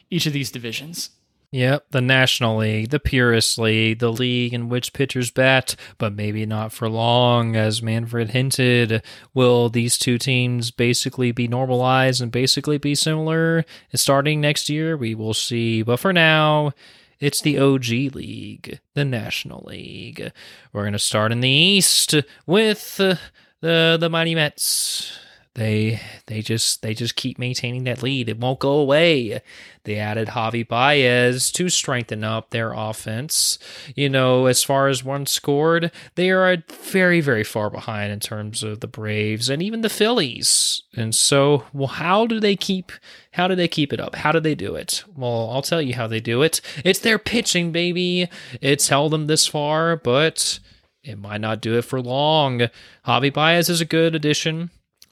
each 0.09 0.25
of 0.25 0.33
these 0.33 0.51
divisions? 0.51 1.11
Yep, 1.51 1.85
the 1.89 2.01
National 2.01 2.57
League, 2.57 2.91
the 2.91 2.99
Purist 2.99 3.57
League, 3.57 3.97
the 3.97 4.11
league 4.11 4.53
in 4.53 4.69
which 4.69 4.93
pitchers 4.93 5.31
bat, 5.31 5.75
but 5.97 6.13
maybe 6.13 6.45
not 6.45 6.71
for 6.71 6.87
long, 6.87 7.55
as 7.55 7.81
Manfred 7.81 8.29
hinted. 8.29 9.01
Will 9.33 9.67
these 9.67 9.97
two 9.97 10.19
teams 10.19 10.69
basically 10.69 11.31
be 11.31 11.47
normalized 11.47 12.21
and 12.21 12.31
basically 12.31 12.77
be 12.77 12.93
similar? 12.93 13.65
Starting 13.95 14.39
next 14.39 14.69
year, 14.69 14.95
we 14.95 15.15
will 15.15 15.33
see. 15.33 15.81
But 15.81 15.99
for 15.99 16.13
now, 16.13 16.73
it's 17.19 17.41
the 17.41 17.57
OG 17.57 18.13
League, 18.13 18.79
the 18.93 19.03
National 19.03 19.63
League. 19.65 20.31
We're 20.71 20.83
going 20.83 20.93
to 20.93 20.99
start 20.99 21.31
in 21.31 21.39
the 21.39 21.49
East 21.49 22.13
with 22.45 22.97
uh, 22.99 23.15
the 23.61 23.97
the 23.99 24.09
Mighty 24.09 24.35
Mets. 24.35 25.17
They 25.59 25.99
they 26.27 26.41
just 26.41 26.83
they 26.83 26.93
just 26.93 27.17
keep 27.17 27.37
maintaining 27.37 27.83
that 27.83 28.01
lead. 28.01 28.29
It 28.29 28.39
won't 28.39 28.59
go 28.59 28.79
away. 28.79 29.41
They 29.83 29.97
added 29.97 30.29
Javi 30.29 30.65
Baez 30.65 31.51
to 31.51 31.67
strengthen 31.67 32.23
up 32.23 32.51
their 32.51 32.71
offense. 32.71 33.59
You 33.93 34.07
know, 34.07 34.45
as 34.45 34.63
far 34.63 34.87
as 34.87 35.03
runs 35.03 35.31
scored, 35.31 35.91
they 36.15 36.31
are 36.31 36.63
very 36.69 37.19
very 37.19 37.43
far 37.43 37.69
behind 37.69 38.13
in 38.13 38.21
terms 38.21 38.63
of 38.63 38.79
the 38.79 38.87
Braves 38.87 39.49
and 39.49 39.61
even 39.61 39.81
the 39.81 39.89
Phillies. 39.89 40.81
And 40.95 41.13
so, 41.13 41.65
well, 41.73 41.87
how 41.89 42.25
do 42.25 42.39
they 42.39 42.55
keep 42.55 42.93
how 43.31 43.49
do 43.49 43.55
they 43.55 43.67
keep 43.67 43.91
it 43.91 43.99
up? 43.99 44.15
How 44.15 44.31
do 44.31 44.39
they 44.39 44.55
do 44.55 44.75
it? 44.75 45.03
Well, 45.13 45.49
I'll 45.51 45.61
tell 45.61 45.81
you 45.81 45.93
how 45.93 46.07
they 46.07 46.21
do 46.21 46.41
it. 46.41 46.61
It's 46.85 46.99
their 46.99 47.19
pitching, 47.19 47.73
baby. 47.73 48.29
It's 48.61 48.87
held 48.87 49.11
them 49.11 49.27
this 49.27 49.45
far, 49.45 49.97
but 49.97 50.61
it 51.03 51.19
might 51.19 51.41
not 51.41 51.59
do 51.59 51.77
it 51.77 51.83
for 51.83 52.01
long. 52.01 52.69
Javi 53.05 53.33
Baez 53.33 53.67
is 53.67 53.81
a 53.81 53.85
good 53.85 54.15
addition. 54.15 54.69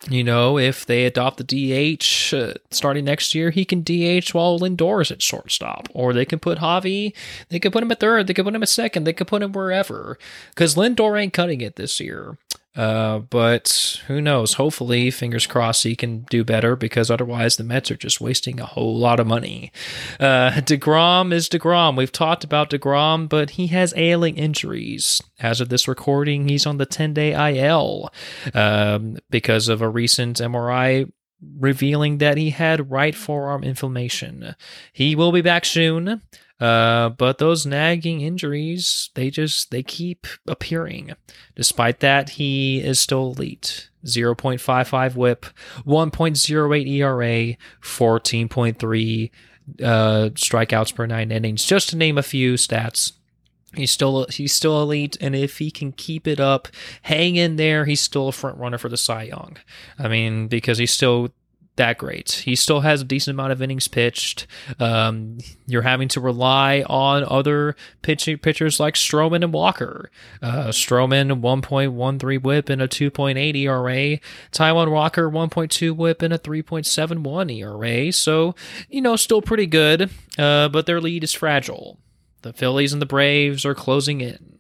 You 0.10 0.24
know, 0.24 0.58
if 0.58 0.86
they 0.86 1.06
adopt 1.06 1.38
the 1.38 1.44
DH 1.44 2.34
uh, 2.34 2.54
starting 2.72 3.06
next 3.06 3.34
year, 3.34 3.50
he 3.50 3.66
can 3.66 3.82
DH 3.82 4.30
while 4.34 4.60
Lindor 4.60 5.02
is 5.02 5.12
at 5.12 5.22
shortstop. 5.22 5.90
Or 5.94 6.14
they 6.14 6.26
can 6.26 6.40
put 6.40 6.60
Javi, 6.60 7.14
they 7.50 7.60
could 7.60 7.74
put 7.74 7.84
him 7.84 7.92
at 7.92 8.00
third, 8.00 8.28
they 8.28 8.34
could 8.34 8.46
put 8.46 8.56
him 8.56 8.64
at 8.64 8.70
second, 8.70 9.04
they 9.04 9.14
could 9.14 9.28
put 9.28 9.42
him 9.42 9.52
wherever. 9.52 10.18
Because 10.50 10.76
Lindor 10.76 11.20
ain't 11.20 11.34
cutting 11.34 11.62
it 11.62 11.76
this 11.76 12.00
year. 12.00 12.38
Uh, 12.78 13.20
but 13.20 14.00
who 14.06 14.22
knows? 14.22 14.54
Hopefully, 14.54 15.10
fingers 15.10 15.48
crossed, 15.48 15.84
he 15.84 15.96
can 15.96 16.22
do 16.30 16.44
better 16.44 16.76
because 16.76 17.10
otherwise 17.10 17.58
the 17.58 17.64
Mets 17.64 17.90
are 17.90 17.98
just 17.98 18.22
wasting 18.22 18.60
a 18.60 18.66
whole 18.66 18.96
lot 18.98 19.20
of 19.20 19.26
money. 19.26 19.72
Uh, 20.20 20.52
DeGrom 20.62 21.34
is 21.34 21.50
DeGrom. 21.50 21.98
We've 21.98 22.12
talked 22.12 22.44
about 22.44 22.70
DeGrom, 22.70 23.28
but 23.28 23.52
he 23.52 23.68
has 23.68 23.94
ailing 23.98 24.38
injuries. 24.38 25.22
As 25.40 25.60
of 25.60 25.70
this 25.70 25.88
recording, 25.88 26.48
he's 26.48 26.68
on 26.68 26.78
the 26.78 26.86
10 26.86 27.14
day 27.14 27.34
IL 27.34 28.12
um, 28.54 29.18
because 29.30 29.68
of 29.68 29.82
a 29.82 29.90
recent 29.90 30.38
MRI 30.38 31.12
revealing 31.60 32.18
that 32.18 32.38
he 32.38 32.52
had 32.52 32.92
right 32.92 33.16
forearm 33.16 33.64
inflammation. 33.64 34.56
He 34.92 35.16
will 35.16 35.32
be 35.32 35.42
back 35.42 35.66
soon. 35.66 36.22
Uh, 36.60 37.10
but 37.10 37.38
those 37.38 37.66
nagging 37.66 38.22
injuries, 38.22 39.10
they 39.14 39.30
just 39.30 39.70
they 39.70 39.84
keep 39.84 40.26
appearing. 40.48 41.14
Despite 41.56 42.00
that, 42.00 42.30
he 42.32 42.80
is 42.80 43.00
still 43.00 43.34
elite. 43.34 43.90
0.55 44.06 45.16
whip, 45.16 45.46
1.08 45.86 46.88
ERA, 46.88 47.58
14.3 47.82 49.32
uh, 49.84 50.30
strikeouts 50.34 50.96
per 50.96 51.06
nine 51.06 51.32
innings, 51.32 51.66
just 51.66 51.90
to 51.90 51.98
name 51.98 52.18
a 52.18 52.24
few 52.24 52.54
stats. 52.54 53.14
He's 53.76 53.92
still 53.92 54.26
he's 54.30 54.54
still 54.54 54.82
elite, 54.82 55.18
and 55.20 55.36
if 55.36 55.58
he 55.58 55.70
can 55.70 55.92
keep 55.92 56.26
it 56.26 56.40
up, 56.40 56.70
hang 57.04 57.36
in 57.36 57.58
there, 57.58 57.86
he's 57.86 58.00
still 58.00 58.30
a 58.30 58.32
front 58.32 58.58
runner 58.58 58.78
for 58.78 58.90
the 58.90 58.98
Cy 58.98 59.24
Young. 59.24 59.58
I 60.00 60.08
mean, 60.08 60.48
because 60.48 60.78
he's 60.78 60.94
still 60.94 61.30
that 61.78 61.98
great. 61.98 62.44
He 62.46 62.56
still 62.56 62.82
has 62.82 63.02
a 63.02 63.06
decent 63.06 63.36
amount 63.36 63.52
of 63.54 63.62
innings 63.62 63.88
pitched. 63.88 64.46
Um, 64.80 65.40
you're 65.66 65.82
having 65.84 66.08
to 66.10 66.22
rely 66.22 66.84
on 66.88 67.24
other 67.24 67.76
pitching 68.02 68.38
pitchers 68.38 68.80
like 68.80 68.96
Stroman 68.96 69.44
and 69.44 69.54
Walker. 69.54 70.12
Uh, 70.42 70.68
Stroman 70.68 71.42
1.13 71.42 72.42
WHIP 72.42 72.70
and 72.70 72.82
a 72.82 72.88
2.8 72.88 73.56
ERA. 73.56 74.20
Taijuan 74.52 74.92
Walker 74.92 75.30
1.2 75.30 75.96
WHIP 75.96 76.22
and 76.22 76.34
a 76.34 76.40
3.71 76.40 77.58
ERA. 77.58 78.12
So 78.12 78.56
you 78.90 79.02
know, 79.02 79.16
still 79.16 79.42
pretty 79.42 79.66
good. 79.66 80.10
Uh, 80.38 80.70
but 80.70 80.86
their 80.86 81.02
lead 81.02 81.24
is 81.24 81.34
fragile. 81.34 82.00
The 82.42 82.54
Phillies 82.54 82.94
and 82.94 83.02
the 83.02 83.08
Braves 83.08 83.66
are 83.66 83.76
closing 83.76 84.22
in. 84.22 84.54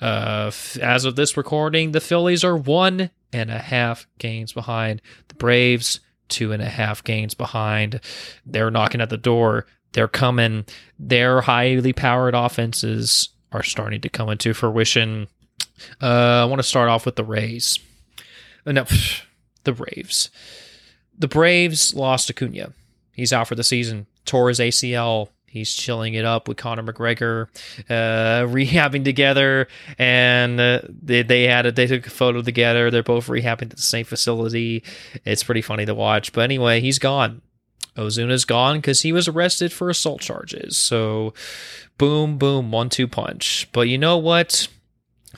Uh, 0.00 0.50
as 0.80 1.04
of 1.04 1.16
this 1.16 1.36
recording, 1.36 1.92
the 1.92 2.00
Phillies 2.00 2.44
are 2.44 2.56
one 2.56 3.10
and 3.32 3.50
a 3.50 3.58
half 3.58 4.06
games 4.18 4.52
behind. 4.52 5.02
The 5.28 5.34
Braves 5.34 6.00
two 6.28 6.52
and 6.52 6.62
a 6.62 6.68
half 6.68 7.02
games 7.04 7.34
behind. 7.34 8.00
They're 8.46 8.70
knocking 8.70 9.00
at 9.00 9.10
the 9.10 9.16
door. 9.16 9.66
They're 9.92 10.08
coming. 10.08 10.66
Their 10.98 11.40
highly 11.40 11.92
powered 11.92 12.34
offenses 12.34 13.30
are 13.52 13.62
starting 13.62 14.00
to 14.02 14.08
come 14.08 14.28
into 14.28 14.54
fruition. 14.54 15.28
Uh, 16.02 16.42
I 16.42 16.44
want 16.44 16.58
to 16.58 16.64
start 16.64 16.88
off 16.88 17.06
with 17.06 17.16
the 17.16 17.24
Rays. 17.24 17.78
Uh, 18.66 18.72
no, 18.72 18.84
the 19.64 19.72
Braves. 19.72 20.30
The 21.18 21.28
Braves 21.28 21.94
lost 21.94 22.30
Acuna. 22.30 22.72
He's 23.12 23.32
out 23.32 23.48
for 23.48 23.54
the 23.54 23.64
season. 23.64 24.06
tore 24.24 24.48
his 24.48 24.60
ACL. 24.60 25.28
He's 25.58 25.74
chilling 25.74 26.14
it 26.14 26.24
up 26.24 26.48
with 26.48 26.56
Conor 26.56 26.82
McGregor, 26.82 27.48
uh, 27.90 28.46
rehabbing 28.48 29.04
together, 29.04 29.68
and 29.98 30.60
uh, 30.60 30.80
they 31.02 31.22
they 31.22 31.44
had 31.44 31.66
a, 31.66 31.72
they 31.72 31.86
took 31.86 32.06
a 32.06 32.10
photo 32.10 32.42
together. 32.42 32.90
They're 32.90 33.02
both 33.02 33.26
rehabbing 33.26 33.62
at 33.62 33.70
the 33.70 33.82
same 33.82 34.04
facility. 34.04 34.82
It's 35.24 35.44
pretty 35.44 35.62
funny 35.62 35.86
to 35.86 35.94
watch. 35.94 36.32
But 36.32 36.42
anyway, 36.42 36.80
he's 36.80 36.98
gone. 36.98 37.42
Ozuna's 37.96 38.44
gone 38.44 38.78
because 38.78 39.02
he 39.02 39.12
was 39.12 39.28
arrested 39.28 39.72
for 39.72 39.90
assault 39.90 40.20
charges. 40.20 40.76
So, 40.76 41.34
boom, 41.98 42.38
boom, 42.38 42.70
one 42.70 42.88
two 42.88 43.08
punch. 43.08 43.68
But 43.72 43.88
you 43.88 43.98
know 43.98 44.16
what? 44.16 44.68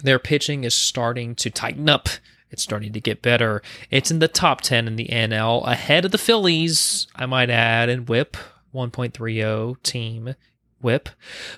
Their 0.02 0.18
pitching 0.18 0.64
is 0.64 0.74
starting 0.74 1.34
to 1.36 1.50
tighten 1.50 1.88
up. 1.88 2.08
It's 2.50 2.62
starting 2.62 2.92
to 2.92 3.00
get 3.00 3.22
better. 3.22 3.62
It's 3.90 4.10
in 4.10 4.18
the 4.18 4.28
top 4.28 4.60
10 4.60 4.86
in 4.88 4.96
the 4.96 5.08
NL, 5.08 5.66
ahead 5.66 6.04
of 6.04 6.10
the 6.10 6.18
Phillies, 6.18 7.06
I 7.14 7.26
might 7.26 7.48
add, 7.50 7.88
and 7.88 8.08
whip 8.08 8.36
1.30 8.74 9.82
team 9.82 10.34
whip, 10.80 11.08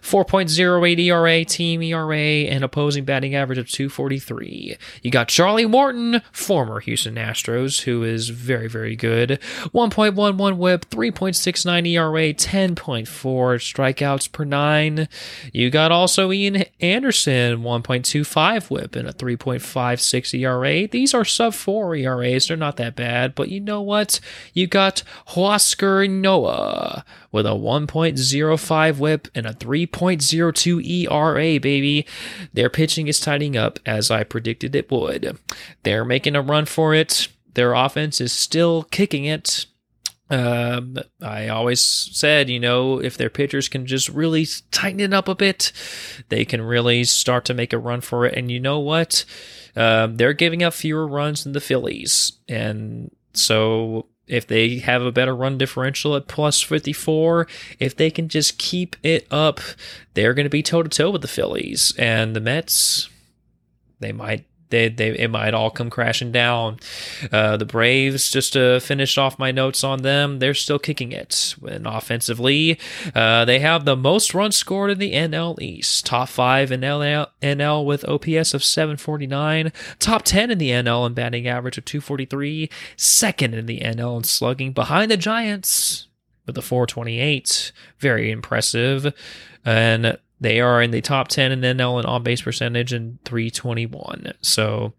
4.08 0.01 0.99
ERA, 0.99 1.45
team 1.45 1.83
ERA, 1.83 2.16
and 2.16 2.64
opposing 2.64 3.05
batting 3.05 3.35
average 3.35 3.59
of 3.59 3.70
243. 3.70 4.77
You 5.03 5.11
got 5.11 5.29
Charlie 5.29 5.66
Morton, 5.66 6.23
former 6.33 6.81
Houston 6.81 7.14
Astros, 7.14 7.83
who 7.83 8.03
is 8.03 8.29
very, 8.31 8.68
very 8.68 8.97
good. 8.97 9.39
1.11 9.75 10.57
whip, 10.57 10.89
3.69 10.91 11.89
ERA, 11.89 12.35
10.4 12.35 13.07
strikeouts 13.59 14.31
per 14.33 14.45
nine. 14.45 15.09
You 15.53 15.70
got 15.70 15.93
also 15.93 16.33
Ian 16.33 16.64
Anderson, 16.81 17.62
1.25 17.62 18.70
whip, 18.70 18.97
and 18.97 19.09
a 19.09 19.12
3.56 19.12 20.39
ERA. 20.41 20.89
These 20.89 21.14
are 21.14 21.25
sub 21.25 21.55
4 21.55 21.97
ERAs. 21.97 22.49
They're 22.49 22.57
not 22.57 22.77
that 22.77 22.97
bad, 22.97 23.35
but 23.35 23.49
you 23.49 23.61
know 23.61 23.81
what? 23.81 24.20
You 24.53 24.66
got 24.66 25.03
Huascar 25.29 26.09
Ynoa 26.09 27.05
with 27.33 27.47
a 27.47 27.51
1.05 27.51 28.99
whip 28.99 29.28
and 29.35 29.47
a 29.47 29.55
3.02 29.55 31.09
ERA, 31.11 31.59
baby. 31.59 32.07
Their 32.53 32.70
pitching 32.70 33.09
is 33.09 33.18
tightening 33.18 33.57
up 33.57 33.78
as 33.85 34.11
I 34.11 34.22
predicted 34.22 34.76
it 34.76 34.91
would. 34.91 35.39
They're 35.83 36.05
making 36.05 36.37
a 36.37 36.43
run 36.43 36.66
for 36.66 36.95
it. 36.95 37.28
Their 37.55 37.72
offense 37.72 38.20
is 38.20 38.33
still 38.33 38.85
kicking 38.85 39.24
it. 39.24 39.66
Um, 40.30 40.97
I 41.20 41.49
always 41.49 41.80
said, 41.80 42.49
you 42.49 42.59
know, 42.59 42.99
if 42.99 43.18
their 43.18 43.28
pitchers 43.28 43.68
can 43.68 43.87
just 43.87 44.09
really 44.09 44.47
tighten 44.70 45.01
it 45.01 45.12
up 45.12 45.28
a 45.28 45.35
bit, 45.35 45.72
they 46.30 46.47
can 46.47 46.62
really 46.62 47.05
start 47.05 47.45
to 47.47 47.55
make 47.55 47.74
a 47.74 47.78
run 47.78 48.01
for 48.01 48.24
it. 48.24 48.35
And 48.35 48.51
you 48.51 48.59
know 48.59 48.78
what? 48.78 49.26
Um, 49.76 50.16
they're 50.16 50.33
giving 50.33 50.62
up 50.62 50.72
fewer 50.72 51.07
runs 51.07 51.45
than 51.45 51.53
the 51.53 51.61
Phillies. 51.61 52.33
And 52.49 53.14
so 53.35 54.07
if 54.27 54.47
they 54.47 54.79
have 54.79 55.03
a 55.03 55.12
better 55.12 55.35
run 55.35 55.59
differential 55.59 56.14
at 56.16 56.29
plus 56.29 56.61
54, 56.61 57.47
if 57.79 57.97
they 57.97 58.11
can 58.11 58.29
just 58.29 58.59
keep 58.59 58.97
it 59.03 59.27
up, 59.31 59.61
they're 60.14 60.35
going 60.35 60.45
to 60.45 60.51
be 60.51 60.62
toe 60.62 60.83
to 60.83 60.89
toe 60.89 61.11
with 61.11 61.23
the 61.23 61.29
Phillies. 61.29 61.93
And 61.99 62.35
the 62.35 62.41
Mets, 62.41 63.09
they 64.01 64.12
might 64.12 64.47
they, 64.73 64.89
they 64.89 65.11
it 65.11 65.31
might 65.31 65.55
all 65.55 65.70
come 65.70 65.91
crashing 65.91 66.33
down. 66.33 66.81
Uh, 67.31 67.57
the 67.57 67.64
Braves, 67.64 68.31
just 68.31 68.55
to 68.55 68.81
finish 68.81 69.16
off 69.16 69.39
my 69.39 69.53
notes 69.53 69.85
on 69.85 70.03
them, 70.03 70.41
they're 70.41 70.55
still 70.55 70.81
kicking 70.81 71.12
it. 71.12 71.55
And 71.64 71.87
offensively, 71.87 72.81
uh, 73.14 73.45
they 73.45 73.61
have 73.61 73.85
the 73.85 73.95
most 73.95 74.35
runs 74.35 74.57
scored 74.57 74.91
in 74.91 74.99
the 74.99 75.12
NL 75.12 75.61
East, 75.62 76.07
top 76.07 76.29
five 76.29 76.73
in 76.73 76.81
NL, 76.81 77.29
NL 77.41 77.85
with 77.85 78.09
OPS 78.09 78.55
of 78.55 78.64
749, 78.64 79.73
top 80.01 80.23
10 80.23 80.51
in 80.51 80.59
the 80.59 80.70
NL 80.70 81.07
in 81.07 81.14
batting 81.14 81.47
average 81.47 81.79
of 81.79 81.85
243, 81.85 82.68
second 82.97 83.55
in 83.55 83.66
the 83.66 83.81
NL 83.81 84.16
in 84.16 84.25
slugging 84.25 84.73
behind 84.73 85.11
the 85.11 85.16
Giants 85.16 86.09
with 86.47 86.57
a 86.57 86.62
428. 86.62 87.73
Very 87.99 88.31
impressive. 88.31 89.12
And 89.64 90.18
they 90.43 90.61
are 90.61 90.82
in 90.82 90.90
the 90.90 91.01
top 91.01 91.28
10 91.28 91.53
in 91.53 91.61
NL 91.61 91.99
and 91.99 92.07
on 92.07 92.24
base 92.24 92.43
percentage 92.43 92.93
and 92.93 93.22
321. 93.24 94.32
So 94.40 94.93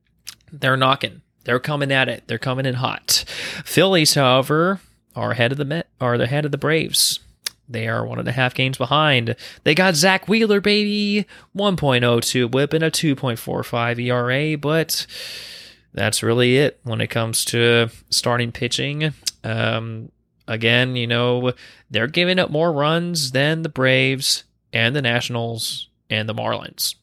they're 0.51 0.77
knocking. 0.77 1.21
They're 1.43 1.59
coming 1.59 1.91
at 1.91 2.07
it. 2.07 2.23
They're 2.27 2.37
coming 2.37 2.65
in 2.65 2.75
hot. 2.75 3.25
Phillies, 3.65 4.13
however, 4.13 4.79
are 5.17 5.31
ahead 5.31 5.51
of 5.51 5.57
the 5.57 5.65
Met, 5.65 5.89
are 5.99 6.17
the 6.17 6.27
head 6.27 6.45
of 6.45 6.51
the 6.51 6.57
Braves. 6.57 7.19
They 7.67 7.89
are 7.89 8.05
one 8.05 8.19
and 8.19 8.27
a 8.27 8.31
half 8.31 8.53
games 8.53 8.77
behind. 8.77 9.35
They 9.65 9.75
got 9.75 9.95
Zack 9.95 10.29
Wheeler, 10.29 10.61
baby, 10.61 11.25
1.02 11.55 12.49
whip 12.51 12.71
and 12.71 12.83
a 12.83 12.89
2.45 12.89 13.99
ERA, 13.99 14.57
but 14.57 15.05
that's 15.93 16.23
really 16.23 16.57
it 16.57 16.79
when 16.83 17.01
it 17.01 17.07
comes 17.07 17.43
to 17.45 17.89
starting 18.09 18.53
pitching. 18.53 19.13
Um, 19.43 20.09
again, 20.47 20.95
you 20.95 21.07
know, 21.07 21.51
they're 21.91 22.07
giving 22.07 22.39
up 22.39 22.49
more 22.49 22.71
runs 22.71 23.31
than 23.31 23.63
the 23.63 23.69
Braves 23.69 24.45
and 24.73 24.95
the 24.95 25.01
Nationals 25.01 25.89
and 26.09 26.27
the 26.27 26.33
Marlins. 26.33 26.95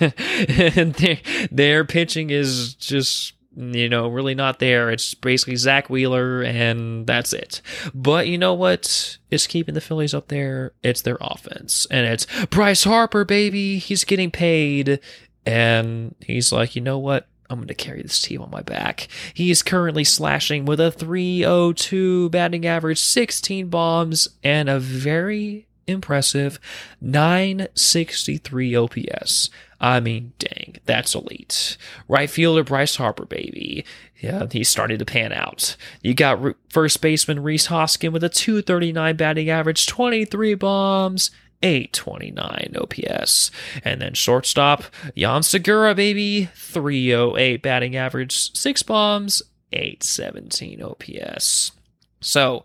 and 0.80 0.94
their, 0.94 1.18
their 1.50 1.84
pitching 1.84 2.30
is 2.30 2.74
just 2.74 3.34
you 3.56 3.88
know, 3.88 4.08
really 4.08 4.34
not 4.34 4.58
there. 4.58 4.90
It's 4.90 5.14
basically 5.14 5.56
Zack 5.56 5.90
Wheeler, 5.90 6.42
and 6.42 7.06
that's 7.06 7.32
it. 7.32 7.60
But 7.94 8.28
you 8.28 8.38
know 8.38 8.54
what 8.54 9.18
is 9.30 9.46
keeping 9.46 9.74
the 9.74 9.80
Phillies 9.80 10.14
up 10.14 10.28
there? 10.28 10.72
It's 10.82 11.02
their 11.02 11.18
offense. 11.20 11.86
And 11.90 12.06
it's 12.06 12.26
Bryce 12.46 12.84
Harper, 12.84 13.24
baby. 13.24 13.78
He's 13.78 14.04
getting 14.04 14.30
paid. 14.30 15.00
And 15.44 16.14
he's 16.20 16.52
like, 16.52 16.76
you 16.76 16.82
know 16.82 16.98
what? 16.98 17.26
I'm 17.48 17.58
going 17.58 17.68
to 17.68 17.74
carry 17.74 18.02
this 18.02 18.22
team 18.22 18.40
on 18.42 18.50
my 18.50 18.62
back. 18.62 19.08
He's 19.34 19.64
currently 19.64 20.04
slashing 20.04 20.64
with 20.66 20.78
a 20.78 20.92
302 20.92 22.30
batting 22.30 22.64
average, 22.64 23.00
16 23.00 23.68
bombs, 23.68 24.28
and 24.44 24.68
a 24.68 24.78
very 24.78 25.66
impressive 25.90 26.58
963 27.00 28.76
OPS. 28.76 29.50
I 29.80 29.98
mean, 30.00 30.32
dang, 30.38 30.76
that's 30.84 31.14
elite. 31.14 31.78
Right 32.06 32.28
fielder 32.28 32.62
Bryce 32.62 32.96
Harper, 32.96 33.24
baby. 33.24 33.84
Yeah, 34.18 34.46
he's 34.50 34.68
starting 34.68 34.98
to 34.98 35.06
pan 35.06 35.32
out. 35.32 35.76
You 36.02 36.12
got 36.12 36.54
first 36.68 37.00
baseman 37.00 37.42
Rhys 37.42 37.68
Hoskin 37.68 38.12
with 38.12 38.22
a 38.22 38.28
239 38.28 39.16
batting 39.16 39.48
average, 39.48 39.86
23 39.86 40.54
bombs, 40.54 41.30
829 41.62 42.76
OPS. 42.78 43.50
And 43.82 44.02
then 44.02 44.14
shortstop, 44.14 44.84
Jean 45.16 45.42
Segura, 45.42 45.94
baby, 45.94 46.50
308 46.54 47.62
batting 47.62 47.96
average, 47.96 48.54
6 48.54 48.82
bombs, 48.82 49.42
817 49.72 50.82
OPS. 50.82 51.72
So, 52.20 52.64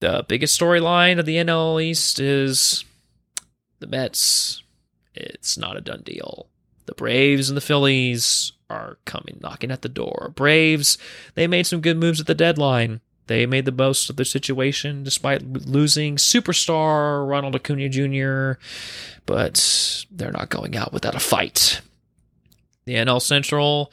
the 0.00 0.24
biggest 0.26 0.58
storyline 0.58 1.18
of 1.18 1.26
the 1.26 1.36
NL 1.36 1.82
East 1.82 2.18
is 2.18 2.84
the 3.78 3.86
Mets. 3.86 4.62
It's 5.14 5.56
not 5.56 5.76
a 5.76 5.80
done 5.80 6.02
deal. 6.02 6.46
The 6.86 6.94
Braves 6.94 7.48
and 7.48 7.56
the 7.56 7.62
Phillies 7.62 8.52
are 8.68 8.98
coming 9.04 9.38
knocking 9.42 9.70
at 9.70 9.82
the 9.82 9.88
door. 9.88 10.32
Braves, 10.34 10.96
they 11.34 11.46
made 11.46 11.66
some 11.66 11.80
good 11.80 11.98
moves 11.98 12.20
at 12.20 12.26
the 12.26 12.34
deadline. 12.34 13.00
They 13.26 13.46
made 13.46 13.64
the 13.64 13.72
most 13.72 14.10
of 14.10 14.16
their 14.16 14.24
situation 14.24 15.04
despite 15.04 15.42
losing 15.44 16.16
superstar 16.16 17.28
Ronald 17.28 17.54
Acuna 17.54 17.88
Jr., 17.88 18.58
but 19.26 20.04
they're 20.10 20.32
not 20.32 20.48
going 20.48 20.76
out 20.76 20.92
without 20.92 21.14
a 21.14 21.20
fight. 21.20 21.80
The 22.86 22.94
NL 22.94 23.22
Central, 23.22 23.92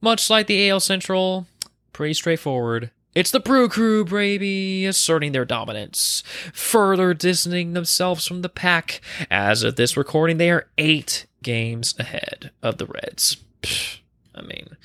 much 0.00 0.28
like 0.28 0.48
the 0.48 0.68
AL 0.68 0.80
Central, 0.80 1.46
pretty 1.92 2.12
straightforward. 2.12 2.90
It's 3.14 3.30
the 3.30 3.38
Brew 3.38 3.68
Crew, 3.68 4.04
baby, 4.04 4.86
asserting 4.86 5.30
their 5.30 5.44
dominance, 5.44 6.24
further 6.52 7.14
distancing 7.14 7.72
themselves 7.72 8.26
from 8.26 8.42
the 8.42 8.48
pack. 8.48 9.00
As 9.30 9.62
of 9.62 9.76
this 9.76 9.96
recording, 9.96 10.38
they 10.38 10.50
are 10.50 10.66
eight 10.78 11.26
games 11.40 11.94
ahead 11.96 12.50
of 12.60 12.78
the 12.78 12.86
Reds. 12.86 13.36
Pfft, 13.62 13.98
I 14.34 14.42
mean, 14.42 14.76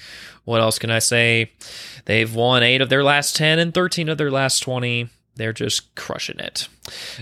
what 0.45 0.61
else 0.61 0.77
can 0.77 0.91
I 0.91 0.99
say? 0.99 1.53
They've 2.05 2.33
won 2.33 2.61
eight 2.61 2.81
of 2.81 2.89
their 2.89 3.03
last 3.03 3.35
10 3.35 3.57
and 3.57 3.73
13 3.73 4.09
of 4.09 4.19
their 4.19 4.29
last 4.29 4.59
20. 4.59 5.09
They're 5.39 5.53
just 5.53 5.95
crushing 5.95 6.37
it. 6.37 6.67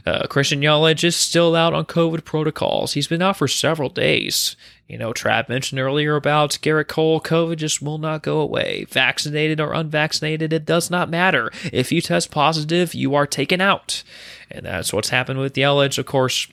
Uh, 0.03 0.26
Christian 0.28 0.61
Yelich 0.61 1.03
is 1.03 1.15
still 1.15 1.55
out 1.55 1.74
on 1.76 1.86
COVID 1.86 2.26
protocols. 2.26 2.93
He's 2.93 3.07
been 3.07 3.22
out 3.22 3.38
for 3.38 3.47
several 3.47 3.89
days. 3.89 4.55
You 4.88 4.97
know, 4.97 5.13
Trav 5.13 5.47
mentioned 5.47 5.80
earlier 5.80 6.15
about 6.15 6.57
Gerrit 6.63 6.88
Cole. 6.88 7.22
COVID 7.22 7.57
just 7.57 7.80
will 7.80 7.99
not 7.99 8.24
go 8.24 8.39
away. 8.39 8.88
Vaccinated 8.89 9.61
or 9.61 9.74
unvaccinated, 9.74 10.51
it 10.51 10.65
does 10.65 10.89
not 10.89 11.11
matter. 11.11 11.51
If 11.72 11.91
you 11.91 12.01
test 12.01 12.32
positive, 12.32 12.95
you 12.95 13.13
are 13.13 13.28
taken 13.28 13.61
out. 13.61 14.01
And 14.49 14.65
that's 14.65 14.91
what's 14.91 15.09
happened 15.09 15.39
with 15.39 15.53
Yelich. 15.53 15.99
Of 15.99 16.07
course, 16.07 16.47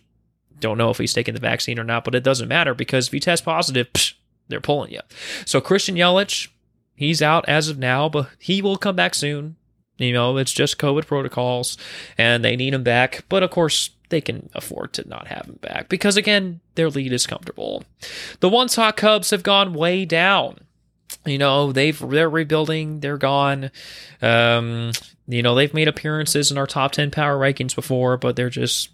don't 0.61 0.77
know 0.77 0.91
if 0.91 0.99
he's 0.99 1.15
taking 1.15 1.33
the 1.33 1.41
vaccine 1.41 1.79
or 1.79 1.85
not, 1.85 2.05
but 2.05 2.15
it 2.15 2.25
doesn't 2.25 2.49
matter 2.49 2.75
because 2.75 3.07
if 3.07 3.15
you 3.15 3.21
test 3.21 3.45
positive, 3.45 3.91
psh, 3.95 4.13
they're 4.49 4.61
pulling 4.61 4.93
you. 4.93 5.01
So 5.47 5.63
Christian 5.63 5.95
Yelich, 5.95 6.49
he's 6.95 7.23
out 7.23 7.49
as 7.49 7.71
of 7.71 7.79
now, 7.79 8.11
but 8.11 8.29
he 8.39 8.61
will 8.61 8.77
come 8.77 8.97
back 8.97 9.15
soon. 9.15 9.57
You 9.97 10.13
know, 10.13 10.37
it's 10.39 10.53
just 10.53 10.79
COVID 10.79 11.07
protocols 11.07 11.79
and 12.19 12.45
they 12.45 12.57
need 12.57 12.75
him 12.75 12.83
back. 12.83 13.25
But 13.29 13.43
of 13.43 13.51
course, 13.51 13.91
they 14.09 14.21
can 14.21 14.51
afford 14.55 14.93
to 14.95 15.09
not 15.09 15.29
have 15.29 15.47
him 15.47 15.59
back 15.61 15.89
because, 15.89 16.17
again, 16.17 16.61
their 16.75 16.91
lead 16.91 17.13
is 17.13 17.27
comfortable. 17.27 17.85
The 18.41 18.49
once 18.49 18.77
hot 18.77 18.97
Cubs 18.97 19.31
have 19.31 19.43
gone 19.43 19.73
way 19.73 20.05
down. 20.05 20.59
You 21.25 21.39
know, 21.39 21.73
they've 21.73 21.99
they're 21.99 22.29
rebuilding, 22.29 23.01
they're 23.01 23.19
gone. 23.19 23.71
Um, 24.21 24.93
You 25.27 25.43
know, 25.43 25.55
they've 25.55 25.73
made 25.73 25.89
appearances 25.89 26.51
in 26.51 26.59
our 26.59 26.67
top 26.67 26.93
10 26.93 27.11
power 27.11 27.39
rankings 27.39 27.75
before, 27.75 28.19
but 28.19 28.37
they're 28.37 28.51
just, 28.51 28.91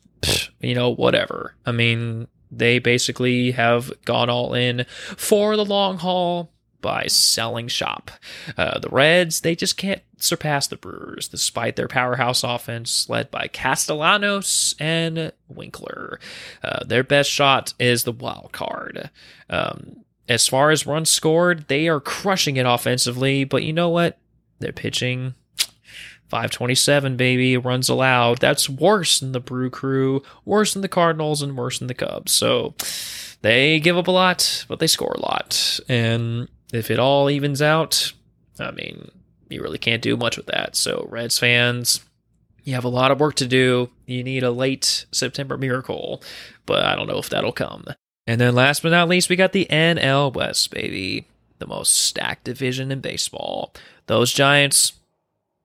you 0.61 0.75
know, 0.75 0.91
whatever. 0.95 1.55
I 1.67 1.73
mean, 1.73 2.29
they 2.53 2.79
basically 2.79 3.51
have 3.53 3.93
gone 4.05 4.31
all 4.31 4.55
in 4.55 4.85
for 5.17 5.57
the 5.57 5.65
long 5.65 5.99
haul 5.99 6.53
by 6.81 7.07
selling 7.07 7.69
shop. 7.69 8.11
Uh, 8.57 8.79
the 8.79 8.89
Reds, 8.89 9.41
they 9.41 9.55
just 9.55 9.77
can't 9.77 10.03
surpass 10.19 10.67
the 10.67 10.77
Brewers 10.77 11.29
despite 11.29 11.77
their 11.77 11.89
powerhouse 11.89 12.45
offense 12.45 13.09
led 13.09 13.31
by 13.31 13.49
Castellanos 13.49 14.75
and 14.79 15.33
Winker. 15.49 16.21
Uh, 16.63 16.85
their 16.85 17.05
best 17.05 17.31
shot 17.31 17.75
is 17.79 18.05
the 18.05 18.13
wild 18.13 18.53
card. 18.53 19.11
Um, 19.49 20.05
as 20.29 20.47
far 20.47 20.71
as 20.71 20.87
runs 20.87 21.11
scored, 21.11 21.67
they 21.69 21.89
are 21.89 22.01
crushing 22.01 22.57
it 22.57 22.67
offensively, 22.67 23.45
but 23.45 23.65
you 23.65 23.73
know 23.73 23.89
what? 23.89 24.19
They're 24.61 24.73
pitching 24.73 25.35
527, 26.31 27.17
baby, 27.17 27.57
runs 27.57 27.89
allowed. 27.89 28.39
That's 28.39 28.69
worse 28.69 29.19
than 29.19 29.33
the 29.33 29.41
Brew 29.41 29.69
Crew, 29.69 30.23
worse 30.45 30.73
than 30.73 30.83
the 30.83 30.89
Cardinals, 30.89 31.43
and 31.43 31.57
worse 31.57 31.81
than 31.81 31.89
the 31.89 31.95
Cubs. 31.95 32.31
So 32.31 32.75
they 33.43 33.81
give 33.81 33.99
up 33.99 34.07
a 34.07 34.13
lot, 34.13 34.65
but 34.69 34.79
they 34.79 34.87
score 34.87 35.13
a 35.13 35.21
lot. 35.21 35.81
And 35.89 36.49
if 36.73 36.91
it 36.91 36.99
all 36.99 37.31
evens 37.31 37.61
out, 37.63 38.13
I 38.59 38.71
mean, 38.71 39.11
you 39.49 39.63
really 39.63 39.79
can't 39.79 40.03
do 40.03 40.17
much 40.17 40.37
with 40.37 40.47
that. 40.47 40.77
So, 40.77 41.07
Reds 41.11 41.39
fans, 41.39 42.01
you 42.65 42.75
have 42.75 42.85
a 42.85 42.89
lot 42.89 43.11
of 43.11 43.21
work 43.21 43.35
to 43.37 43.47
do. 43.47 43.91
You 44.07 44.23
need 44.23 44.43
a 44.43 44.51
late 44.51 45.07
September 45.11 45.57
miracle, 45.57 46.23
but 46.67 46.85
I 46.85 46.95
don't 46.95 47.09
know 47.09 47.19
if 47.19 47.31
that'll 47.31 47.53
come. 47.53 47.87
And 48.27 48.41
then 48.41 48.55
last 48.55 48.83
but 48.83 48.93
not 48.93 49.09
least, 49.09 49.29
we 49.29 49.37
got 49.37 49.53
the 49.53 49.67
NL 49.71 50.33
West, 50.33 50.71
baby. 50.71 51.27
The 51.59 51.67
most 51.67 51.95
stacked 51.95 52.45
division 52.45 52.91
in 52.91 53.01
baseball. 53.01 53.75
Those 54.07 54.33
Giants, 54.33 54.93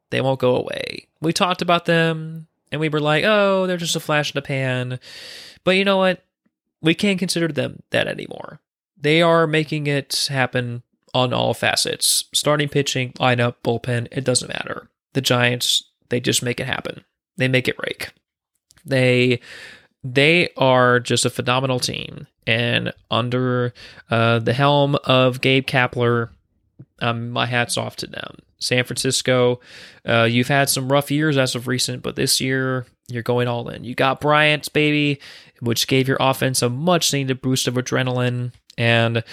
they 0.09 0.19
won't 0.19 0.39
go 0.39 0.55
away. 0.55 1.07
We 1.21 1.31
talked 1.31 1.61
about 1.61 1.85
them 1.85 2.47
and 2.71 2.81
we 2.81 2.89
were 2.89 2.99
like, 2.99 3.23
oh, 3.23 3.65
they're 3.67 3.77
just 3.77 3.95
a 3.95 4.01
flash 4.01 4.31
in 4.31 4.35
the 4.37 4.41
pan. 4.41 4.99
But 5.63 5.77
you 5.77 5.85
know 5.85 5.97
what? 5.97 6.23
We 6.81 6.93
can't 6.93 7.19
consider 7.19 7.47
them 7.47 7.81
that 7.91 8.07
anymore. 8.07 8.59
They 8.99 9.21
are 9.21 9.47
making 9.47 9.87
it 9.87 10.27
happen 10.29 10.83
on 11.15 11.33
all 11.33 11.53
facets 11.53 12.25
starting 12.33 12.67
pitching, 12.67 13.13
lineup, 13.13 13.55
bullpen, 13.63 14.07
it 14.11 14.25
doesn't 14.25 14.49
matter. 14.49 14.89
The 15.13 15.21
Giants, 15.21 15.89
they 16.09 16.19
just 16.19 16.43
make 16.43 16.59
it 16.59 16.67
happen. 16.67 17.05
They 17.37 17.47
make 17.47 17.69
it 17.69 17.79
rake. 17.79 18.11
They 18.85 19.39
they 20.03 20.49
are 20.57 20.99
just 20.99 21.25
a 21.25 21.29
phenomenal 21.31 21.79
team. 21.79 22.27
And 22.45 22.93
under 23.09 23.73
uh, 24.11 24.39
the 24.39 24.53
helm 24.53 24.97
of 25.05 25.41
Gabe 25.41 25.65
Kapler, 25.65 26.29
um, 26.99 27.31
my 27.31 27.47
hat's 27.47 27.77
off 27.77 27.95
to 27.97 28.07
them. 28.07 28.37
San 28.59 28.83
Francisco, 28.83 29.61
uh, 30.07 30.23
you've 30.23 30.49
had 30.49 30.69
some 30.69 30.91
rough 30.91 31.09
years 31.09 31.37
as 31.37 31.55
of 31.55 31.67
recent, 31.67 32.03
but 32.03 32.15
this 32.15 32.39
year 32.39 32.85
you're 33.07 33.23
going 33.23 33.47
all 33.47 33.67
in. 33.69 33.83
You 33.83 33.95
got 33.95 34.21
Bryant's 34.21 34.69
baby, 34.69 35.19
which 35.61 35.87
gave 35.87 36.07
your 36.07 36.17
offense 36.19 36.61
a 36.61 36.69
much 36.69 37.11
needed 37.13 37.41
boost 37.41 37.67
of 37.67 37.75
adrenaline. 37.75 38.51
And 38.77 39.23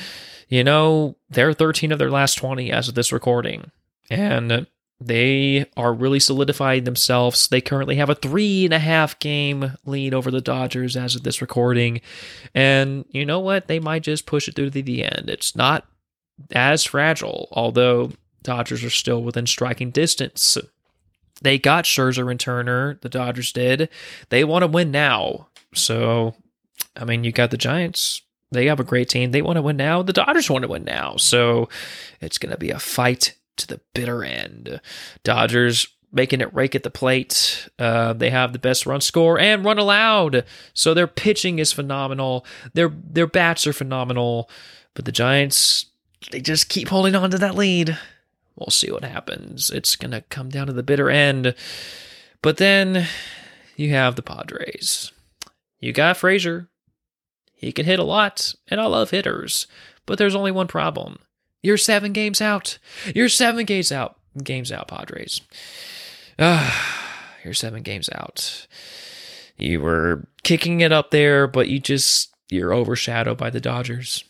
you 0.49 0.65
know, 0.65 1.17
they're 1.31 1.53
13 1.53 1.93
of 1.93 1.99
their 1.99 2.11
last 2.11 2.35
20 2.37 2.71
as 2.71 2.89
of 2.89 2.95
this 2.95 3.13
recording. 3.13 3.71
And 4.11 4.67
they 5.07 5.67
are 5.77 5.93
really 5.93 6.21
solidifying 6.21 6.85
themselves. 6.85 7.49
They 7.49 7.61
currently 7.61 7.97
have 7.97 8.11
a 8.11 8.15
three 8.15 8.65
and 8.65 8.75
a 8.75 8.79
half 8.79 9.19
game 9.19 9.77
lead 9.85 10.15
over 10.15 10.31
the 10.31 10.41
Dodgers 10.41 10.97
as 10.97 11.17
of 11.17 11.23
this 11.23 11.41
recording. 11.41 12.01
And 12.55 13.05
you 13.11 13.25
know 13.25 13.41
what? 13.41 13.67
They 13.67 13.81
might 13.81 14.03
just 14.03 14.27
push 14.27 14.49
it 14.49 14.55
through 14.55 14.71
to 14.71 14.83
the 14.83 15.05
end. 15.05 15.29
It's 15.29 15.57
not 15.57 15.87
as 16.53 16.85
fragile, 16.85 17.49
although 17.53 18.13
Dodgers 18.43 18.85
are 18.85 18.91
still 18.91 19.23
within 19.23 19.47
striking 19.47 19.91
distance. 19.91 20.59
They 21.41 21.59
got 21.59 21.85
Scherzer 21.85 22.31
and 22.31 22.39
Turner, 22.39 22.99
the 23.03 23.09
Dodgers 23.09 23.53
did. 23.53 23.89
They 24.29 24.45
want 24.45 24.63
to 24.63 24.69
win 24.69 24.91
now. 24.91 25.49
So, 25.75 26.35
I 26.97 27.05
mean, 27.05 27.25
you 27.25 27.33
got 27.33 27.51
the 27.51 27.57
Giants 27.57 28.23
they 28.53 28.67
have 28.67 28.81
a 28.81 28.85
great 28.85 29.09
team. 29.09 29.31
They 29.31 29.43
want 29.43 29.57
to 29.57 29.63
win 29.63 29.77
now. 29.77 30.03
The 30.03 30.13
Dodgers 30.13 30.51
want 30.51 30.63
to 30.63 30.69
win 30.69 30.85
now. 30.85 31.17
So 31.17 31.69
it's 32.21 32.39
going 32.39 32.53
to 32.53 32.59
be 32.59 32.71
a 32.71 32.79
fight 32.79 33.35
to 33.57 33.67
the 33.67 33.81
bitter 33.95 34.25
end. 34.25 34.81
Dodgers 35.25 35.89
making 36.13 36.43
it 36.43 36.55
rake 36.55 36.75
at 36.75 36.83
the 36.83 36.91
plate. 36.91 37.69
Uh, 37.79 38.13
they 38.13 38.31
have 38.31 38.53
the 38.53 38.59
best 38.59 38.85
run 38.87 39.01
score 39.01 39.39
and 39.39 39.65
run 39.65 39.79
allowed. 39.79 40.45
So 40.75 40.93
their 40.93 41.07
pitching 41.07 41.59
is 41.59 41.73
phenomenal. 41.73 42.45
Their 42.75 42.91
their 42.91 43.27
bats 43.27 43.67
are 43.67 43.73
phenomenal. 43.73 44.51
But 44.95 45.07
the 45.07 45.13
Giants, 45.13 45.87
they 46.31 46.41
just 46.41 46.69
keep 46.69 46.89
holding 46.89 47.15
on 47.15 47.31
to 47.31 47.39
that 47.39 47.55
lead. 47.55 47.99
We'll 48.57 48.71
see 48.71 48.93
what 48.93 49.05
happens. 49.05 49.71
It's 49.71 49.97
gonna 49.97 50.21
come 50.23 50.51
down 50.51 50.67
to 50.67 50.75
the 50.75 50.83
bitter 50.83 51.09
end. 51.09 51.55
But 52.43 52.59
then 52.59 53.07
you 53.77 53.91
have 53.91 54.17
the 54.17 54.23
Padres. 54.23 55.11
You 55.81 55.93
got 55.93 56.19
Frazier, 56.19 56.69
he 57.63 57.71
can 57.71 57.87
hit 57.87 58.01
a 58.01 58.05
lot, 58.05 58.55
and 58.69 58.81
I 58.81 58.87
love 58.87 59.11
hitters. 59.11 59.69
But 60.05 60.19
there's 60.19 60.35
only 60.35 60.51
one 60.51 60.67
problem. 60.67 61.21
You're 61.63 61.77
seven 61.79 62.13
games 62.13 62.41
out. 62.41 62.79
You're 63.15 63.29
seven 63.29 63.65
games 63.65 63.93
out. 63.93 64.19
Games 64.43 64.73
out, 64.73 64.89
Padres. 64.89 65.41
Ah, 66.41 67.09
you're 67.45 67.55
seven 67.55 67.83
games 67.83 68.11
out. 68.13 68.67
You 69.57 69.81
were 69.81 70.27
kicking 70.43 70.81
it 70.81 70.91
up 70.91 71.13
there, 71.13 71.47
but 71.47 71.69
you 71.69 71.79
just 71.79 72.35
you're 72.51 72.75
overshadowed 72.75 73.39
by 73.39 73.49
the 73.49 73.61
Dodgers. 73.61 74.25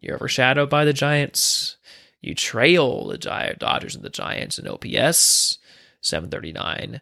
You're 0.00 0.16
overshadowed 0.16 0.68
by 0.68 0.84
the 0.84 0.92
Giants. 0.92 1.76
You 2.20 2.34
trail 2.34 3.06
the 3.06 3.18
Dodgers 3.18 3.94
and 3.94 4.02
the 4.02 4.10
Giants 4.10 4.58
in 4.58 4.66
OPS, 4.66 5.58
739. 6.00 7.00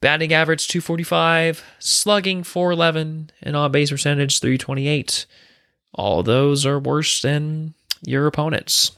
Batting 0.00 0.32
average 0.32 0.68
245, 0.68 1.64
slugging 1.78 2.42
411, 2.42 3.30
and 3.42 3.56
on 3.56 3.72
base 3.72 3.90
percentage 3.90 4.40
328. 4.40 5.26
All 5.94 6.22
those 6.22 6.66
are 6.66 6.78
worse 6.78 7.22
than 7.22 7.74
your 8.02 8.26
opponents 8.26 8.92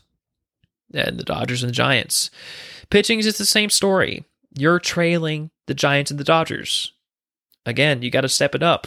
and 0.92 1.18
the 1.18 1.24
Dodgers 1.24 1.62
and 1.62 1.70
the 1.70 1.74
Giants. 1.74 2.30
Pitching 2.90 3.18
is 3.20 3.38
the 3.38 3.44
same 3.44 3.70
story. 3.70 4.24
You're 4.52 4.80
trailing 4.80 5.50
the 5.66 5.74
Giants 5.74 6.10
and 6.10 6.18
the 6.18 6.24
Dodgers. 6.24 6.92
Again, 7.64 8.02
you 8.02 8.10
got 8.10 8.22
to 8.22 8.28
step 8.28 8.54
it 8.54 8.62
up. 8.62 8.86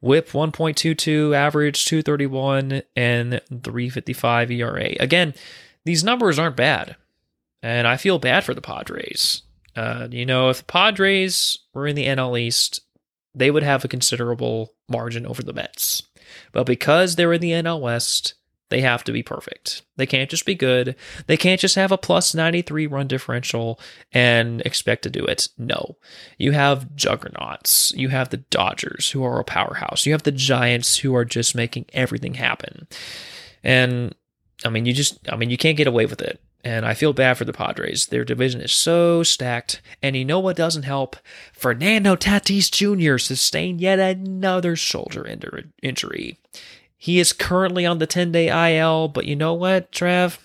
Whip 0.00 0.30
1.22, 0.30 1.34
average 1.34 1.84
231, 1.84 2.82
and 2.96 3.40
355 3.50 4.50
ERA. 4.50 4.94
Again, 4.98 5.34
these 5.84 6.02
numbers 6.02 6.38
aren't 6.38 6.56
bad. 6.56 6.96
And 7.62 7.86
I 7.86 7.98
feel 7.98 8.18
bad 8.18 8.42
for 8.42 8.54
the 8.54 8.62
Padres. 8.62 9.42
Uh, 9.76 10.08
you 10.10 10.26
know, 10.26 10.50
if 10.50 10.58
the 10.58 10.64
Padres 10.64 11.58
were 11.74 11.86
in 11.86 11.96
the 11.96 12.06
NL 12.06 12.38
East, 12.38 12.80
they 13.34 13.50
would 13.50 13.62
have 13.62 13.84
a 13.84 13.88
considerable 13.88 14.74
margin 14.88 15.26
over 15.26 15.42
the 15.42 15.52
Mets. 15.52 16.02
But 16.52 16.66
because 16.66 17.16
they're 17.16 17.32
in 17.32 17.40
the 17.40 17.52
NL 17.52 17.80
West, 17.80 18.34
they 18.70 18.80
have 18.80 19.02
to 19.04 19.12
be 19.12 19.22
perfect. 19.22 19.82
They 19.96 20.06
can't 20.06 20.30
just 20.30 20.46
be 20.46 20.54
good. 20.54 20.94
They 21.26 21.36
can't 21.36 21.60
just 21.60 21.74
have 21.74 21.90
a 21.90 21.98
plus 21.98 22.34
93 22.34 22.86
run 22.86 23.08
differential 23.08 23.80
and 24.12 24.60
expect 24.62 25.02
to 25.02 25.10
do 25.10 25.24
it. 25.24 25.48
No. 25.58 25.96
You 26.38 26.52
have 26.52 26.94
juggernauts. 26.94 27.92
You 27.96 28.08
have 28.10 28.30
the 28.30 28.38
Dodgers, 28.38 29.10
who 29.10 29.24
are 29.24 29.40
a 29.40 29.44
powerhouse. 29.44 30.06
You 30.06 30.12
have 30.12 30.22
the 30.22 30.32
Giants, 30.32 30.98
who 30.98 31.14
are 31.16 31.24
just 31.24 31.56
making 31.56 31.86
everything 31.92 32.34
happen. 32.34 32.86
And 33.64 34.14
I 34.64 34.68
mean, 34.68 34.86
you 34.86 34.92
just, 34.92 35.18
I 35.28 35.36
mean, 35.36 35.50
you 35.50 35.58
can't 35.58 35.76
get 35.76 35.88
away 35.88 36.06
with 36.06 36.22
it. 36.22 36.40
And 36.62 36.84
I 36.84 36.94
feel 36.94 37.12
bad 37.12 37.38
for 37.38 37.44
the 37.44 37.52
Padres. 37.52 38.06
Their 38.06 38.24
division 38.24 38.60
is 38.60 38.72
so 38.72 39.22
stacked. 39.22 39.80
And 40.02 40.14
you 40.14 40.24
know 40.24 40.40
what 40.40 40.56
doesn't 40.56 40.82
help? 40.82 41.16
Fernando 41.52 42.16
Tatis 42.16 42.70
Jr. 42.70 43.18
sustained 43.18 43.80
yet 43.80 43.98
another 43.98 44.76
shoulder 44.76 45.26
injury. 45.82 46.38
He 46.96 47.18
is 47.18 47.32
currently 47.32 47.86
on 47.86 47.98
the 47.98 48.06
10 48.06 48.32
day 48.32 48.76
IL, 48.76 49.08
but 49.08 49.24
you 49.24 49.34
know 49.34 49.54
what, 49.54 49.90
Trev? 49.90 50.38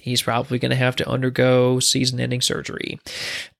He's 0.00 0.22
probably 0.22 0.58
going 0.58 0.70
to 0.70 0.76
have 0.76 0.96
to 0.96 1.08
undergo 1.08 1.78
season 1.78 2.18
ending 2.18 2.40
surgery. 2.40 2.98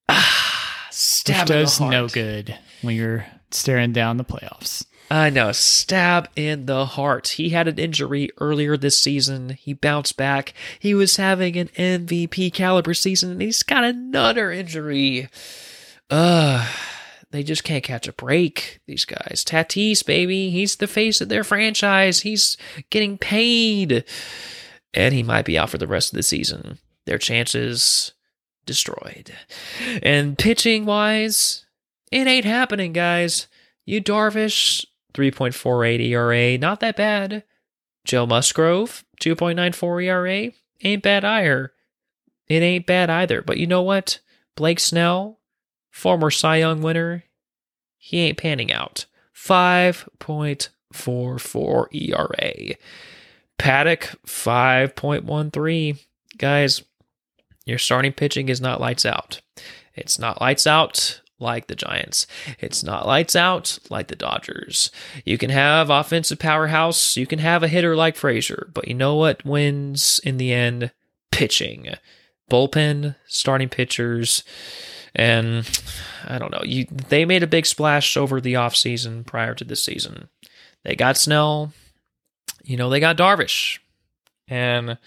Ah, 0.08 0.88
stab 0.90 1.42
Which 1.42 1.48
does 1.48 1.80
no 1.80 2.08
good 2.08 2.58
when 2.82 2.96
you're 2.96 3.26
staring 3.50 3.92
down 3.92 4.16
the 4.16 4.24
playoffs. 4.24 4.84
I 5.10 5.30
know, 5.30 5.52
stab 5.52 6.28
in 6.36 6.66
the 6.66 6.84
heart. 6.84 7.28
He 7.28 7.50
had 7.50 7.66
an 7.66 7.78
injury 7.78 8.30
earlier 8.38 8.76
this 8.76 8.98
season. 8.98 9.50
He 9.50 9.72
bounced 9.72 10.16
back. 10.16 10.52
He 10.78 10.94
was 10.94 11.16
having 11.16 11.56
an 11.56 11.68
MVP 11.68 12.52
caliber 12.52 12.92
season, 12.92 13.30
and 13.30 13.40
he's 13.40 13.62
got 13.62 13.84
another 13.84 14.50
injury. 14.50 15.28
Ugh. 16.10 16.68
They 17.30 17.42
just 17.42 17.64
can't 17.64 17.84
catch 17.84 18.08
a 18.08 18.12
break, 18.12 18.80
these 18.86 19.04
guys. 19.04 19.44
Tatis, 19.46 20.04
baby, 20.04 20.50
he's 20.50 20.76
the 20.76 20.86
face 20.86 21.20
of 21.20 21.28
their 21.28 21.44
franchise. 21.44 22.20
He's 22.20 22.56
getting 22.90 23.18
paid. 23.18 24.04
And 24.94 25.14
he 25.14 25.22
might 25.22 25.44
be 25.44 25.58
out 25.58 25.68
for 25.68 25.76
the 25.76 25.86
rest 25.86 26.12
of 26.12 26.16
the 26.16 26.22
season. 26.22 26.78
Their 27.04 27.18
chances 27.18 28.12
destroyed. 28.64 29.32
And 30.02 30.38
pitching 30.38 30.86
wise, 30.86 31.66
it 32.10 32.26
ain't 32.26 32.46
happening, 32.46 32.94
guys. 32.94 33.46
You 33.84 34.02
Darvish 34.02 34.86
3.48 35.14 36.00
ERA, 36.00 36.58
not 36.58 36.80
that 36.80 36.96
bad. 36.96 37.44
Joe 38.04 38.26
Musgrove, 38.26 39.04
2.94 39.20 40.04
ERA, 40.04 40.50
ain't 40.82 41.02
bad 41.02 41.24
either. 41.24 41.72
It 42.46 42.62
ain't 42.62 42.86
bad 42.86 43.10
either. 43.10 43.42
But 43.42 43.58
you 43.58 43.66
know 43.66 43.82
what? 43.82 44.20
Blake 44.56 44.80
Snell, 44.80 45.40
former 45.90 46.30
Cy 46.30 46.56
Young 46.56 46.80
winner, 46.82 47.24
he 47.96 48.20
ain't 48.20 48.38
panning 48.38 48.72
out. 48.72 49.06
5.44 49.34 51.86
ERA. 51.92 52.76
Paddack, 53.58 54.16
5.13. 54.26 55.98
Guys, 56.38 56.82
your 57.66 57.78
starting 57.78 58.12
pitching 58.12 58.48
is 58.48 58.60
not 58.60 58.80
lights 58.80 59.04
out. 59.04 59.40
It's 59.94 60.18
not 60.18 60.40
lights 60.40 60.66
out 60.66 61.20
like 61.38 61.66
the 61.66 61.76
Giants. 61.76 62.26
It's 62.58 62.82
not 62.82 63.06
lights 63.06 63.36
out 63.36 63.78
like 63.90 64.08
the 64.08 64.16
Dodgers. 64.16 64.90
You 65.24 65.38
can 65.38 65.50
have 65.50 65.90
offensive 65.90 66.38
powerhouse, 66.38 67.16
you 67.16 67.26
can 67.26 67.38
have 67.38 67.62
a 67.62 67.68
hitter 67.68 67.96
like 67.96 68.16
Frazier, 68.16 68.70
but 68.72 68.88
you 68.88 68.94
know 68.94 69.14
what 69.14 69.44
wins 69.44 70.20
in 70.24 70.36
the 70.36 70.52
end? 70.52 70.92
Pitching. 71.30 71.94
Bullpen, 72.50 73.14
starting 73.26 73.68
pitchers, 73.68 74.42
and 75.14 75.68
I 76.26 76.38
don't 76.38 76.50
know. 76.50 76.62
You 76.64 76.86
they 76.86 77.24
made 77.24 77.42
a 77.42 77.46
big 77.46 77.66
splash 77.66 78.16
over 78.16 78.40
the 78.40 78.54
offseason 78.54 79.26
prior 79.26 79.54
to 79.54 79.64
this 79.64 79.84
season. 79.84 80.28
They 80.84 80.96
got 80.96 81.18
Snell, 81.18 81.72
you 82.62 82.76
know, 82.76 82.88
they 82.88 83.00
got 83.00 83.16
Darvish. 83.16 83.78
And 84.46 84.98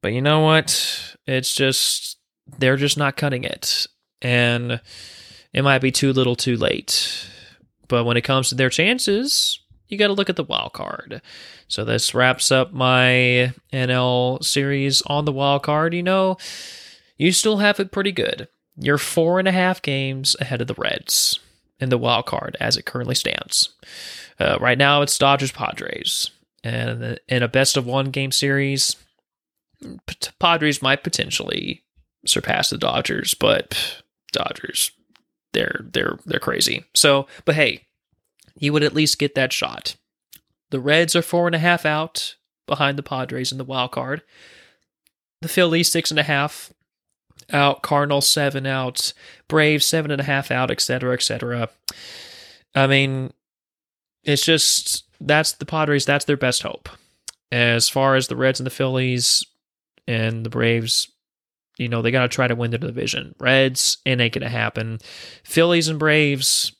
but 0.00 0.12
you 0.12 0.22
know 0.22 0.40
what? 0.40 1.16
It's 1.26 1.52
just 1.52 2.18
they're 2.58 2.76
just 2.76 2.96
not 2.96 3.16
cutting 3.16 3.44
it. 3.44 3.86
And 4.22 4.80
it 5.52 5.62
might 5.62 5.80
be 5.80 5.90
too 5.90 6.12
little 6.12 6.36
too 6.36 6.56
late. 6.56 7.26
But 7.88 8.04
when 8.04 8.16
it 8.16 8.24
comes 8.24 8.48
to 8.48 8.54
their 8.54 8.70
chances, 8.70 9.60
you 9.88 9.96
got 9.96 10.08
to 10.08 10.12
look 10.12 10.28
at 10.28 10.36
the 10.36 10.44
wild 10.44 10.74
card. 10.74 11.22
So 11.66 11.84
this 11.84 12.14
wraps 12.14 12.52
up 12.52 12.72
my 12.72 13.52
NL 13.72 14.44
series 14.44 15.02
on 15.02 15.24
the 15.24 15.32
wild 15.32 15.62
card. 15.62 15.94
You 15.94 16.02
know, 16.02 16.36
you 17.16 17.32
still 17.32 17.58
have 17.58 17.80
it 17.80 17.92
pretty 17.92 18.12
good. 18.12 18.48
You're 18.76 18.98
four 18.98 19.38
and 19.38 19.48
a 19.48 19.52
half 19.52 19.82
games 19.82 20.36
ahead 20.40 20.60
of 20.60 20.68
the 20.68 20.74
Reds 20.74 21.40
in 21.80 21.88
the 21.88 21.98
wild 21.98 22.26
card 22.26 22.56
as 22.60 22.76
it 22.76 22.84
currently 22.84 23.14
stands. 23.14 23.70
Uh, 24.38 24.58
right 24.60 24.78
now, 24.78 25.02
it's 25.02 25.18
Dodgers 25.18 25.50
Padres, 25.50 26.30
and 26.62 27.18
in 27.28 27.42
a 27.42 27.48
best 27.48 27.76
of 27.76 27.86
one 27.86 28.10
game 28.10 28.30
series, 28.30 28.94
Padres 30.38 30.80
might 30.80 31.02
potentially 31.02 31.82
surpass 32.24 32.70
the 32.70 32.78
Dodgers, 32.78 33.34
but 33.34 34.02
Dodgers, 34.32 34.92
they're 35.52 35.80
they're 35.92 36.18
they're 36.26 36.40
crazy. 36.40 36.84
So, 36.94 37.26
but 37.44 37.54
hey, 37.54 37.86
you 38.56 38.72
would 38.72 38.82
at 38.82 38.94
least 38.94 39.18
get 39.18 39.34
that 39.34 39.52
shot. 39.52 39.96
The 40.70 40.80
Reds 40.80 41.16
are 41.16 41.22
four 41.22 41.46
and 41.46 41.54
a 41.54 41.60
half 41.60 41.86
out 41.86 42.36
behind 42.66 42.98
the 42.98 43.02
Padres 43.02 43.52
in 43.52 43.58
the 43.58 43.64
wild 43.64 43.92
card. 43.92 44.22
The 45.40 45.48
Phillies 45.48 45.90
six 45.90 46.10
and 46.10 46.20
a 46.20 46.24
half 46.24 46.72
out, 47.52 47.82
Cardinals 47.82 48.28
seven 48.28 48.66
out, 48.66 49.12
Braves 49.48 49.86
seven 49.86 50.10
and 50.10 50.20
a 50.20 50.24
half 50.24 50.50
out, 50.50 50.70
etc., 50.70 51.14
etc. 51.14 51.70
I 52.74 52.86
mean, 52.86 53.32
it's 54.24 54.44
just 54.44 55.04
that's 55.20 55.52
the 55.52 55.66
Padres. 55.66 56.04
That's 56.04 56.24
their 56.24 56.36
best 56.36 56.62
hope. 56.62 56.88
As 57.50 57.88
far 57.88 58.14
as 58.14 58.28
the 58.28 58.36
Reds 58.36 58.60
and 58.60 58.66
the 58.66 58.70
Phillies 58.70 59.44
and 60.06 60.44
the 60.44 60.50
Braves, 60.50 61.10
you 61.78 61.88
know, 61.88 62.02
they 62.02 62.10
got 62.10 62.22
to 62.22 62.28
try 62.28 62.48
to 62.48 62.54
win 62.54 62.70
the 62.72 62.78
division. 62.78 63.34
Reds, 63.38 63.98
it 64.04 64.20
ain't 64.20 64.34
going 64.34 64.42
to 64.42 64.48
happen. 64.48 64.98
Phillies 65.44 65.88
and 65.88 65.98
Braves, 65.98 66.72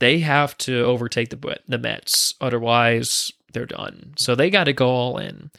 they 0.00 0.20
have 0.20 0.56
to 0.58 0.84
overtake 0.84 1.30
the 1.30 1.60
the 1.68 1.78
Mets. 1.78 2.34
Otherwise, 2.40 3.32
they're 3.52 3.66
done. 3.66 4.14
So 4.16 4.34
they 4.34 4.50
got 4.50 4.64
to 4.64 4.72
go 4.72 4.88
all 4.88 5.18
in. 5.18 5.50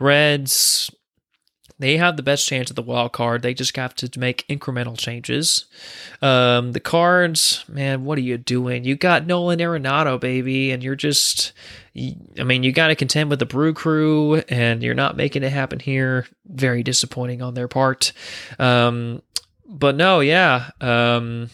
Reds, 0.00 0.90
they 1.84 1.98
have 1.98 2.16
the 2.16 2.22
best 2.22 2.48
chance 2.48 2.70
at 2.70 2.76
the 2.76 2.82
wild 2.82 3.12
card. 3.12 3.42
They 3.42 3.52
just 3.52 3.76
have 3.76 3.94
to 3.96 4.18
make 4.18 4.48
incremental 4.48 4.96
changes. 4.96 5.66
Um, 6.22 6.72
the 6.72 6.80
Cards, 6.80 7.62
man, 7.68 8.06
what 8.06 8.16
are 8.16 8.22
you 8.22 8.38
doing? 8.38 8.84
You 8.84 8.96
got 8.96 9.26
Nolan 9.26 9.58
Arenado, 9.58 10.18
baby, 10.18 10.70
and 10.70 10.82
you're 10.82 10.94
just, 10.94 11.52
I 11.94 12.42
mean, 12.42 12.62
you 12.62 12.72
got 12.72 12.88
to 12.88 12.94
contend 12.94 13.28
with 13.28 13.38
the 13.38 13.44
Brew 13.44 13.74
Crew, 13.74 14.36
and 14.48 14.82
you're 14.82 14.94
not 14.94 15.18
making 15.18 15.42
it 15.42 15.52
happen 15.52 15.78
here. 15.78 16.26
Very 16.46 16.82
disappointing 16.82 17.42
on 17.42 17.52
their 17.52 17.68
part. 17.68 18.14
Um, 18.58 19.20
but 19.66 19.94
no, 19.94 20.20
yeah, 20.20 20.70
um, 20.80 21.50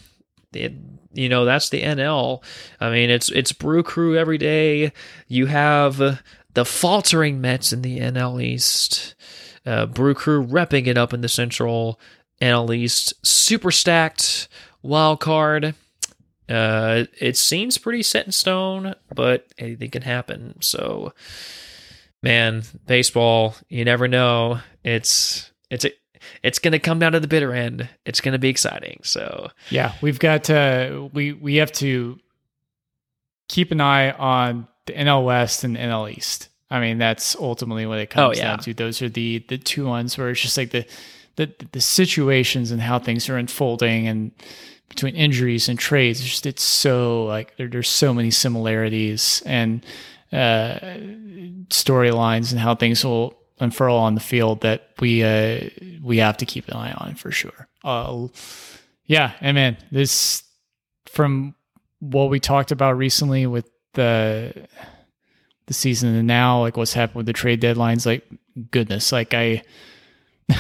it, 0.53 0.75
you 1.13 1.29
know 1.29 1.45
that's 1.45 1.71
the 1.71 1.83
NL. 1.83 2.45
I 2.81 2.91
mean, 2.91 3.11
it's 3.11 3.33
it's 3.33 3.51
Brew 3.51 3.83
Crew 3.83 4.17
every 4.17 4.39
day. 4.39 4.93
You 5.27 5.47
have 5.47 6.21
the 6.55 6.65
faltering 6.65 7.41
Mets 7.41 7.73
in 7.73 7.83
the 7.83 7.99
NL 7.99 8.43
East. 8.43 9.17
Uh, 9.67 9.87
Brew 9.87 10.15
Crew 10.15 10.45
repping 10.45 10.87
it 10.87 10.97
up 10.97 11.13
in 11.13 11.21
the 11.21 11.29
Central 11.29 12.01
and 12.41 12.55
NL 12.55 12.75
East. 12.75 13.15
Super 13.25 13.71
stacked 13.71 14.49
wild 14.83 15.21
card. 15.21 15.75
Uh, 16.49 17.05
it 17.21 17.37
seems 17.37 17.79
pretty 17.79 18.03
set 18.03 18.27
in 18.27 18.33
stone, 18.33 18.95
but 19.15 19.47
anything 19.59 19.91
can 19.91 20.03
happen. 20.03 20.61
So, 20.61 21.13
man, 22.23 22.65
baseball, 22.87 23.55
you 23.69 23.85
never 23.85 24.09
know. 24.09 24.61
It's 24.83 25.53
it's 25.71 25.85
a, 25.85 25.93
it's 26.43 26.59
going 26.59 26.73
to 26.73 26.81
come 26.81 26.99
down 26.99 27.13
to 27.13 27.21
the 27.21 27.29
bitter 27.29 27.53
end. 27.53 27.89
It's 28.05 28.21
going 28.21 28.33
to 28.33 28.39
be 28.39 28.49
exciting. 28.49 29.01
So, 29.05 29.51
yeah, 29.71 29.95
we've 30.01 30.19
got 30.19 30.45
to 30.45 31.11
we 31.13 31.33
we 31.33 31.57
have 31.57 31.73
to 31.73 32.19
keep 33.49 33.71
an 33.71 33.81
eye 33.81 34.11
on 34.11 34.67
the 34.87 34.95
NL 34.95 35.25
West 35.25 35.63
and 35.63 35.77
NL 35.77 36.11
East. 36.11 36.49
I 36.71 36.81
mean, 36.81 36.99
that's 36.99 37.35
ultimately 37.37 37.87
what 37.87 37.99
it 37.99 38.11
comes 38.11 38.39
oh, 38.39 38.41
yeah. 38.41 38.51
down 38.51 38.59
to. 38.61 38.75
Those 38.75 39.03
are 39.03 39.09
the 39.09 39.45
the 39.49 39.59
two 39.59 39.87
ones 39.87 40.17
where 40.17 40.31
it's 40.31 40.41
just 40.41 40.57
like 40.57 40.71
the 40.71 40.87
the 41.37 41.53
the 41.73 41.81
situations 41.81 42.71
and 42.71 42.81
how 42.81 42.99
things 42.99 43.29
are 43.29 43.37
unfolding 43.37 44.07
and 44.07 44.33
between 44.89 45.17
injuries 45.17 45.69
and 45.69 45.79
trades. 45.79 46.21
It's 46.21 46.29
just 46.29 46.47
it's 46.47 46.63
so 46.63 47.25
like 47.25 47.57
there, 47.57 47.69
there's 47.69 47.89
so 47.89 48.15
many 48.15 48.31
similarities 48.31 49.43
and 49.47 49.85
uh, 50.33 50.79
storylines 51.69 52.53
and 52.53 52.61
how 52.61 52.75
things 52.75 53.05
will 53.05 53.37
unfurl 53.59 53.97
on 53.97 54.15
the 54.15 54.21
field 54.21 54.61
that 54.61 54.91
we 55.01 55.23
uh, 55.25 55.69
we 56.03 56.19
have 56.19 56.37
to 56.37 56.47
keep 56.47 56.69
an 56.69 56.75
eye 56.75 56.93
on 56.93 57.15
for 57.15 57.31
sure. 57.31 57.69
Uh, 57.83 58.29
yeah, 59.07 59.33
and 59.41 59.55
man, 59.55 59.77
this 59.91 60.45
from 61.07 61.55
what 61.99 62.31
we 62.31 62.39
talked 62.39 62.71
about 62.71 62.97
recently 62.97 63.47
with 63.47 63.69
the 63.95 64.69
the 65.71 65.75
season 65.75 66.17
and 66.17 66.27
now 66.27 66.61
like 66.61 66.77
what's 66.77 66.95
happened 66.95 67.15
with 67.15 67.27
the 67.27 67.33
trade 67.33 67.63
deadlines 67.63 68.05
like 68.05 68.29
goodness 68.73 69.13
like 69.13 69.33
i 69.35 69.63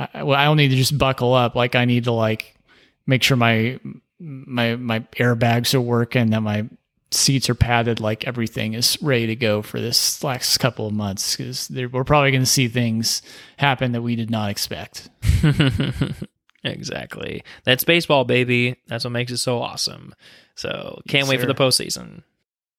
I, 0.00 0.24
well, 0.24 0.36
I 0.36 0.44
don't 0.44 0.56
need 0.56 0.70
to 0.70 0.76
just 0.76 0.98
buckle 0.98 1.34
up. 1.34 1.54
Like 1.54 1.76
i 1.76 1.84
need 1.84 2.04
to 2.04 2.12
like 2.12 2.56
make 3.06 3.22
sure 3.22 3.36
my 3.36 3.78
my 4.18 4.74
my 4.74 5.00
airbags 5.16 5.72
are 5.72 5.80
working 5.80 6.30
that 6.30 6.40
my 6.40 6.68
seats 7.12 7.48
are 7.48 7.54
padded 7.54 8.00
like 8.00 8.26
everything 8.26 8.74
is 8.74 9.00
ready 9.00 9.28
to 9.28 9.36
go 9.36 9.62
for 9.62 9.80
this 9.80 10.24
last 10.24 10.58
couple 10.58 10.88
of 10.88 10.92
months 10.92 11.36
because 11.36 11.70
we're 11.70 12.02
probably 12.02 12.32
going 12.32 12.42
to 12.42 12.46
see 12.46 12.66
things 12.66 13.22
happen 13.56 13.92
that 13.92 14.02
we 14.02 14.16
did 14.16 14.30
not 14.30 14.50
expect. 14.50 15.10
Exactly. 16.62 17.42
That's 17.64 17.84
baseball 17.84 18.24
baby. 18.24 18.76
That's 18.86 19.04
what 19.04 19.12
makes 19.12 19.32
it 19.32 19.38
so 19.38 19.62
awesome. 19.62 20.14
So 20.54 21.00
can't 21.08 21.22
yes, 21.22 21.28
wait 21.30 21.36
sir. 21.36 21.46
for 21.46 21.46
the 21.46 21.54
postseason. 21.54 22.22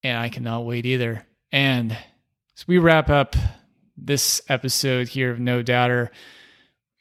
And 0.03 0.17
i 0.17 0.29
cannot 0.29 0.65
wait 0.65 0.85
either 0.85 1.25
and 1.51 1.91
as 2.57 2.67
we 2.67 2.77
wrap 2.77 3.09
up 3.09 3.35
this 3.97 4.41
episode 4.49 5.07
here 5.07 5.31
of 5.31 5.39
No 5.39 5.61
Doubter, 5.61 6.11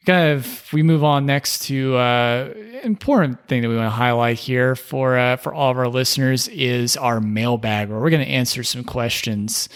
kind 0.05 0.31
of 0.31 0.67
we 0.73 0.81
move 0.81 1.03
on 1.03 1.25
next 1.25 1.63
to 1.63 1.95
uh 1.95 2.53
important 2.83 3.47
thing 3.47 3.61
that 3.61 3.69
we 3.69 3.75
want 3.75 3.85
to 3.85 3.95
highlight 3.95 4.37
here 4.37 4.75
for 4.75 5.17
uh, 5.17 5.35
for 5.35 5.53
all 5.53 5.71
of 5.71 5.77
our 5.77 5.87
listeners 5.87 6.47
is 6.47 6.97
our 6.97 7.19
mailbag 7.19 7.89
where 7.89 7.99
we're 7.99 8.09
going 8.09 8.25
to 8.25 8.31
answer 8.31 8.63
some 8.63 8.83
questions 8.83 9.69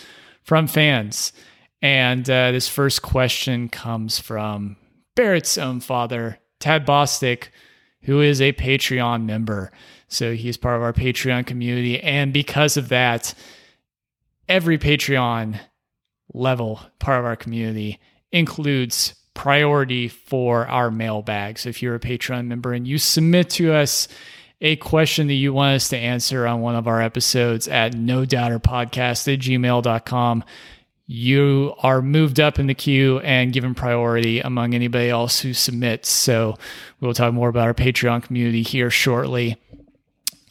from 0.43 0.67
fans. 0.67 1.33
And 1.81 2.27
uh, 2.29 2.51
this 2.51 2.67
first 2.67 3.01
question 3.01 3.69
comes 3.69 4.17
from 4.19 4.77
Barret's 5.15 5.57
own 5.57 5.81
father, 5.81 6.39
Tad 6.59 6.85
Bostick, 6.85 7.49
who 8.03 8.21
is 8.21 8.41
a 8.41 8.53
Patreon 8.53 9.25
member. 9.25 9.71
So 10.07 10.33
he's 10.33 10.57
part 10.57 10.77
of 10.77 10.81
our 10.81 10.93
Patreon 10.93 11.45
community. 11.45 11.99
And 12.01 12.33
because 12.33 12.77
of 12.77 12.89
that, 12.89 13.33
every 14.47 14.77
Patreon 14.77 15.59
level 16.33 16.81
part 16.99 17.19
of 17.19 17.25
our 17.25 17.35
community 17.35 17.99
includes 18.31 19.15
priority 19.33 20.07
for 20.07 20.67
our 20.67 20.89
mailbag. 20.89 21.59
So 21.59 21.69
if 21.69 21.81
you're 21.81 21.95
a 21.95 21.99
Patreon 21.99 22.47
member 22.47 22.73
and 22.73 22.87
you 22.87 22.97
submit 22.97 23.49
to 23.51 23.73
us 23.73 24.07
a 24.61 24.77
question 24.77 25.27
that 25.27 25.33
you 25.33 25.53
want 25.53 25.75
us 25.75 25.89
to 25.89 25.97
answer 25.97 26.47
on 26.47 26.61
one 26.61 26.75
of 26.75 26.87
our 26.87 27.01
episodes 27.01 27.67
at 27.67 27.93
no 27.93 28.25
doubter 28.25 28.59
podcast 28.59 29.31
at 29.31 29.39
gmail.com, 29.39 30.43
you 31.07 31.73
are 31.79 32.01
moved 32.01 32.39
up 32.39 32.57
in 32.57 32.67
the 32.67 32.73
queue 32.73 33.19
and 33.19 33.53
given 33.53 33.75
priority 33.75 34.39
among 34.39 34.73
anybody 34.73 35.09
else 35.09 35.39
who 35.39 35.53
submits. 35.53 36.09
So 36.09 36.55
we'll 36.99 37.13
talk 37.13 37.33
more 37.33 37.49
about 37.49 37.67
our 37.67 37.73
Patreon 37.73 38.23
community 38.23 38.63
here 38.63 38.89
shortly. 38.89 39.57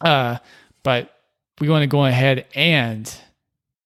Uh, 0.01 0.37
but 0.83 1.11
we 1.61 1.69
want 1.69 1.83
to 1.83 1.89
go 1.89 2.05
ahead 2.05 2.47
and 2.55 3.13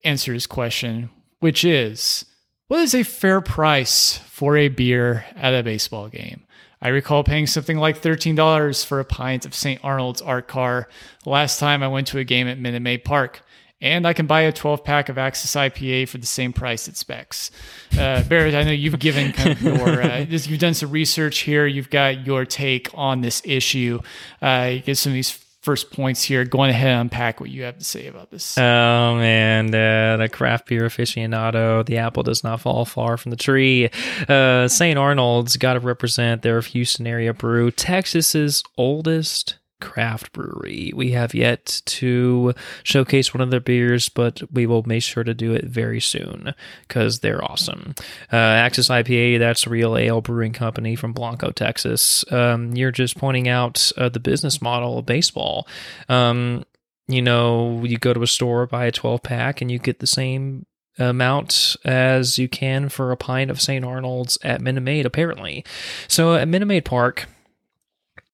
answer 0.05 0.33
his 0.33 0.47
question, 0.47 1.11
which 1.41 1.65
is 1.65 2.25
what 2.69 2.81
is 2.81 2.95
a 2.95 3.03
fair 3.03 3.41
price 3.41 4.19
for 4.29 4.57
a 4.57 4.69
beer 4.69 5.25
at 5.35 5.55
a 5.55 5.63
baseball 5.63 6.09
game? 6.09 6.45
I 6.81 6.89
recall 6.89 7.25
paying 7.25 7.47
something 7.47 7.79
like 7.79 8.01
$13 8.01 8.85
for 8.85 9.01
a 9.01 9.05
pint 9.05 9.45
of 9.45 9.55
St. 9.55 9.83
Arnold's 9.83 10.23
Art 10.23 10.47
Car 10.47 10.89
last 11.27 11.59
time 11.59 11.83
I 11.83 11.89
went 11.89 12.07
to 12.09 12.19
a 12.19 12.25
game 12.25 12.47
at 12.47 12.59
Minute 12.59 12.83
Maid 12.83 13.05
Park. 13.05 13.43
And 13.81 14.07
I 14.07 14.13
can 14.13 14.27
buy 14.27 14.41
a 14.43 14.53
12 14.53 14.83
pack 14.83 15.09
of 15.09 15.19
Axis 15.19 15.55
IPA 15.55 16.09
for 16.09 16.19
the 16.19 16.27
same 16.27 16.53
price 16.53 16.89
it 16.89 16.97
specs. 16.97 17.53
Uh, 17.97 18.25
Barret, 18.25 18.55
I 18.55 18.65
know 18.65 18.73
you've 18.73 18.99
given 18.99 19.33
kind 19.33 19.53
of 19.53 19.63
your, 19.63 20.03
uh, 20.03 20.19
you've 20.29 20.59
done 20.59 20.75
some 20.75 20.91
research 20.91 21.39
here. 21.41 21.65
You've 21.65 21.91
got 21.91 22.27
your 22.27 22.45
take 22.45 22.91
on 22.95 23.21
this 23.21 23.41
issue. 23.45 24.01
Uh, 24.43 24.75
get 24.85 24.99
some 24.99 25.13
of 25.13 25.15
these 25.15 25.31
first 25.69 25.91
points 25.91 26.23
here. 26.23 26.47
Going 26.47 26.71
ahead 26.71 26.93
and 26.93 27.01
unpack 27.03 27.41
what 27.41 27.51
you 27.51 27.65
have 27.65 27.77
to 27.77 27.85
say 27.85 28.07
about 28.07 28.31
this. 28.31 28.57
Oh 28.57 29.17
man, 29.17 29.67
uh, 29.67 30.17
the 30.17 30.31
craft 30.31 30.67
beer 30.67 30.85
aficionado, 30.89 31.85
the 31.85 31.99
apple 31.99 32.23
does 32.23 32.43
not 32.43 32.63
fall 32.63 32.87
far 32.87 33.19
from 33.19 33.29
the 33.29 33.37
tree. 33.37 33.91
Uh, 34.27 34.67
St. 34.67 34.99
Arnold's 34.99 35.59
got 35.59 35.75
to 35.75 35.81
represent 35.81 36.41
their 36.41 36.63
Houston 36.63 37.07
area 37.07 37.35
brew, 37.35 37.71
Texas's 37.71 38.65
oldest 38.79 39.58
craft 39.81 40.33
brewery. 40.33 40.93
We 40.95 41.13
have 41.13 41.35
yet 41.35 41.83
to 41.87 42.55
showcase 42.83 43.33
one 43.33 43.41
of 43.41 43.51
their 43.51 43.61
beers, 43.61 44.09
but 44.09 44.43
we 44.53 44.67
will 44.67 44.83
make 44.85 45.03
sure 45.03 45.25
to 45.25 45.35
do 45.35 45.53
it 45.53 45.65
very 45.65 46.01
soon 46.01 46.55
because 46.87 47.21
they're 47.21 47.45
awesome. 47.45 47.95
Uh, 48.33 48.37
Axis 48.37 48.89
IPA, 48.89 49.39
that's 49.39 49.67
real 49.67 49.97
ale 49.97 50.21
brewing 50.21 50.53
company 50.53 50.97
from 50.97 51.13
Blanco, 51.13 51.51
Texas. 51.51 52.25
Um, 52.33 52.75
you're 52.75 52.93
just 52.93 53.17
pointing 53.17 53.49
out 53.49 53.93
uh, 53.97 54.09
the 54.09 54.21
business 54.21 54.61
model 54.61 54.99
of 54.99 55.07
baseball. 55.07 55.67
Um, 56.09 56.65
you 57.07 57.23
know, 57.23 57.83
you 57.85 57.99
go 57.99 58.13
to 58.13 58.23
a 58.23 58.27
store, 58.27 58.67
buy 58.67 58.87
a 58.87 58.93
12 58.93 59.23
pack, 59.23 59.61
and 59.61 59.71
you 59.71 59.79
get 59.79 60.01
the 60.01 60.07
same 60.07 60.67
amount 60.99 61.77
as 61.85 62.39
you 62.39 62.49
can 62.49 62.89
for 62.89 63.13
a 63.13 63.17
pint 63.17 63.51
of 63.51 63.61
St. 63.61 63.85
Arnold's 63.85 64.37
at 64.43 64.61
Minute 64.61 64.83
Maid, 64.83 65.07
apparently. 65.07 65.65
So 66.09 66.35
at 66.35 66.49
Minute 66.49 66.67
Maid 66.67 66.85
Park, 66.85 67.27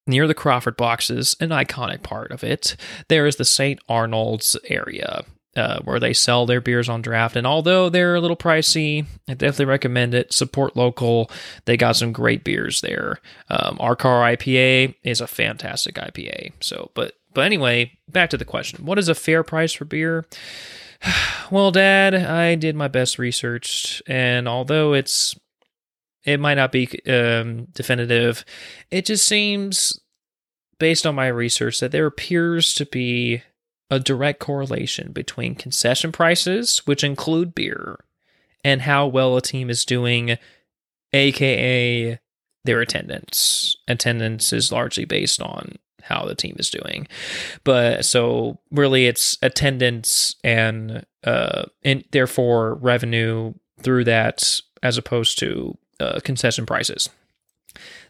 Near 0.07 0.27
the 0.27 0.35
Crawford 0.35 0.77
boxes, 0.77 1.35
an 1.41 1.49
iconic 1.49 2.03
part 2.03 2.31
of 2.31 2.45
it, 2.45 2.77
there 3.09 3.27
is 3.27 3.37
the 3.37 3.45
St. 3.45 3.81
Arnold's 3.89 4.57
area. 4.69 5.25
Uh, 5.57 5.79
where 5.85 6.01
they 6.01 6.13
sell 6.13 6.47
their 6.47 6.61
beers 6.61 6.89
on 6.89 7.01
draft. 7.01 7.37
And 7.37 7.47
although 7.47 7.89
they're 7.89 8.17
a 8.17 8.21
little 8.21 8.37
pricey, 8.37 9.07
I 9.29 9.35
definitely 9.35 9.67
recommend 9.67 10.13
it. 10.13 10.33
Support 10.33 10.75
local. 10.75 11.31
They 11.67 11.77
got 11.77 11.95
some 11.95 12.13
great 12.13 12.43
beers 12.43 12.81
there. 12.81 13.21
Um, 13.49 13.77
Art 13.79 14.01
Car 14.01 14.23
IPA 14.23 14.97
is 15.05 15.21
a 15.21 15.29
fantastic 15.29 15.95
IPA. 15.95 16.55
So, 16.59 16.91
but 16.95 17.13
but 17.35 17.45
anyway, 17.45 17.93
back 18.09 18.31
to 18.31 18.37
the 18.37 18.45
question: 18.45 18.85
What 18.85 18.99
is 18.99 19.09
a 19.09 19.15
fair 19.15 19.45
price 19.45 19.73
for 19.73 19.85
beer? 19.85 20.27
well, 21.53 21.71
Dad, 21.71 22.15
I 22.15 22.55
did 22.57 22.75
my 22.75 22.89
best 22.89 23.19
research, 23.19 24.03
and 24.09 24.49
although 24.49 24.93
it's 24.93 25.37
it 26.25 26.41
might 26.41 26.55
not 26.55 26.73
be 26.73 26.89
um, 27.07 27.67
definitive. 27.73 28.45
It 28.91 29.05
just 29.05 29.27
seems, 29.27 29.99
based 30.79 31.07
on 31.07 31.15
my 31.15 31.29
research, 31.29 31.81
that 31.81 31.93
there 31.93 32.07
appears 32.07 32.75
to 32.75 32.87
be 32.87 33.43
a 33.91 34.01
direct 34.01 34.41
correlation 34.41 35.13
between 35.13 35.55
concession 35.55 36.13
prices, 36.13 36.79
which 36.87 37.05
include 37.05 37.55
beer, 37.55 38.05
and 38.65 38.83
how 38.83 39.07
well 39.07 39.37
a 39.37 39.43
team 39.43 39.69
is 39.69 39.85
doing, 39.85 40.39
aka 41.13 42.19
their 42.65 42.81
attendance. 42.81 43.77
Attendance 43.87 44.53
is 44.53 44.73
largely 44.73 45.05
based 45.05 45.43
on 45.43 45.77
how 46.03 46.25
the 46.25 46.35
team 46.35 46.57
is 46.59 46.71
doing. 46.71 47.07
But 47.63 48.05
so 48.05 48.59
really 48.71 49.07
it's 49.07 49.39
attendance 49.43 50.37
and 50.45 51.05
uh 51.25 51.65
and 51.83 52.05
therefore 52.11 52.75
revenue 52.75 53.55
through 53.81 54.05
that 54.05 54.61
as 54.83 54.99
opposed 54.99 55.39
to 55.39 55.77
uh, 56.05 56.21
concession 56.21 56.67
prices. 56.67 57.09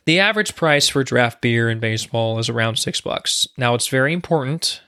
The 0.06 0.20
average 0.20 0.54
price 0.54 0.88
for 0.88 1.02
draft 1.02 1.40
beer 1.40 1.70
in 1.70 1.80
baseball 1.80 2.38
is 2.38 2.50
around 2.50 2.76
six 2.76 3.00
bucks. 3.00 3.48
Now, 3.56 3.74
it's 3.74 3.88
very 3.88 4.12
important 4.12 4.82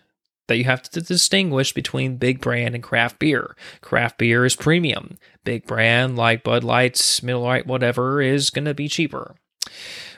that 0.48 0.58
you 0.58 0.64
have 0.64 0.82
to 0.82 1.00
distinguish 1.00 1.72
between 1.72 2.18
big 2.18 2.40
brand 2.40 2.74
and 2.74 2.84
craft 2.84 3.18
beer. 3.18 3.56
Craft 3.80 4.18
beer 4.18 4.44
is 4.44 4.54
premium. 4.54 5.16
Big 5.44 5.66
brand 5.66 6.16
like 6.16 6.44
Bud 6.44 6.64
Lights, 6.64 7.22
Miller 7.22 7.42
Lite, 7.42 7.66
whatever, 7.66 8.20
is 8.20 8.50
going 8.50 8.66
to 8.66 8.74
be 8.74 8.88
cheaper. 8.88 9.36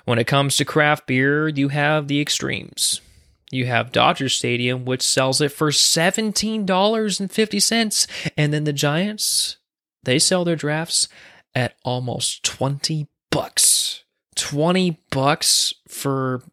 When 0.04 0.18
it 0.18 0.26
comes 0.26 0.56
to 0.56 0.64
craft 0.64 1.06
beer, 1.06 1.46
you 1.48 1.68
have 1.68 2.08
the 2.08 2.20
extremes. 2.20 3.00
You 3.50 3.64
have 3.66 3.92
Dodger 3.92 4.28
Stadium, 4.28 4.84
which 4.84 5.02
sells 5.02 5.40
it 5.40 5.52
for 5.52 5.70
$17.50. 5.70 8.06
And 8.36 8.52
then 8.52 8.64
the 8.64 8.74
Giants, 8.74 9.56
they 10.02 10.18
sell 10.18 10.44
their 10.44 10.56
drafts 10.56 11.08
at 11.58 11.74
almost 11.82 12.44
20 12.44 13.08
bucks. 13.32 14.04
20 14.36 15.02
bucks 15.10 15.74
for 15.88 16.44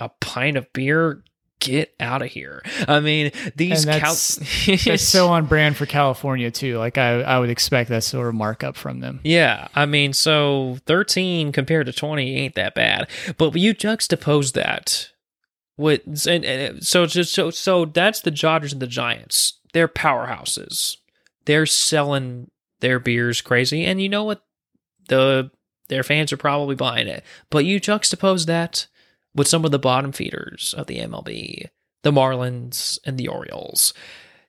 a 0.00 0.08
pint 0.20 0.56
of 0.56 0.72
beer? 0.72 1.22
Get 1.60 1.94
out 2.00 2.22
of 2.22 2.28
here. 2.28 2.62
I 2.86 3.00
mean, 3.00 3.32
these 3.56 3.84
that's, 3.84 4.38
Cal- 4.38 4.76
that's 4.84 5.02
so 5.08 5.28
on 5.28 5.46
brand 5.46 5.76
for 5.76 5.86
California 5.86 6.50
too. 6.50 6.78
Like 6.78 6.98
I, 6.98 7.20
I 7.22 7.38
would 7.38 7.50
expect 7.50 7.90
that 7.90 8.04
sort 8.04 8.28
of 8.28 8.34
markup 8.34 8.76
from 8.76 9.00
them. 9.00 9.20
Yeah, 9.24 9.66
I 9.74 9.86
mean, 9.86 10.12
so 10.12 10.78
13 10.86 11.50
compared 11.50 11.86
to 11.86 11.92
20 11.92 12.36
ain't 12.36 12.54
that 12.54 12.74
bad. 12.74 13.08
But 13.38 13.56
you 13.56 13.74
juxtapose 13.74 14.52
that 14.52 15.10
with 15.76 16.02
and, 16.28 16.44
and 16.44 16.86
so 16.86 17.06
just 17.06 17.34
so 17.34 17.50
so 17.50 17.84
that's 17.84 18.20
the 18.20 18.30
Dodgers 18.30 18.72
and 18.72 18.82
the 18.82 18.86
Giants. 18.86 19.58
They're 19.72 19.88
powerhouses. 19.88 20.96
They're 21.44 21.66
selling 21.66 22.50
their 22.80 23.00
beers 23.00 23.40
crazy, 23.40 23.84
and 23.84 24.00
you 24.00 24.08
know 24.08 24.22
what? 24.24 24.42
The 25.08 25.50
their 25.88 26.02
fans 26.02 26.32
are 26.32 26.38
probably 26.38 26.74
buying 26.74 27.08
it. 27.08 27.24
But 27.50 27.64
you 27.64 27.80
juxtapose 27.80 28.46
that 28.46 28.86
with 29.34 29.48
some 29.48 29.64
of 29.64 29.70
the 29.70 29.78
bottom 29.78 30.12
feeders 30.12 30.74
of 30.76 30.86
the 30.86 30.98
MLB, 30.98 31.68
the 32.02 32.12
Marlins 32.12 32.98
and 33.04 33.18
the 33.18 33.28
Orioles. 33.28 33.94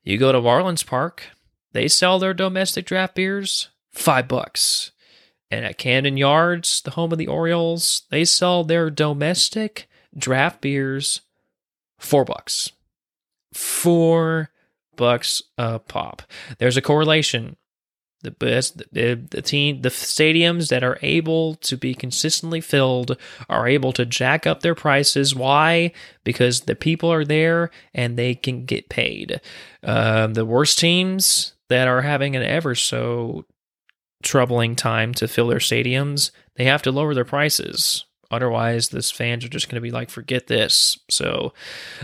You 0.04 0.18
go 0.18 0.32
to 0.32 0.40
Marlins 0.40 0.86
Park, 0.86 1.24
they 1.72 1.88
sell 1.88 2.20
their 2.20 2.34
domestic 2.34 2.86
draft 2.86 3.16
beers 3.16 3.70
five 3.92 4.28
bucks. 4.28 4.92
And 5.52 5.66
at 5.66 5.78
Camden 5.78 6.18
Yards, 6.18 6.82
the 6.82 6.92
home 6.92 7.12
of 7.12 7.18
the 7.18 7.28
Orioles, 7.28 8.04
they 8.12 8.24
sell 8.24 8.64
their 8.64 8.90
domestic 8.90 9.88
draft 10.16 10.62
beers 10.62 11.22
four 11.98 12.24
bucks. 12.24 12.72
Four 13.54 14.52
bucks 14.96 15.42
a 15.58 15.80
pop. 15.80 16.22
There's 16.60 16.78
a 16.78 16.82
correlation 16.82 17.56
the 18.22 18.32
best 18.32 18.78
the, 18.92 19.16
the 19.16 19.42
team 19.42 19.82
the 19.82 19.90
stadiums 19.90 20.70
that 20.70 20.84
are 20.84 21.00
able 21.02 21.56
to 21.56 21.78
be 21.78 21.94
consistently 21.94 22.60
filled 22.62 23.18
are 23.48 23.68
able 23.68 23.94
to 23.94 24.06
jack 24.06 24.46
up 24.46 24.62
their 24.62 24.76
prices. 24.76 25.34
Why? 25.34 25.92
Because 26.24 26.62
the 26.62 26.76
people 26.76 27.12
are 27.12 27.26
there 27.26 27.72
and 27.94 28.18
they 28.18 28.36
can 28.36 28.66
get 28.66 28.90
paid. 28.90 29.40
Uh, 29.84 30.28
the 30.28 30.46
worst 30.46 30.80
teams 30.80 31.54
that 31.70 31.88
are 31.88 32.02
having 32.02 32.36
an 32.36 32.44
ever 32.44 32.76
so 32.76 33.46
troubling 34.22 34.76
time 34.76 35.14
to 35.14 35.28
fill 35.28 35.48
their 35.48 35.60
stadiums 35.60 36.32
they 36.56 36.66
have 36.66 36.82
to 36.82 36.92
lower 36.92 37.14
their 37.14 37.24
prices. 37.24 38.04
Otherwise 38.30 38.90
this 38.90 39.10
fans 39.10 39.46
are 39.46 39.50
just 39.50 39.70
going 39.70 39.76
to 39.76 39.82
be 39.82 39.92
like 39.92 40.10
forget 40.10 40.48
this. 40.48 41.00
So 41.10 41.54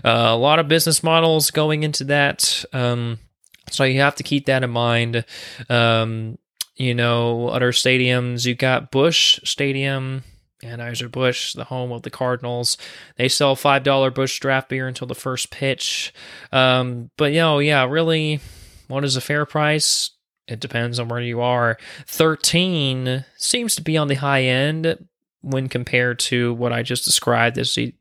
uh, 0.03 0.29
a 0.29 0.37
lot 0.37 0.59
of 0.59 0.69
business 0.69 1.03
models 1.03 1.51
going 1.51 1.83
into 1.83 2.05
that. 2.05 2.63
Um, 2.71 3.19
so 3.69 3.83
you 3.83 4.01
have 4.01 4.15
to 4.15 4.23
keep 4.23 4.45
that 4.45 4.63
in 4.63 4.69
mind. 4.69 5.25
Um, 5.69 6.37
you 6.75 6.93
know, 6.93 7.49
other 7.49 7.71
stadiums, 7.71 8.45
you 8.45 8.53
got 8.53 8.91
Busch 8.91 9.39
Stadium, 9.43 10.23
Anheuser-Busch, 10.63 11.53
the 11.53 11.63
home 11.65 11.91
of 11.91 12.01
the 12.01 12.09
Cardinals. 12.09 12.77
They 13.15 13.29
sell 13.29 13.55
$5 13.55 14.13
Busch 14.13 14.39
draft 14.39 14.69
beer 14.69 14.87
until 14.87 15.07
the 15.07 15.15
first 15.15 15.51
pitch. 15.51 16.13
Um, 16.51 17.11
but, 17.17 17.31
you 17.31 17.39
know, 17.39 17.59
yeah, 17.59 17.85
really, 17.85 18.41
what 18.87 19.05
is 19.05 19.15
a 19.15 19.21
fair 19.21 19.45
price? 19.45 20.11
It 20.47 20.59
depends 20.59 20.99
on 20.99 21.07
where 21.07 21.21
you 21.21 21.41
are. 21.41 21.77
13 22.07 23.25
seems 23.37 23.75
to 23.75 23.81
be 23.81 23.97
on 23.97 24.07
the 24.07 24.15
high 24.15 24.43
end 24.43 25.07
when 25.41 25.69
compared 25.69 26.19
to 26.19 26.53
what 26.53 26.73
I 26.73 26.83
just 26.83 27.05
described 27.05 27.57
as 27.57 27.75
the 27.75 27.93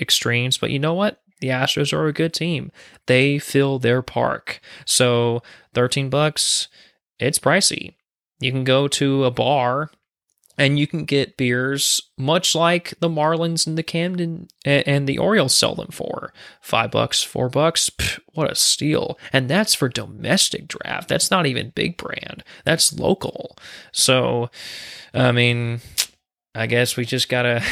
extremes. 0.00 0.56
But 0.56 0.70
you 0.70 0.78
know 0.78 0.94
what? 0.94 1.20
The 1.40 1.48
Astros 1.48 1.92
are 1.92 2.06
a 2.06 2.12
good 2.12 2.32
team. 2.32 2.70
They 3.06 3.38
fill 3.38 3.78
their 3.78 4.02
park. 4.02 4.60
So 4.84 5.42
13 5.74 6.10
bucks, 6.10 6.68
it's 7.18 7.38
pricey. 7.38 7.94
You 8.40 8.52
can 8.52 8.64
go 8.64 8.88
to 8.88 9.24
a 9.24 9.30
bar 9.30 9.90
and 10.58 10.78
you 10.78 10.86
can 10.86 11.04
get 11.04 11.38
beers 11.38 12.02
much 12.18 12.54
like 12.54 12.92
the 13.00 13.08
Marlins 13.08 13.66
and 13.66 13.78
the 13.78 13.82
Camden 13.82 14.48
and 14.64 15.06
the 15.06 15.16
Orioles 15.16 15.54
sell 15.54 15.74
them 15.74 15.90
for. 15.90 16.32
5 16.60 16.90
bucks, 16.90 17.22
4 17.22 17.48
bucks. 17.48 17.88
Pff, 17.90 18.20
what 18.34 18.50
a 18.50 18.54
steal. 18.54 19.18
And 19.32 19.48
that's 19.48 19.74
for 19.74 19.88
domestic 19.88 20.68
draft. 20.68 21.08
That's 21.08 21.30
not 21.30 21.46
even 21.46 21.70
big 21.70 21.96
brand. 21.96 22.44
That's 22.64 22.92
local. 22.92 23.56
So 23.92 24.50
I 25.14 25.32
mean, 25.32 25.80
I 26.54 26.66
guess 26.66 26.96
we 26.96 27.04
just 27.04 27.28
gotta 27.28 27.62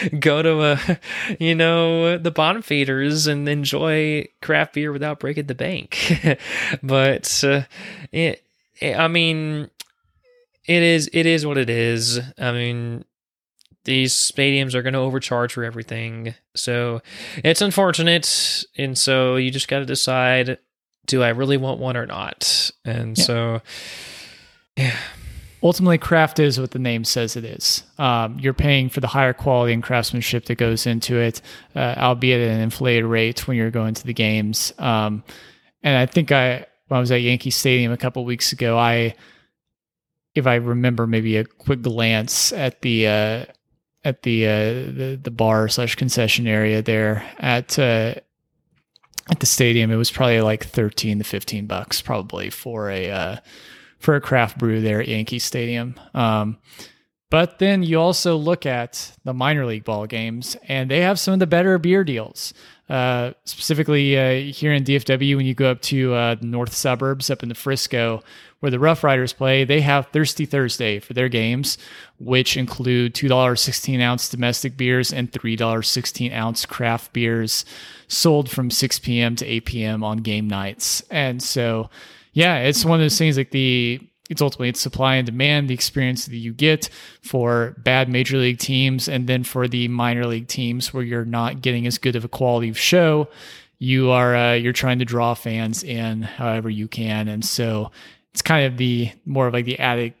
go 0.20 0.40
to 0.42 0.62
a, 0.62 1.00
you 1.38 1.54
know, 1.54 2.16
the 2.16 2.30
bottom 2.30 2.62
feeders 2.62 3.26
and 3.26 3.48
enjoy 3.48 4.26
craft 4.40 4.74
beer 4.74 4.90
without 4.92 5.20
breaking 5.20 5.46
the 5.46 5.54
bank. 5.54 6.12
but 6.82 7.44
uh, 7.44 7.62
it, 8.12 8.42
it, 8.80 8.96
I 8.98 9.08
mean, 9.08 9.68
it 10.66 10.82
is 10.82 11.10
it 11.12 11.26
is 11.26 11.44
what 11.44 11.58
it 11.58 11.68
is. 11.68 12.18
I 12.38 12.52
mean, 12.52 13.04
these 13.84 14.14
stadiums 14.14 14.74
are 14.74 14.82
going 14.82 14.94
to 14.94 14.98
overcharge 14.98 15.52
for 15.52 15.62
everything. 15.62 16.34
So 16.54 17.02
it's 17.44 17.60
unfortunate. 17.60 18.64
And 18.78 18.96
so 18.98 19.36
you 19.36 19.50
just 19.50 19.68
got 19.68 19.80
to 19.80 19.86
decide 19.86 20.58
do 21.06 21.22
I 21.22 21.28
really 21.28 21.56
want 21.56 21.78
one 21.78 21.96
or 21.96 22.04
not? 22.06 22.70
And 22.84 23.16
Yeah. 23.16 23.24
so, 23.24 23.62
yeah. 24.76 24.96
Ultimately 25.62 25.98
craft 25.98 26.38
is 26.38 26.60
what 26.60 26.70
the 26.70 26.78
name 26.78 27.04
says 27.04 27.36
it 27.36 27.44
is. 27.44 27.82
Um, 27.98 28.38
you're 28.38 28.54
paying 28.54 28.88
for 28.88 29.00
the 29.00 29.06
higher 29.06 29.32
quality 29.32 29.72
and 29.72 29.82
craftsmanship 29.82 30.46
that 30.46 30.56
goes 30.56 30.86
into 30.86 31.16
it 31.16 31.40
uh, 31.74 31.94
albeit 31.96 32.40
at 32.40 32.54
an 32.54 32.60
inflated 32.60 33.04
rate 33.04 33.46
when 33.48 33.56
you're 33.56 33.70
going 33.70 33.94
to 33.94 34.04
the 34.04 34.14
games. 34.14 34.72
Um, 34.78 35.22
and 35.86 35.96
i 35.96 36.04
think 36.04 36.32
i 36.32 36.66
when 36.88 36.98
i 36.98 37.00
was 37.00 37.10
at 37.10 37.22
yankee 37.22 37.50
stadium 37.50 37.92
a 37.92 37.96
couple 37.96 38.24
weeks 38.24 38.52
ago 38.52 38.76
i 38.76 39.14
if 40.34 40.46
i 40.46 40.56
remember 40.56 41.06
maybe 41.06 41.36
a 41.36 41.44
quick 41.44 41.80
glance 41.80 42.52
at 42.52 42.82
the 42.82 43.06
uh, 43.06 43.44
at 44.04 44.22
the, 44.22 44.46
uh, 44.46 44.52
the 44.52 45.20
the 45.22 45.30
bar 45.30 45.68
slash 45.68 45.94
concession 45.94 46.46
area 46.46 46.82
there 46.82 47.24
at 47.38 47.78
uh, 47.78 48.14
at 49.30 49.40
the 49.40 49.46
stadium 49.46 49.90
it 49.90 49.96
was 49.96 50.10
probably 50.10 50.40
like 50.40 50.64
13 50.64 51.18
to 51.18 51.24
15 51.24 51.66
bucks 51.66 52.02
probably 52.02 52.50
for 52.50 52.90
a 52.90 53.10
uh, 53.10 53.36
for 54.06 54.14
a 54.14 54.20
craft 54.20 54.56
brew 54.56 54.80
there 54.80 55.00
at 55.00 55.08
Yankee 55.08 55.40
Stadium. 55.40 55.96
Um, 56.14 56.58
but 57.28 57.58
then 57.58 57.82
you 57.82 57.98
also 57.98 58.36
look 58.36 58.64
at 58.64 59.12
the 59.24 59.34
minor 59.34 59.66
league 59.66 59.82
ball 59.82 60.06
games, 60.06 60.56
and 60.68 60.88
they 60.88 61.00
have 61.00 61.18
some 61.18 61.34
of 61.34 61.40
the 61.40 61.46
better 61.48 61.76
beer 61.76 62.04
deals. 62.04 62.54
Uh, 62.88 63.32
specifically 63.42 64.16
uh, 64.16 64.52
here 64.52 64.72
in 64.72 64.84
DFW, 64.84 65.36
when 65.36 65.44
you 65.44 65.54
go 65.54 65.72
up 65.72 65.82
to 65.82 66.14
uh, 66.14 66.36
the 66.36 66.46
north 66.46 66.72
suburbs 66.72 67.30
up 67.30 67.42
in 67.42 67.48
the 67.48 67.54
Frisco, 67.56 68.22
where 68.60 68.70
the 68.70 68.78
Rough 68.78 69.02
Riders 69.02 69.32
play, 69.32 69.64
they 69.64 69.80
have 69.80 70.06
Thirsty 70.06 70.46
Thursday 70.46 71.00
for 71.00 71.12
their 71.12 71.28
games, 71.28 71.76
which 72.20 72.56
include 72.56 73.12
two 73.12 73.26
dollars 73.26 73.60
sixteen 73.60 74.00
ounce 74.00 74.28
domestic 74.28 74.76
beers 74.76 75.12
and 75.12 75.32
three 75.32 75.56
dollars 75.56 75.90
sixteen 75.90 76.32
ounce 76.32 76.64
craft 76.64 77.12
beers, 77.12 77.64
sold 78.06 78.48
from 78.48 78.70
six 78.70 79.00
p.m. 79.00 79.34
to 79.34 79.44
eight 79.44 79.64
p.m. 79.64 80.04
on 80.04 80.18
game 80.18 80.46
nights. 80.46 81.02
And 81.10 81.42
so, 81.42 81.90
yeah, 82.36 82.58
it's 82.58 82.84
one 82.84 83.00
of 83.00 83.02
those 83.02 83.16
things 83.16 83.38
like 83.38 83.50
the 83.50 83.98
it's 84.28 84.42
ultimately 84.42 84.68
it's 84.68 84.80
supply 84.80 85.14
and 85.14 85.24
demand, 85.24 85.70
the 85.70 85.74
experience 85.74 86.26
that 86.26 86.36
you 86.36 86.52
get 86.52 86.90
for 87.22 87.74
bad 87.78 88.10
major 88.10 88.36
league 88.36 88.58
teams, 88.58 89.08
and 89.08 89.26
then 89.26 89.42
for 89.42 89.66
the 89.66 89.88
minor 89.88 90.26
league 90.26 90.46
teams 90.46 90.92
where 90.92 91.02
you're 91.02 91.24
not 91.24 91.62
getting 91.62 91.86
as 91.86 91.96
good 91.96 92.14
of 92.14 92.26
a 92.26 92.28
quality 92.28 92.68
of 92.68 92.78
show, 92.78 93.26
you 93.78 94.10
are 94.10 94.36
uh, 94.36 94.52
you're 94.52 94.74
trying 94.74 94.98
to 94.98 95.06
draw 95.06 95.32
fans 95.32 95.82
in 95.82 96.20
however 96.20 96.68
you 96.68 96.88
can, 96.88 97.26
and 97.26 97.42
so 97.42 97.90
it's 98.34 98.42
kind 98.42 98.66
of 98.66 98.76
the 98.76 99.10
more 99.24 99.46
of 99.46 99.54
like 99.54 99.64
the 99.64 99.78
added 99.78 100.12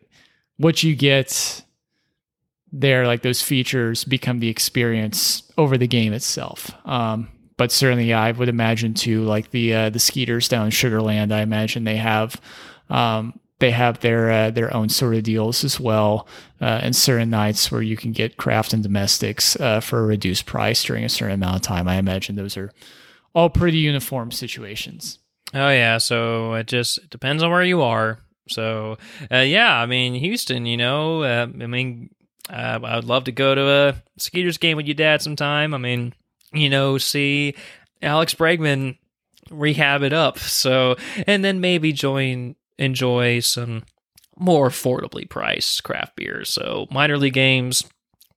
what 0.56 0.82
you 0.82 0.96
get 0.96 1.62
there, 2.72 3.06
like 3.06 3.20
those 3.20 3.42
features 3.42 4.04
become 4.04 4.40
the 4.40 4.48
experience 4.48 5.42
over 5.58 5.76
the 5.76 5.86
game 5.86 6.14
itself. 6.14 6.70
Um, 6.86 7.28
but 7.56 7.72
certainly, 7.72 8.06
yeah, 8.06 8.20
I 8.20 8.32
would 8.32 8.48
imagine 8.48 8.94
too, 8.94 9.24
like 9.24 9.50
the 9.50 9.74
uh, 9.74 9.90
the 9.90 9.98
Skeeters 9.98 10.48
down 10.48 10.66
in 10.66 10.72
Sugarland. 10.72 11.32
I 11.32 11.40
imagine 11.40 11.84
they 11.84 11.96
have 11.96 12.40
um, 12.90 13.38
they 13.58 13.70
have 13.70 14.00
their 14.00 14.30
uh, 14.30 14.50
their 14.50 14.74
own 14.74 14.88
sort 14.88 15.14
of 15.14 15.22
deals 15.22 15.64
as 15.64 15.80
well, 15.80 16.26
uh, 16.60 16.80
and 16.82 16.94
certain 16.94 17.30
nights 17.30 17.70
where 17.72 17.82
you 17.82 17.96
can 17.96 18.12
get 18.12 18.36
craft 18.36 18.72
and 18.72 18.82
domestics 18.82 19.56
uh, 19.56 19.80
for 19.80 20.00
a 20.00 20.06
reduced 20.06 20.46
price 20.46 20.84
during 20.84 21.04
a 21.04 21.08
certain 21.08 21.34
amount 21.34 21.56
of 21.56 21.62
time. 21.62 21.88
I 21.88 21.96
imagine 21.96 22.36
those 22.36 22.56
are 22.56 22.70
all 23.34 23.48
pretty 23.48 23.78
uniform 23.78 24.30
situations. 24.30 25.18
Oh 25.54 25.70
yeah, 25.70 25.98
so 25.98 26.54
it 26.54 26.66
just 26.66 27.08
depends 27.08 27.42
on 27.42 27.50
where 27.50 27.64
you 27.64 27.82
are. 27.82 28.18
So 28.48 28.98
uh, 29.32 29.38
yeah, 29.38 29.74
I 29.74 29.86
mean 29.86 30.14
Houston, 30.14 30.66
you 30.66 30.76
know, 30.76 31.22
uh, 31.22 31.46
I 31.46 31.66
mean, 31.66 32.10
uh, 32.50 32.80
I 32.82 32.96
would 32.96 33.04
love 33.04 33.24
to 33.24 33.32
go 33.32 33.54
to 33.54 33.68
a 33.68 34.02
Skeeters 34.18 34.58
game 34.58 34.76
with 34.76 34.86
your 34.86 34.94
dad 34.94 35.22
sometime. 35.22 35.72
I 35.72 35.78
mean, 35.78 36.14
you 36.52 36.68
know, 36.70 36.98
see 36.98 37.54
Alex 38.02 38.34
Bregman 38.34 38.98
rehab 39.50 40.02
it 40.02 40.12
up. 40.12 40.38
So 40.38 40.96
and 41.26 41.44
then 41.44 41.60
maybe 41.60 41.92
join 41.92 42.56
enjoy 42.78 43.40
some 43.40 43.84
more 44.38 44.68
affordably 44.68 45.28
priced 45.28 45.82
craft 45.84 46.16
beers. 46.16 46.50
So 46.50 46.86
minor 46.90 47.16
league 47.16 47.34
games, 47.34 47.84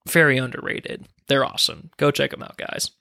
very 0.08 0.38
underrated. 0.38 1.06
They're 1.28 1.46
awesome. 1.46 1.92
Go 1.98 2.12
check 2.12 2.32
them 2.32 2.44
out, 2.44 2.58
guys. 2.58 2.92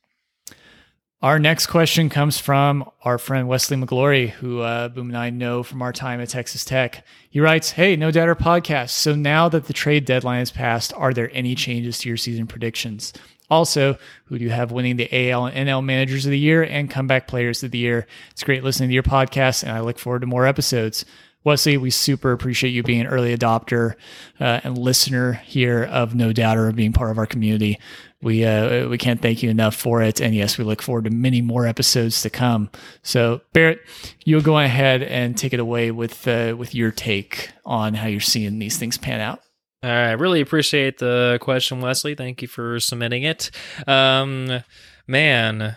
Our 1.21 1.41
next 1.41 1.67
question 1.67 2.11
comes 2.11 2.39
from 2.39 2.89
our 3.03 3.19
friend 3.19 3.49
Wesley 3.49 3.77
McGlory, 3.77 4.31
who 4.31 4.61
uh, 4.61 4.89
Boom 4.89 5.09
and 5.09 5.19
I 5.19 5.31
know 5.31 5.65
from 5.65 5.83
our 5.83 5.93
time 5.93 6.21
at 6.21 6.29
Texas 6.29 6.65
Tech. 6.65 7.05
He 7.29 7.41
writes, 7.41 7.73
Hey, 7.73 7.97
No 7.97 8.13
Doubter 8.13 8.37
podcast. 8.37 8.91
So 8.91 9.17
now 9.17 9.49
that 9.49 9.65
the 9.65 9.73
trade 9.73 10.05
deadline 10.05 10.39
has 10.39 10.53
passed, 10.53 10.93
are 10.93 11.13
there 11.13 11.29
any 11.33 11.57
changes 11.57 11.99
to 11.99 12.09
your 12.09 12.17
season 12.17 12.47
predictions? 12.47 13.13
Also, 13.51 13.97
who 14.27 14.39
do 14.39 14.45
you 14.45 14.51
have 14.51 14.73
winning 14.73 14.97
the 14.97 15.31
AL 15.31 15.47
and 15.47 15.69
NL 15.69 15.85
managers 15.85 16.27
of 16.27 16.31
the 16.31 16.39
year 16.39 16.63
and 16.63 16.91
comeback 16.91 17.27
players 17.27 17.63
of 17.63 17.71
the 17.71 17.79
year? 17.79 18.07
It's 18.31 18.45
great 18.45 18.63
listening 18.65 18.91
to 18.91 18.95
your 18.95 19.03
podcast, 19.03 19.63
and 19.63 19.73
I 19.73 19.81
look 19.81 19.99
forward 19.99 20.21
to 20.21 20.27
more 20.27 20.47
episodes. 20.47 21.05
Wesley, 21.45 21.77
we 21.79 21.91
super 21.91 22.33
appreciate 22.33 22.71
you 22.71 22.83
being 22.83 23.01
an 23.01 23.07
early 23.07 23.35
adopter 23.35 23.95
uh, 24.41 24.61
and 24.65 24.77
listener 24.77 25.33
here 25.33 25.85
of 25.85 26.15
No 26.15 26.33
Doubter 26.33 26.67
and 26.67 26.77
being 26.77 26.93
part 26.93 27.11
of 27.11 27.17
our 27.17 27.27
community. 27.27 27.79
We 28.21 28.45
uh, 28.45 28.89
we 28.89 28.99
can't 28.99 29.23
thank 29.23 29.43
you 29.45 29.49
enough 29.49 29.77
for 29.77 30.03
it, 30.03 30.21
and 30.21 30.35
yes, 30.35 30.59
we 30.59 30.65
look 30.65 30.83
forward 30.83 31.05
to 31.05 31.11
many 31.11 31.41
more 31.41 31.67
episodes 31.67 32.21
to 32.23 32.31
come. 32.31 32.69
So, 33.03 33.43
Barret, 33.53 33.81
you'll 34.25 34.43
go 34.43 34.59
ahead 34.59 35.05
and 35.05 35.39
take 35.39 35.53
it 35.53 35.61
away 35.61 35.93
with 35.93 36.27
uh, 36.27 36.57
with 36.59 36.75
your 36.75 36.91
take 36.91 37.51
on 37.65 37.95
how 37.95 38.09
you're 38.09 38.21
seeing 38.21 38.59
these 38.59 38.77
things 38.77 38.99
pan 38.99 39.21
out. 39.21 39.41
I 39.83 40.13
really 40.13 40.41
appreciate 40.41 40.99
the 40.99 41.39
question, 41.41 41.81
Wesley. 41.81 42.15
Thank 42.15 42.43
you 42.43 42.49
for 42.49 42.81
submitting 42.81 43.23
it. 43.23 43.51
Um, 43.87 44.65
man, 45.07 45.77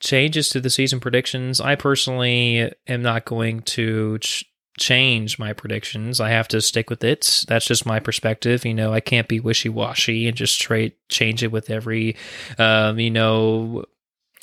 changes 0.00 0.50
to 0.50 0.60
the 0.60 0.70
season 0.70 1.00
predictions. 1.00 1.60
I 1.60 1.74
personally 1.74 2.72
am 2.86 3.02
not 3.02 3.24
going 3.24 3.60
to 3.62 4.18
ch- 4.18 4.44
change 4.78 5.38
my 5.38 5.54
predictions. 5.54 6.20
I 6.20 6.30
have 6.30 6.48
to 6.48 6.60
stick 6.60 6.90
with 6.90 7.02
it. 7.02 7.44
That's 7.48 7.66
just 7.66 7.86
my 7.86 8.00
perspective. 8.00 8.64
You 8.64 8.74
know, 8.74 8.92
I 8.92 9.00
can't 9.00 9.28
be 9.28 9.40
wishy 9.40 9.68
washy 9.70 10.28
and 10.28 10.36
just 10.36 10.60
trade 10.60 10.92
change 11.08 11.42
it 11.42 11.50
with 11.50 11.70
every, 11.70 12.16
um, 12.58 12.98
you 12.98 13.10
know, 13.10 13.84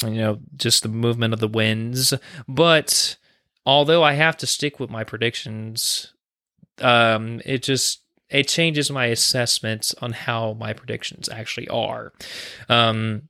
you 0.03 0.16
know, 0.16 0.39
just 0.56 0.84
the 0.84 0.89
movement 0.89 1.34
of 1.34 1.39
the 1.39 1.47
winds. 1.47 2.14
But 2.47 3.18
although 3.66 4.03
I 4.03 4.14
have 4.14 4.38
to 4.38 4.47
stick 4.47 4.80
with 4.80 4.89
my 4.89 5.03
predictions, 5.03 6.14
um, 6.82 7.39
it 7.45 7.64
just 7.64 8.01
it 8.30 8.48
changes 8.48 8.90
my 8.92 9.08
assessments 9.08 9.94
on 10.02 10.14
how 10.14 10.54
my 10.54 10.74
predictions 10.74 11.30
actually 11.30 11.68
are. 11.68 12.14
Um, 12.70 13.30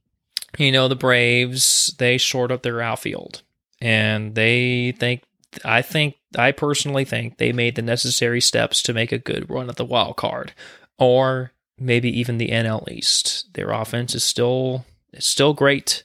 you 0.57 0.71
know, 0.71 0.87
the 0.87 0.95
Braves 0.95 1.93
they 1.97 2.17
short 2.17 2.51
up 2.51 2.63
their 2.63 2.81
outfield, 2.81 3.41
and 3.81 4.35
they 4.35 4.93
think 4.97 5.23
I 5.63 5.81
think 5.81 6.15
I 6.37 6.51
personally 6.51 7.05
think 7.05 7.37
they 7.37 7.51
made 7.51 7.75
the 7.75 7.81
necessary 7.81 8.41
steps 8.41 8.81
to 8.83 8.93
make 8.93 9.11
a 9.11 9.19
good 9.19 9.49
run 9.49 9.69
at 9.69 9.75
the 9.75 9.85
wild 9.85 10.17
card, 10.17 10.53
or 10.97 11.51
maybe 11.77 12.09
even 12.17 12.37
the 12.37 12.49
NL 12.49 12.89
East. 12.89 13.53
Their 13.53 13.71
offense 13.71 14.15
is 14.15 14.23
still 14.23 14.85
is 15.13 15.25
still 15.25 15.53
great. 15.53 16.03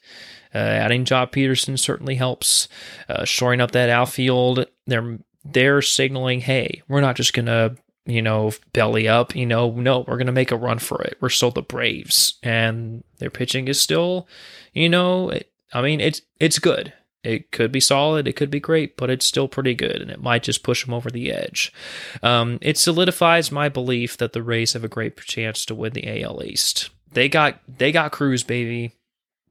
Uh, 0.53 0.59
adding 0.59 1.05
Joc 1.05 1.31
Pederson 1.31 1.79
certainly 1.79 2.17
helps. 2.17 2.69
Uh, 3.09 3.25
shoring 3.25 3.61
up 3.61 3.71
that 3.73 3.89
outfield, 3.89 4.67
they're 4.87 5.19
they're 5.45 5.83
signaling, 5.83 6.41
hey, 6.41 6.83
we're 6.89 7.01
not 7.01 7.17
just 7.17 7.33
gonna 7.33 7.77
you 8.07 8.23
know 8.23 8.53
belly 8.73 9.09
up. 9.09 9.35
You 9.35 9.47
know, 9.47 9.71
no, 9.71 10.05
we're 10.07 10.19
gonna 10.19 10.33
make 10.33 10.51
a 10.51 10.57
run 10.57 10.79
for 10.79 11.03
it. 11.03 11.17
We're 11.21 11.29
still 11.29 11.51
the 11.51 11.63
Braves, 11.63 12.39
and 12.43 13.05
their 13.19 13.31
pitching 13.31 13.69
is 13.69 13.81
still, 13.81 14.29
you 14.73 14.89
know, 14.89 15.31
it, 15.31 15.51
I 15.73 15.83
mean, 15.83 16.01
it's 16.01 16.23
it's 16.39 16.59
good. 16.59 16.93
It 17.23 17.53
could 17.53 17.71
be 17.71 17.81
solid, 17.81 18.27
it 18.27 18.35
could 18.35 18.51
be 18.51 18.61
great, 18.61 18.97
but 18.97 19.11
it's 19.11 19.27
still 19.27 19.47
pretty 19.47 19.75
good, 19.75 20.01
and 20.01 20.11
it 20.11 20.23
might 20.23 20.43
just 20.43 20.63
push 20.63 20.85
them 20.85 20.95
over 20.95 21.11
the 21.11 21.31
edge. 21.31 21.71
Um, 22.23 22.59
it 22.63 22.79
solidifies 22.79 23.53
my 23.53 23.69
belief 23.69 24.17
that 24.17 24.33
the 24.33 24.43
Rays 24.43 24.73
have 24.73 24.85
a 24.85 24.89
great 24.89 25.19
chance 25.19 25.67
to 25.67 25.75
win 25.75 25.93
the 25.93 26.23
AL 26.23 26.43
East. 26.43 26.89
They 27.13 27.29
got 27.29 27.61
they 27.69 27.93
got 27.93 28.13
Cruz, 28.13 28.43
baby. 28.43 28.93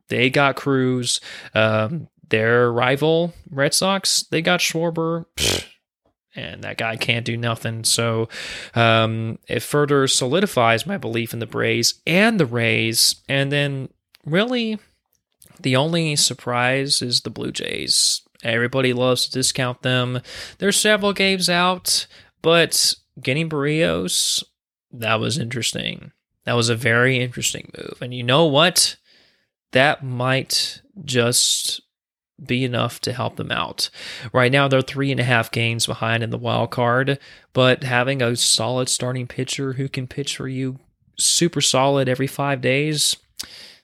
They 0.08 0.32
got 0.32 0.56
Cruz. 0.56 1.22
Um, 1.54 2.08
their 2.30 2.72
rival 2.72 3.34
Red 3.52 3.74
Sox, 3.74 4.24
they 4.24 4.42
got 4.42 4.60
Schwarber. 4.60 5.26
Pfft, 5.36 5.68
and 6.36 6.64
that 6.64 6.78
guy 6.78 6.96
can't 6.96 7.26
do 7.26 7.38
nothing. 7.38 7.84
So 7.84 8.30
um, 8.76 9.40
it 9.48 9.62
further 9.62 10.08
solidifies 10.08 10.86
my 10.86 10.98
belief 10.98 11.34
in 11.34 11.40
the 11.40 11.46
Braves 11.46 11.96
and 12.06 12.40
the 12.40 12.46
Rays. 12.46 13.16
And 13.28 13.52
then 13.52 13.90
really 14.26 14.80
the 15.60 15.76
only 15.76 16.16
surprise 16.16 17.02
is 17.02 17.22
the 17.22 17.30
Blue 17.30 17.52
Jays. 17.52 18.22
Everybody 18.44 18.94
loves 18.94 19.26
to 19.26 19.32
discount 19.32 19.82
them. 19.82 20.22
There's 20.60 20.80
several 20.80 21.14
games 21.14 21.50
out, 21.50 22.08
but 22.42 22.96
getting 23.22 23.50
Berrios, 23.50 24.44
that 24.92 25.20
was 25.20 25.38
interesting. 25.38 26.12
That 26.46 26.54
was 26.54 26.70
a 26.70 26.76
very 26.76 27.20
interesting 27.20 27.72
move. 27.78 27.98
And 28.02 28.14
you 28.14 28.24
know 28.24 28.46
what? 28.46 28.96
That 29.72 30.04
might 30.04 30.82
just 31.04 31.82
be 32.46 32.64
enough 32.64 33.00
to 33.02 33.14
help 33.14 33.36
them 33.36 33.52
out. 33.52 33.90
Right 34.34 34.52
now, 34.52 34.68
they're 34.68 34.82
three 34.82 35.12
and 35.12 35.20
a 35.20 35.24
half 35.24 35.52
games 35.52 35.86
behind 35.86 36.24
in 36.24 36.30
the 36.30 36.38
wild 36.38 36.72
card, 36.72 37.20
but 37.54 37.84
having 37.84 38.22
a 38.22 38.36
solid 38.36 38.90
starting 38.90 39.28
pitcher 39.28 39.74
who 39.74 39.90
can 39.90 40.08
pitch 40.08 40.38
for 40.38 40.48
you 40.48 40.80
super 41.18 41.62
solid 41.62 42.08
every 42.10 42.28
five 42.28 42.62
days, 42.62 43.16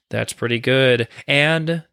that's 0.09 0.33
pretty 0.33 0.59
good. 0.59 1.07
And 1.27 1.83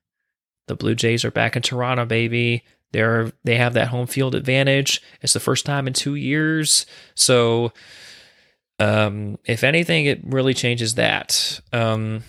the 0.69 0.77
Blue 0.77 0.95
Jays 0.95 1.25
are 1.25 1.31
back 1.31 1.57
in 1.57 1.63
Toronto, 1.63 2.05
baby. 2.05 2.65
They're 2.93 3.33
they 3.45 3.57
have 3.57 3.75
that 3.75 3.89
home 3.89 4.07
field 4.07 4.35
advantage. 4.35 5.03
It's 5.23 5.33
the 5.33 5.41
first 5.41 5.65
time 5.65 5.87
in 5.87 5.93
two 5.93 6.15
years. 6.15 6.87
So 7.15 7.73
um, 8.79 9.39
if 9.45 9.65
anything, 9.65 10.07
it 10.07 10.21
really 10.25 10.55
changes 10.55 10.95
that. 10.97 11.61
Um, 11.73 12.23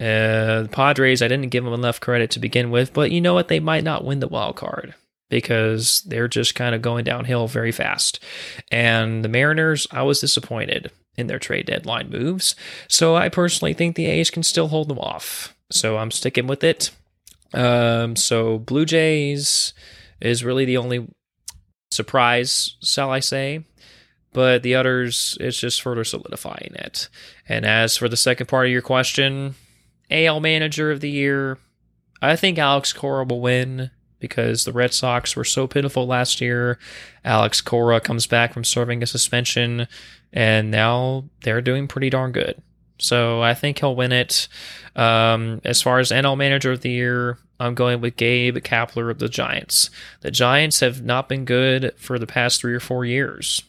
uh, 0.00 0.62
the 0.62 0.68
Padres, 0.70 1.22
I 1.22 1.28
didn't 1.28 1.50
give 1.50 1.64
them 1.64 1.72
enough 1.72 2.00
credit 2.00 2.30
to 2.32 2.40
begin 2.40 2.70
with, 2.70 2.92
but 2.92 3.10
you 3.10 3.20
know 3.20 3.34
what? 3.34 3.48
They 3.48 3.60
might 3.60 3.84
not 3.84 4.04
win 4.04 4.20
the 4.20 4.28
wild 4.28 4.56
card 4.56 4.94
because 5.30 6.02
they're 6.02 6.28
just 6.28 6.54
kind 6.54 6.74
of 6.74 6.82
going 6.82 7.04
downhill 7.04 7.46
very 7.46 7.72
fast. 7.72 8.20
And 8.70 9.24
the 9.24 9.28
Mariners, 9.28 9.86
I 9.90 10.02
was 10.02 10.20
disappointed 10.20 10.90
in 11.16 11.28
their 11.28 11.38
trade 11.38 11.66
deadline 11.66 12.10
moves. 12.10 12.56
So 12.88 13.14
I 13.14 13.28
personally 13.28 13.72
think 13.72 13.96
the 13.96 14.06
A's 14.06 14.30
can 14.30 14.42
still 14.42 14.68
hold 14.68 14.88
them 14.88 14.98
off. 14.98 15.54
So 15.70 15.96
I'm 15.96 16.10
sticking 16.10 16.46
with 16.46 16.64
it. 16.64 16.90
Um, 17.52 18.16
so 18.16 18.58
Blue 18.58 18.84
Jays 18.84 19.74
is 20.20 20.44
really 20.44 20.64
the 20.64 20.76
only 20.76 21.08
surprise, 21.90 22.76
shall 22.82 23.10
I 23.10 23.20
say. 23.20 23.64
But 24.32 24.64
the 24.64 24.74
others, 24.74 25.38
it's 25.40 25.58
just 25.58 25.80
further 25.80 26.02
solidifying 26.02 26.72
it. 26.74 27.08
And 27.48 27.64
as 27.64 27.96
for 27.96 28.08
the 28.08 28.16
second 28.16 28.46
part 28.46 28.66
of 28.66 28.72
your 28.72 28.82
question, 28.82 29.54
AL 30.14 30.40
Manager 30.40 30.90
of 30.92 31.00
the 31.00 31.10
Year, 31.10 31.58
I 32.22 32.36
think 32.36 32.56
Alex 32.56 32.92
Cora 32.92 33.24
will 33.24 33.40
win 33.40 33.90
because 34.20 34.64
the 34.64 34.72
Red 34.72 34.94
Sox 34.94 35.36
were 35.36 35.44
so 35.44 35.66
pitiful 35.66 36.06
last 36.06 36.40
year. 36.40 36.78
Alex 37.24 37.60
Cora 37.60 38.00
comes 38.00 38.26
back 38.26 38.54
from 38.54 38.64
serving 38.64 39.02
a 39.02 39.06
suspension, 39.06 39.88
and 40.32 40.70
now 40.70 41.24
they're 41.42 41.60
doing 41.60 41.88
pretty 41.88 42.10
darn 42.10 42.32
good. 42.32 42.62
So 42.98 43.42
I 43.42 43.54
think 43.54 43.80
he'll 43.80 43.96
win 43.96 44.12
it. 44.12 44.48
Um, 44.94 45.60
as 45.64 45.82
far 45.82 45.98
as 45.98 46.10
NL 46.10 46.38
Manager 46.38 46.72
of 46.72 46.80
the 46.80 46.90
Year, 46.90 47.38
I'm 47.58 47.74
going 47.74 48.00
with 48.00 48.16
Gabe 48.16 48.56
Kapler 48.58 49.10
of 49.10 49.18
the 49.18 49.28
Giants. 49.28 49.90
The 50.20 50.30
Giants 50.30 50.80
have 50.80 51.02
not 51.02 51.28
been 51.28 51.44
good 51.44 51.92
for 51.96 52.18
the 52.18 52.26
past 52.26 52.60
three 52.60 52.74
or 52.74 52.80
four 52.80 53.04
years. 53.04 53.62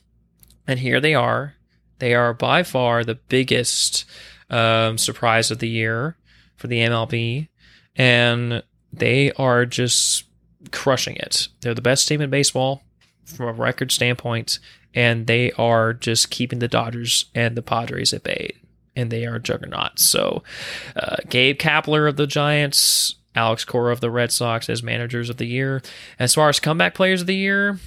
And 0.68 0.80
here 0.80 1.02
they 1.02 1.16
are. 1.16 1.56
They 2.00 2.14
are 2.14 2.34
by 2.34 2.64
far 2.64 3.04
the 3.04 3.16
biggest 3.16 4.06
um, 4.50 4.98
surprise 4.98 5.50
of 5.50 5.60
the 5.60 5.70
year 5.70 6.16
for 6.66 6.70
the 6.70 6.80
MLB. 6.80 7.48
And 7.96 8.64
they 8.92 9.32
are 9.34 9.66
just 9.66 10.24
crushing 10.72 11.16
it. 11.18 11.48
They're 11.62 11.76
the 11.76 11.82
best 11.82 12.08
team 12.08 12.22
in 12.22 12.30
baseball 12.30 12.84
from 13.24 13.48
a 13.48 13.54
record 13.54 13.92
standpoint. 13.92 14.60
And 14.96 15.28
they 15.28 15.52
are 15.54 15.94
just 15.94 16.32
keeping 16.32 16.60
the 16.60 16.68
Dodgers 16.68 17.26
and 17.36 17.56
the 17.56 17.62
Padres 17.62 18.14
at 18.14 18.24
bay. 18.24 18.56
And 18.96 19.12
they 19.12 19.26
are 19.26 19.40
juggernauts. 19.40 20.04
So, 20.04 20.42
uh, 20.96 21.18
Gabe 21.30 21.60
Kapler 21.60 22.08
of 22.08 22.16
the 22.16 22.26
Giants, 22.26 23.16
Alex 23.36 23.66
Cora 23.66 23.92
of 23.92 24.00
the 24.00 24.10
Red 24.10 24.32
Sox 24.32 24.70
as 24.70 24.82
managers 24.82 25.30
of 25.30 25.38
the 25.38 25.46
year. 25.46 25.84
As 26.18 26.34
far 26.34 26.50
as 26.50 26.62
comeback 26.62 26.96
players 26.96 27.22
of 27.22 27.28
the 27.28 27.36
year, 27.36 27.80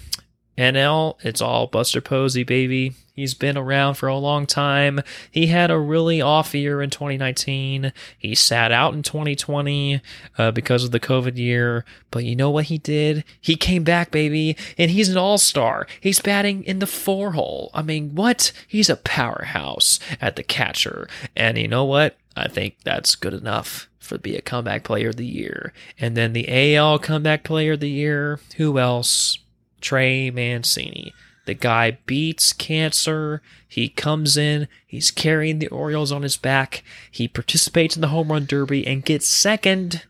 NL, 0.58 1.16
it's 1.22 1.40
all 1.40 1.66
Buster 1.66 2.02
Posey, 2.02 2.44
baby. 2.44 2.92
He's 3.18 3.34
been 3.34 3.58
around 3.58 3.94
for 3.94 4.06
a 4.06 4.16
long 4.16 4.46
time. 4.46 5.00
He 5.28 5.48
had 5.48 5.72
a 5.72 5.78
really 5.78 6.20
off 6.20 6.54
year 6.54 6.80
in 6.80 6.88
2019. 6.88 7.92
He 8.16 8.34
sat 8.36 8.70
out 8.70 8.94
in 8.94 9.02
2020 9.02 10.00
uh, 10.38 10.52
because 10.52 10.84
of 10.84 10.92
the 10.92 11.00
COVID 11.00 11.36
year. 11.36 11.84
But 12.12 12.24
you 12.24 12.36
know 12.36 12.48
what 12.48 12.66
he 12.66 12.78
did? 12.78 13.24
He 13.40 13.56
came 13.56 13.82
back, 13.82 14.12
baby, 14.12 14.56
and 14.78 14.92
he's 14.92 15.08
an 15.08 15.16
all 15.16 15.36
star. 15.36 15.88
He's 16.00 16.20
batting 16.20 16.62
in 16.62 16.78
the 16.78 16.86
four 16.86 17.32
hole. 17.32 17.72
I 17.74 17.82
mean, 17.82 18.14
what? 18.14 18.52
He's 18.68 18.88
a 18.88 18.94
powerhouse 18.94 19.98
at 20.20 20.36
the 20.36 20.44
catcher. 20.44 21.08
And 21.34 21.58
you 21.58 21.66
know 21.66 21.84
what? 21.84 22.16
I 22.36 22.46
think 22.46 22.76
that's 22.84 23.16
good 23.16 23.34
enough 23.34 23.88
for 23.98 24.16
be 24.16 24.36
a 24.36 24.40
comeback 24.40 24.84
player 24.84 25.08
of 25.08 25.16
the 25.16 25.26
year. 25.26 25.72
And 25.98 26.16
then 26.16 26.34
the 26.34 26.76
AL 26.76 27.00
comeback 27.00 27.42
player 27.42 27.72
of 27.72 27.80
the 27.80 27.90
year. 27.90 28.38
Who 28.58 28.78
else? 28.78 29.38
Trey 29.80 30.30
Mancini. 30.30 31.12
The 31.48 31.54
guy 31.54 31.92
beats 32.04 32.52
cancer. 32.52 33.40
He 33.66 33.88
comes 33.88 34.36
in. 34.36 34.68
He's 34.86 35.10
carrying 35.10 35.60
the 35.60 35.68
Orioles 35.68 36.12
on 36.12 36.20
his 36.20 36.36
back. 36.36 36.84
He 37.10 37.26
participates 37.26 37.96
in 37.96 38.02
the 38.02 38.08
home 38.08 38.30
run 38.30 38.44
derby 38.44 38.86
and 38.86 39.02
gets 39.02 39.26
second, 39.26 40.04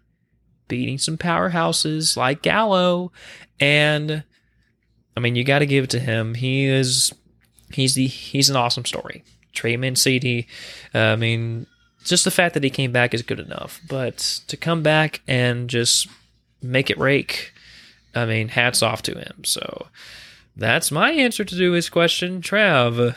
beating 0.66 0.98
some 0.98 1.16
powerhouses 1.16 2.16
like 2.16 2.42
Gallo. 2.42 3.12
And 3.60 4.24
I 5.16 5.20
mean, 5.20 5.36
you 5.36 5.44
got 5.44 5.60
to 5.60 5.66
give 5.66 5.84
it 5.84 5.90
to 5.90 6.00
him. 6.00 6.34
He 6.34 6.64
is 6.64 7.14
he's 7.72 7.94
the 7.94 8.08
he's 8.08 8.50
an 8.50 8.56
awesome 8.56 8.84
story. 8.84 9.22
Trey 9.52 9.76
Mancini. 9.76 10.48
Uh, 10.92 10.98
I 10.98 11.14
mean, 11.14 11.68
just 12.02 12.24
the 12.24 12.32
fact 12.32 12.54
that 12.54 12.64
he 12.64 12.70
came 12.70 12.90
back 12.90 13.14
is 13.14 13.22
good 13.22 13.38
enough. 13.38 13.80
But 13.88 14.40
to 14.48 14.56
come 14.56 14.82
back 14.82 15.20
and 15.28 15.70
just 15.70 16.08
make 16.60 16.90
it 16.90 16.98
rake, 16.98 17.52
I 18.12 18.26
mean, 18.26 18.48
hats 18.48 18.82
off 18.82 19.02
to 19.02 19.16
him. 19.16 19.44
So 19.44 19.86
that's 20.58 20.90
my 20.90 21.12
answer 21.12 21.44
to 21.44 21.72
his 21.72 21.88
question. 21.88 22.42
Trav, 22.42 23.14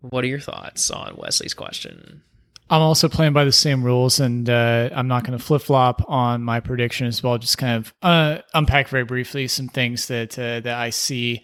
what 0.00 0.24
are 0.24 0.28
your 0.28 0.40
thoughts 0.40 0.90
on 0.90 1.16
Wesley's 1.16 1.54
question? 1.54 2.22
I'm 2.68 2.82
also 2.82 3.08
playing 3.08 3.32
by 3.32 3.44
the 3.44 3.52
same 3.52 3.84
rules, 3.84 4.18
and 4.18 4.48
uh, 4.50 4.90
I'm 4.92 5.06
not 5.06 5.24
going 5.24 5.38
to 5.38 5.44
flip 5.44 5.62
flop 5.62 6.02
on 6.08 6.42
my 6.42 6.58
prediction 6.60 7.06
as 7.06 7.22
well. 7.22 7.38
Just 7.38 7.58
kind 7.58 7.76
of 7.76 7.94
uh, 8.02 8.38
unpack 8.54 8.88
very 8.88 9.04
briefly 9.04 9.46
some 9.46 9.68
things 9.68 10.08
that 10.08 10.36
uh, 10.38 10.60
that 10.60 10.78
I 10.78 10.90
see 10.90 11.42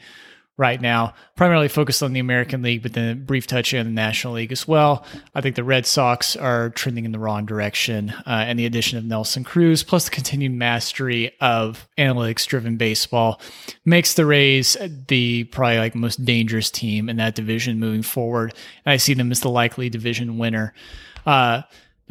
right 0.58 0.80
now, 0.80 1.14
primarily 1.34 1.68
focused 1.68 2.02
on 2.02 2.12
the 2.12 2.20
American 2.20 2.62
League, 2.62 2.82
but 2.82 2.92
then 2.92 3.10
a 3.10 3.14
brief 3.14 3.46
touch 3.46 3.72
on 3.74 3.86
the 3.86 3.90
National 3.90 4.34
League 4.34 4.52
as 4.52 4.68
well. 4.68 5.04
I 5.34 5.40
think 5.40 5.56
the 5.56 5.64
Red 5.64 5.86
Sox 5.86 6.36
are 6.36 6.70
trending 6.70 7.04
in 7.04 7.12
the 7.12 7.18
wrong 7.18 7.46
direction, 7.46 8.10
uh, 8.26 8.44
and 8.46 8.58
the 8.58 8.66
addition 8.66 8.98
of 8.98 9.04
Nelson 9.04 9.44
Cruz, 9.44 9.82
plus 9.82 10.04
the 10.04 10.10
continued 10.10 10.52
mastery 10.52 11.32
of 11.40 11.88
analytics 11.96 12.46
driven 12.46 12.76
baseball, 12.76 13.40
makes 13.84 14.14
the 14.14 14.26
Rays 14.26 14.76
the 15.08 15.44
probably 15.44 15.78
like 15.78 15.94
most 15.94 16.24
dangerous 16.24 16.70
team 16.70 17.08
in 17.08 17.16
that 17.16 17.34
division 17.34 17.78
moving 17.78 18.02
forward. 18.02 18.54
And 18.84 18.92
I 18.92 18.98
see 18.98 19.14
them 19.14 19.32
as 19.32 19.40
the 19.40 19.50
likely 19.50 19.88
division 19.88 20.38
winner. 20.38 20.74
Uh, 21.24 21.62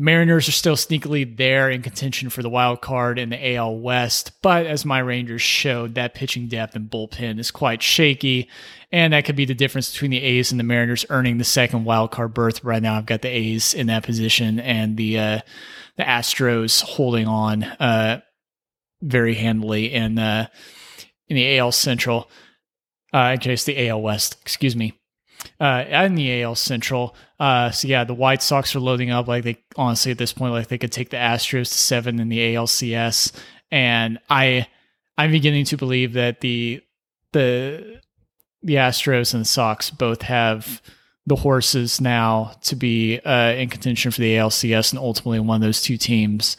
the 0.01 0.05
Mariners 0.05 0.47
are 0.47 0.51
still 0.51 0.75
sneakily 0.75 1.37
there 1.37 1.69
in 1.69 1.83
contention 1.83 2.31
for 2.31 2.41
the 2.41 2.49
wild 2.49 2.81
card 2.81 3.19
in 3.19 3.29
the 3.29 3.55
AL 3.55 3.77
West, 3.77 4.31
but 4.41 4.65
as 4.65 4.83
my 4.83 4.97
Rangers 4.97 5.43
showed, 5.43 5.93
that 5.93 6.15
pitching 6.15 6.47
depth 6.47 6.75
and 6.75 6.89
bullpen 6.89 7.37
is 7.37 7.51
quite 7.51 7.83
shaky, 7.83 8.49
and 8.91 9.13
that 9.13 9.25
could 9.25 9.35
be 9.35 9.45
the 9.45 9.53
difference 9.53 9.91
between 9.91 10.09
the 10.09 10.23
A's 10.23 10.49
and 10.49 10.59
the 10.59 10.63
Mariners 10.63 11.05
earning 11.11 11.37
the 11.37 11.43
second 11.43 11.83
wild 11.83 12.09
card 12.09 12.33
berth. 12.33 12.63
Right 12.63 12.81
now, 12.81 12.97
I've 12.97 13.05
got 13.05 13.21
the 13.21 13.29
A's 13.29 13.75
in 13.75 13.85
that 13.87 14.01
position, 14.03 14.59
and 14.59 14.97
the 14.97 15.19
uh, 15.19 15.39
the 15.97 16.03
Astros 16.03 16.81
holding 16.81 17.27
on 17.27 17.61
uh, 17.63 18.21
very 19.03 19.35
handily 19.35 19.93
in 19.93 20.17
uh, 20.17 20.47
in 21.27 21.35
the 21.35 21.59
AL 21.59 21.73
Central. 21.73 22.27
Uh, 23.13 23.33
in 23.33 23.39
case 23.39 23.65
the 23.65 23.87
AL 23.87 24.01
West, 24.01 24.37
excuse 24.41 24.75
me 24.75 25.00
uh, 25.61 25.85
in 25.87 26.15
the 26.15 26.41
AL 26.41 26.55
Central. 26.55 27.15
Uh, 27.39 27.69
so 27.69 27.87
yeah, 27.87 28.03
the 28.03 28.15
White 28.15 28.41
Sox 28.41 28.75
are 28.75 28.79
loading 28.79 29.11
up 29.11 29.27
like 29.27 29.43
they 29.43 29.63
honestly 29.77 30.11
at 30.11 30.17
this 30.17 30.33
point 30.33 30.53
like 30.53 30.67
they 30.67 30.79
could 30.79 30.91
take 30.91 31.11
the 31.11 31.17
Astros 31.17 31.69
to 31.69 31.77
seven 31.77 32.19
in 32.19 32.29
the 32.29 32.39
ALCS, 32.55 33.31
and 33.69 34.19
I 34.29 34.67
I'm 35.17 35.31
beginning 35.31 35.65
to 35.65 35.77
believe 35.77 36.13
that 36.13 36.41
the 36.41 36.81
the 37.31 38.01
the 38.63 38.75
Astros 38.75 39.35
and 39.35 39.41
the 39.41 39.47
Sox 39.47 39.91
both 39.91 40.23
have 40.23 40.81
the 41.27 41.35
horses 41.35 42.01
now 42.01 42.53
to 42.63 42.75
be 42.75 43.19
uh, 43.19 43.53
in 43.53 43.69
contention 43.69 44.11
for 44.11 44.21
the 44.21 44.33
ALCS 44.33 44.91
and 44.91 44.99
ultimately 44.99 45.39
one 45.39 45.57
of 45.57 45.61
those 45.61 45.83
two 45.83 45.97
teams 45.97 46.57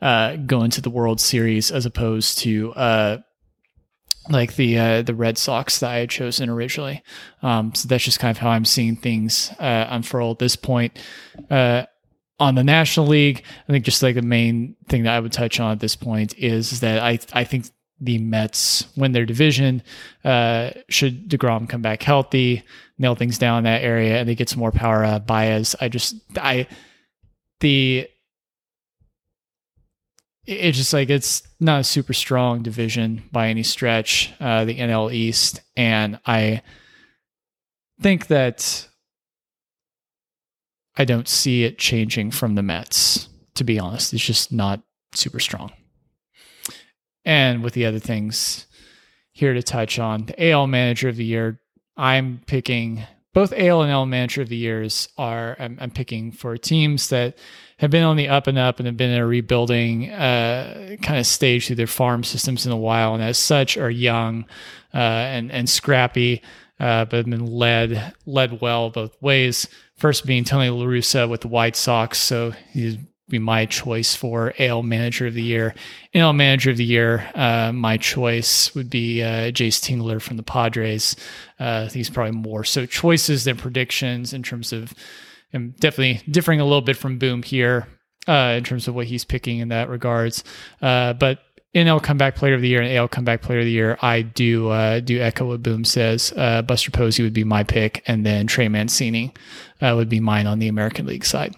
uh, 0.00 0.36
go 0.36 0.62
into 0.62 0.80
the 0.80 0.88
World 0.88 1.20
Series 1.20 1.70
as 1.70 1.84
opposed 1.84 2.38
to 2.38 2.72
uh, 2.72 3.18
like 4.28 4.56
the 4.56 4.78
uh, 4.78 5.02
the 5.02 5.14
Red 5.14 5.38
Sox 5.38 5.80
that 5.80 5.90
I 5.90 5.98
had 5.98 6.10
chosen 6.10 6.48
originally. 6.48 7.02
Um, 7.42 7.74
so 7.74 7.88
that's 7.88 8.04
just 8.04 8.20
kind 8.20 8.30
of 8.30 8.38
how 8.38 8.50
I'm 8.50 8.64
seeing 8.64 8.96
things 8.96 9.50
uh, 9.58 9.86
unfurl 9.88 10.32
at 10.32 10.38
this 10.38 10.56
point. 10.56 10.98
Uh, 11.50 11.84
on 12.40 12.54
the 12.54 12.64
National 12.64 13.06
League, 13.06 13.42
I 13.68 13.72
think 13.72 13.84
just 13.84 14.02
like 14.02 14.14
the 14.14 14.22
main 14.22 14.76
thing 14.88 15.02
that 15.04 15.14
I 15.14 15.20
would 15.20 15.32
touch 15.32 15.58
on 15.58 15.72
at 15.72 15.80
this 15.80 15.96
point 15.96 16.36
is 16.38 16.80
that 16.80 17.00
I 17.00 17.18
I 17.32 17.44
think 17.44 17.66
the 18.00 18.18
Mets 18.18 18.86
win 18.96 19.12
their 19.12 19.26
division. 19.26 19.82
Uh, 20.24 20.70
should 20.88 21.28
Degrom 21.28 21.68
come 21.68 21.82
back 21.82 22.02
healthy, 22.02 22.62
nail 22.96 23.14
things 23.14 23.38
down 23.38 23.58
in 23.58 23.64
that 23.64 23.82
area, 23.82 24.18
and 24.18 24.28
they 24.28 24.34
get 24.34 24.48
some 24.48 24.60
more 24.60 24.72
power 24.72 25.04
out 25.04 25.26
Baez. 25.26 25.74
I 25.80 25.88
just 25.88 26.16
I 26.36 26.66
the 27.60 28.08
it's 30.48 30.78
just 30.78 30.94
like 30.94 31.10
it's 31.10 31.42
not 31.60 31.80
a 31.80 31.84
super 31.84 32.14
strong 32.14 32.62
division 32.62 33.22
by 33.30 33.48
any 33.48 33.62
stretch, 33.62 34.32
uh, 34.40 34.64
the 34.64 34.78
NL 34.78 35.12
East, 35.12 35.60
and 35.76 36.18
I 36.24 36.62
think 38.00 38.28
that 38.28 38.88
I 40.96 41.04
don't 41.04 41.28
see 41.28 41.64
it 41.64 41.78
changing 41.78 42.30
from 42.30 42.54
the 42.54 42.62
Mets. 42.62 43.28
To 43.56 43.64
be 43.64 43.78
honest, 43.78 44.14
it's 44.14 44.24
just 44.24 44.50
not 44.50 44.80
super 45.12 45.38
strong. 45.38 45.72
And 47.26 47.62
with 47.62 47.74
the 47.74 47.84
other 47.84 47.98
things 47.98 48.66
here 49.32 49.52
to 49.52 49.62
touch 49.62 49.98
on, 49.98 50.26
the 50.26 50.50
AL 50.50 50.66
Manager 50.66 51.10
of 51.10 51.16
the 51.16 51.24
Year, 51.24 51.60
I'm 51.96 52.40
picking 52.46 53.04
both 53.34 53.52
AL 53.52 53.82
and 53.82 53.90
L 53.90 54.06
manager 54.06 54.42
of 54.42 54.48
the 54.48 54.56
years 54.56 55.08
are 55.18 55.56
I'm, 55.58 55.78
I'm, 55.80 55.90
picking 55.90 56.32
for 56.32 56.56
teams 56.56 57.08
that 57.10 57.38
have 57.78 57.90
been 57.90 58.02
on 58.02 58.16
the 58.16 58.28
up 58.28 58.46
and 58.46 58.58
up 58.58 58.78
and 58.78 58.86
have 58.86 58.96
been 58.96 59.10
in 59.10 59.20
a 59.20 59.26
rebuilding 59.26 60.10
uh, 60.10 60.96
kind 61.02 61.18
of 61.18 61.26
stage 61.26 61.66
through 61.66 61.76
their 61.76 61.86
farm 61.86 62.24
systems 62.24 62.66
in 62.66 62.72
a 62.72 62.76
while, 62.76 63.14
and 63.14 63.22
as 63.22 63.38
such 63.38 63.76
are 63.76 63.90
young 63.90 64.46
uh, 64.94 64.98
and 64.98 65.52
and 65.52 65.68
scrappy, 65.68 66.42
uh, 66.80 67.04
but 67.04 67.18
have 67.18 67.26
been 67.26 67.46
led 67.46 68.14
led 68.26 68.60
well 68.60 68.90
both 68.90 69.20
ways. 69.20 69.68
First 69.96 70.26
being 70.26 70.44
Tony 70.44 70.70
La 70.70 70.84
Russa 70.84 71.28
with 71.28 71.42
the 71.42 71.48
White 71.48 71.76
Sox, 71.76 72.18
so 72.18 72.52
he's 72.72 72.96
be 73.28 73.38
my 73.38 73.66
choice 73.66 74.14
for 74.14 74.54
AL 74.58 74.82
Manager 74.82 75.26
of 75.26 75.34
the 75.34 75.42
Year. 75.42 75.74
AL 76.14 76.32
Manager 76.32 76.70
of 76.70 76.76
the 76.76 76.84
Year, 76.84 77.28
uh, 77.34 77.72
my 77.72 77.96
choice 77.96 78.74
would 78.74 78.90
be 78.90 79.22
uh, 79.22 79.50
Jayce 79.50 79.80
Tingler 79.80 80.20
from 80.20 80.36
the 80.36 80.42
Padres. 80.42 81.16
Uh, 81.58 81.88
he's 81.88 82.10
probably 82.10 82.32
more 82.32 82.64
so 82.64 82.86
choices 82.86 83.44
than 83.44 83.56
predictions 83.56 84.32
in 84.32 84.42
terms 84.42 84.72
of 84.72 84.94
I'm 85.52 85.74
definitely 85.78 86.20
differing 86.30 86.60
a 86.60 86.64
little 86.64 86.82
bit 86.82 86.96
from 86.96 87.18
Boom 87.18 87.42
here 87.42 87.88
uh, 88.26 88.54
in 88.58 88.64
terms 88.64 88.88
of 88.88 88.94
what 88.94 89.06
he's 89.06 89.24
picking 89.24 89.58
in 89.58 89.68
that 89.68 89.88
regards. 89.88 90.44
Uh, 90.82 91.14
but 91.14 91.40
NL 91.74 92.02
Comeback 92.02 92.34
Player 92.34 92.54
of 92.54 92.60
the 92.60 92.68
Year 92.68 92.82
and 92.82 92.94
AL 92.94 93.08
Comeback 93.08 93.42
Player 93.42 93.60
of 93.60 93.64
the 93.64 93.70
Year, 93.70 93.98
I 94.00 94.22
do 94.22 94.68
uh, 94.68 95.00
do 95.00 95.20
echo 95.20 95.46
what 95.46 95.62
Boom 95.62 95.84
says. 95.84 96.32
Uh, 96.36 96.62
Buster 96.62 96.90
Posey 96.90 97.22
would 97.22 97.34
be 97.34 97.44
my 97.44 97.62
pick, 97.62 98.02
and 98.06 98.24
then 98.24 98.46
Trey 98.46 98.68
Mancini 98.68 99.32
uh, 99.80 99.94
would 99.96 100.08
be 100.08 100.20
mine 100.20 100.46
on 100.46 100.58
the 100.58 100.68
American 100.68 101.06
League 101.06 101.24
side. 101.24 101.54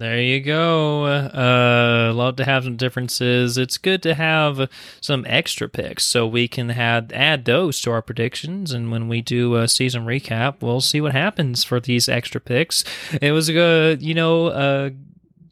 There 0.00 0.18
you 0.18 0.40
go. 0.40 1.04
Uh, 1.04 2.10
love 2.14 2.36
to 2.36 2.46
have 2.46 2.64
some 2.64 2.76
differences. 2.76 3.58
It's 3.58 3.76
good 3.76 4.02
to 4.04 4.14
have 4.14 4.70
some 5.02 5.26
extra 5.28 5.68
picks 5.68 6.06
so 6.06 6.26
we 6.26 6.48
can 6.48 6.70
have 6.70 7.12
add 7.12 7.44
those 7.44 7.82
to 7.82 7.90
our 7.90 8.00
predictions. 8.00 8.72
And 8.72 8.90
when 8.90 9.08
we 9.08 9.20
do 9.20 9.56
a 9.56 9.68
season 9.68 10.06
recap, 10.06 10.62
we'll 10.62 10.80
see 10.80 11.02
what 11.02 11.12
happens 11.12 11.64
for 11.64 11.80
these 11.80 12.08
extra 12.08 12.40
picks. 12.40 12.82
It 13.20 13.32
was 13.32 13.50
a 13.50 13.52
good, 13.52 14.00
you 14.00 14.14
know, 14.14 14.46
a 14.46 14.92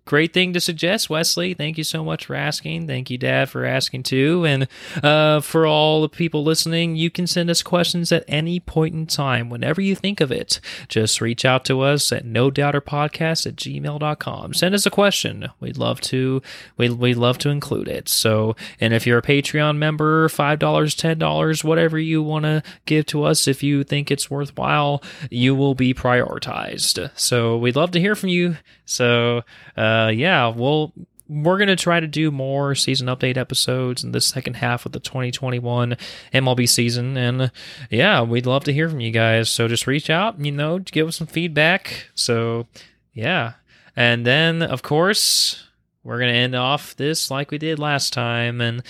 great 0.09 0.33
thing 0.33 0.55
to 0.55 0.61
suggest, 0.61 1.11
Wesley. 1.11 1.53
Thank 1.53 1.77
you 1.77 1.85
so 1.85 2.03
much 2.03 2.25
for 2.25 2.35
asking. 2.35 2.87
Thank 2.87 3.11
you, 3.11 3.19
Dad, 3.19 3.51
for 3.51 3.67
asking 3.67 4.05
too. 4.05 4.47
And 4.47 4.67
uh, 5.05 5.41
for 5.41 5.67
all 5.67 6.01
the 6.01 6.09
people 6.09 6.43
listening, 6.43 6.97
you 6.97 7.11
can 7.11 7.27
send 7.27 7.51
us 7.51 7.63
questions 7.63 8.11
at 8.11 8.25
any 8.27 8.59
point 8.59 8.95
in 8.95 9.07
time, 9.07 9.51
whenever 9.51 9.83
you 9.83 9.95
think 9.95 10.23
of 10.23 10.33
it. 10.33 10.61
Just 10.89 11.21
reach 11.21 11.45
out 11.45 11.67
to 11.67 11.83
us 11.83 12.11
at 12.11 12.25
no 12.25 12.51
doubter 12.51 12.81
podcast 12.81 13.47
at 13.47 13.57
gmail.com. 13.57 14.55
Send 14.55 14.75
us 14.75 14.87
a 14.87 14.91
question. 14.91 15.51
We'd 15.61 15.77
love 15.77 16.01
to 16.03 16.41
we'd, 16.79 16.93
we'd 16.93 17.19
love 17.19 17.37
to 17.39 17.51
include 17.51 17.89
it. 17.89 18.09
So 18.09 18.57
and 18.81 18.95
if 18.95 19.07
you're 19.07 19.19
a 19.19 19.23
Patreon 19.23 19.77
member, 19.77 20.31
five 20.31 20.59
dollars, 20.59 20.95
ten 20.95 21.19
dollars, 21.19 21.63
whatever 21.63 21.99
you 21.99 22.23
want 22.23 22.47
to 22.47 22.63
give 22.87 23.05
to 23.07 23.25
us, 23.25 23.47
if 23.47 23.63
you 23.63 23.85
think 23.85 24.11
it's 24.11 24.31
worthwhile, 24.31 25.03
you 25.31 25.55
will 25.55 25.75
be 25.75 25.93
prioritized. 25.93 27.11
So 27.15 27.59
we'd 27.59 27.77
love 27.77 27.91
to 27.91 28.01
hear 28.01 28.15
from 28.15 28.31
you. 28.31 28.57
So 28.89 29.43
uh, 29.77 29.98
Uh, 29.99 30.09
yeah, 30.09 30.49
well, 30.49 30.93
we're 31.29 31.59
going 31.59 31.69
to 31.69 31.77
try 31.77 32.01
to 32.01 32.07
do 32.07 32.31
more 32.31 32.75
season 32.75 33.09
update 33.09 33.37
episodes 33.37 34.03
in 34.03 34.13
the 34.13 34.21
second 34.21 34.55
half 34.55 34.87
of 34.87 34.93
the 34.93 35.01
2021 35.01 35.97
MLB 36.33 36.69
season. 36.69 37.17
And 37.17 37.51
yeah, 37.91 38.23
we'd 38.23 38.47
love 38.47 38.65
to 38.65 38.73
hear 38.73 38.89
from 38.89 39.01
you 39.01 39.11
guys. 39.11 39.51
So 39.51 39.69
just 39.69 39.87
reach 39.87 40.09
out, 40.09 40.41
you 40.41 40.53
know, 40.53 40.79
give 40.79 41.09
us 41.09 41.17
some 41.17 41.27
feedback. 41.27 42.09
So 42.15 42.67
yeah. 43.13 43.55
And 43.95 44.25
then, 44.25 44.63
of 44.63 44.83
course, 44.83 45.67
we're 46.05 46.19
going 46.19 46.33
to 46.33 46.39
end 46.39 46.55
off 46.55 46.97
this 46.97 47.31
like 47.31 47.51
we 47.51 47.59
did 47.59 47.79
last 47.79 48.13
time 48.13 48.61
and 48.61 48.83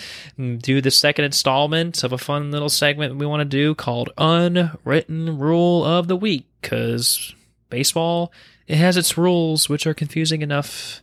do 0.62 0.80
the 0.80 0.90
second 0.90 1.24
installment 1.24 2.04
of 2.04 2.12
a 2.12 2.18
fun 2.18 2.50
little 2.50 2.68
segment 2.68 3.16
we 3.16 3.26
want 3.26 3.40
to 3.40 3.44
do 3.44 3.74
called 3.74 4.10
Unwritten 4.18 5.38
Rule 5.38 5.84
of 5.84 6.06
the 6.06 6.16
Week 6.16 6.46
because 6.60 7.34
baseball 7.70 8.32
it 8.68 8.76
has 8.76 8.98
its 8.98 9.16
rules, 9.16 9.68
which 9.68 9.86
are 9.86 9.94
confusing 9.94 10.42
enough, 10.42 11.02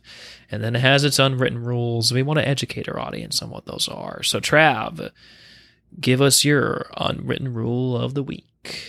and 0.50 0.62
then 0.62 0.76
it 0.76 0.80
has 0.80 1.02
its 1.02 1.18
unwritten 1.18 1.64
rules. 1.64 2.12
We 2.12 2.22
want 2.22 2.38
to 2.38 2.48
educate 2.48 2.88
our 2.88 2.98
audience 2.98 3.42
on 3.42 3.50
what 3.50 3.66
those 3.66 3.88
are. 3.88 4.22
So, 4.22 4.38
Trav, 4.38 5.10
give 6.00 6.22
us 6.22 6.44
your 6.44 6.86
unwritten 6.96 7.52
rule 7.52 7.96
of 7.96 8.14
the 8.14 8.22
week. 8.22 8.80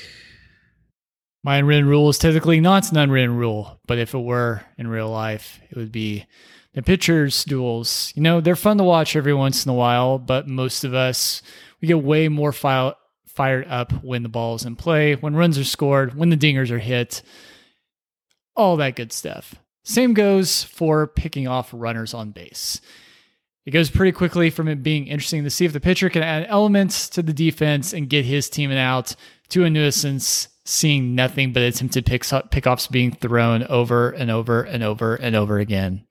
My 1.44 1.58
unwritten 1.58 1.88
rule 1.88 2.08
is 2.10 2.20
typically 2.20 2.60
not 2.60 2.92
an 2.92 2.98
unwritten 2.98 3.36
rule, 3.36 3.80
but 3.88 3.98
if 3.98 4.14
it 4.14 4.20
were 4.20 4.62
in 4.78 4.88
real 4.88 5.10
life, 5.10 5.60
it 5.72 5.76
would 5.76 5.92
be 5.92 6.28
the 6.74 6.84
pitchers' 6.84 7.44
duels. 7.44 8.14
You 8.16 8.22
know, 8.22 8.42
they're 8.42 8.56
fun 8.56 8.78
to 8.78 8.84
watch 8.84 9.16
every 9.16 9.34
once 9.34 9.66
in 9.66 9.72
a 9.72 9.76
while, 9.76 10.20
but 10.20 10.48
most 10.48 10.84
of 10.84 10.94
us, 10.94 11.42
we 11.82 11.88
get 11.88 12.04
way 12.04 12.28
more 12.28 12.52
fired 12.52 12.96
up 13.68 14.04
when 14.04 14.22
the 14.22 14.30
ball 14.30 14.54
is 14.54 14.66
in 14.66 14.76
play, 14.76 15.16
when 15.16 15.36
runs 15.36 15.58
are 15.58 15.64
scored, 15.64 16.16
when 16.16 16.30
the 16.30 16.38
dingers 16.38 16.70
are 16.70 16.78
hit 16.78 17.24
all 18.58 18.76
that 18.78 18.96
good 18.96 19.14
stuff. 19.14 19.56
Same 19.84 20.14
goes 20.14 20.64
for 20.64 21.08
picking 21.08 21.48
off 21.48 21.70
runners 21.72 22.14
on 22.14 22.32
base. 22.32 22.82
It 23.66 23.72
goes 23.72 23.90
pretty 23.90 24.12
quickly 24.12 24.50
from 24.50 24.68
it 24.68 24.84
being 24.84 25.08
interesting 25.08 25.44
to 25.44 25.50
see 25.50 25.66
if 25.66 25.74
the 25.74 25.80
pitcher 25.80 26.10
can 26.10 26.24
add 26.24 26.46
elements 26.50 27.08
to 27.10 27.22
the 27.22 27.34
defense 27.34 27.94
and 27.94 28.10
get 28.10 28.26
his 28.26 28.50
team 28.50 28.72
out 28.72 29.16
to 29.50 29.64
a 29.64 29.70
nuisance, 29.70 30.50
seeing 30.66 31.16
nothing 31.16 31.54
but 31.54 31.64
attempted 31.64 32.06
picks 32.06 32.32
pickoffs 32.32 32.90
being 32.90 33.12
thrown 33.12 33.64
over 33.64 34.10
and 34.10 34.32
over 34.32 34.64
and 34.64 34.84
over 34.84 35.16
and 35.16 35.36
over 35.36 35.60
again. 35.60 36.06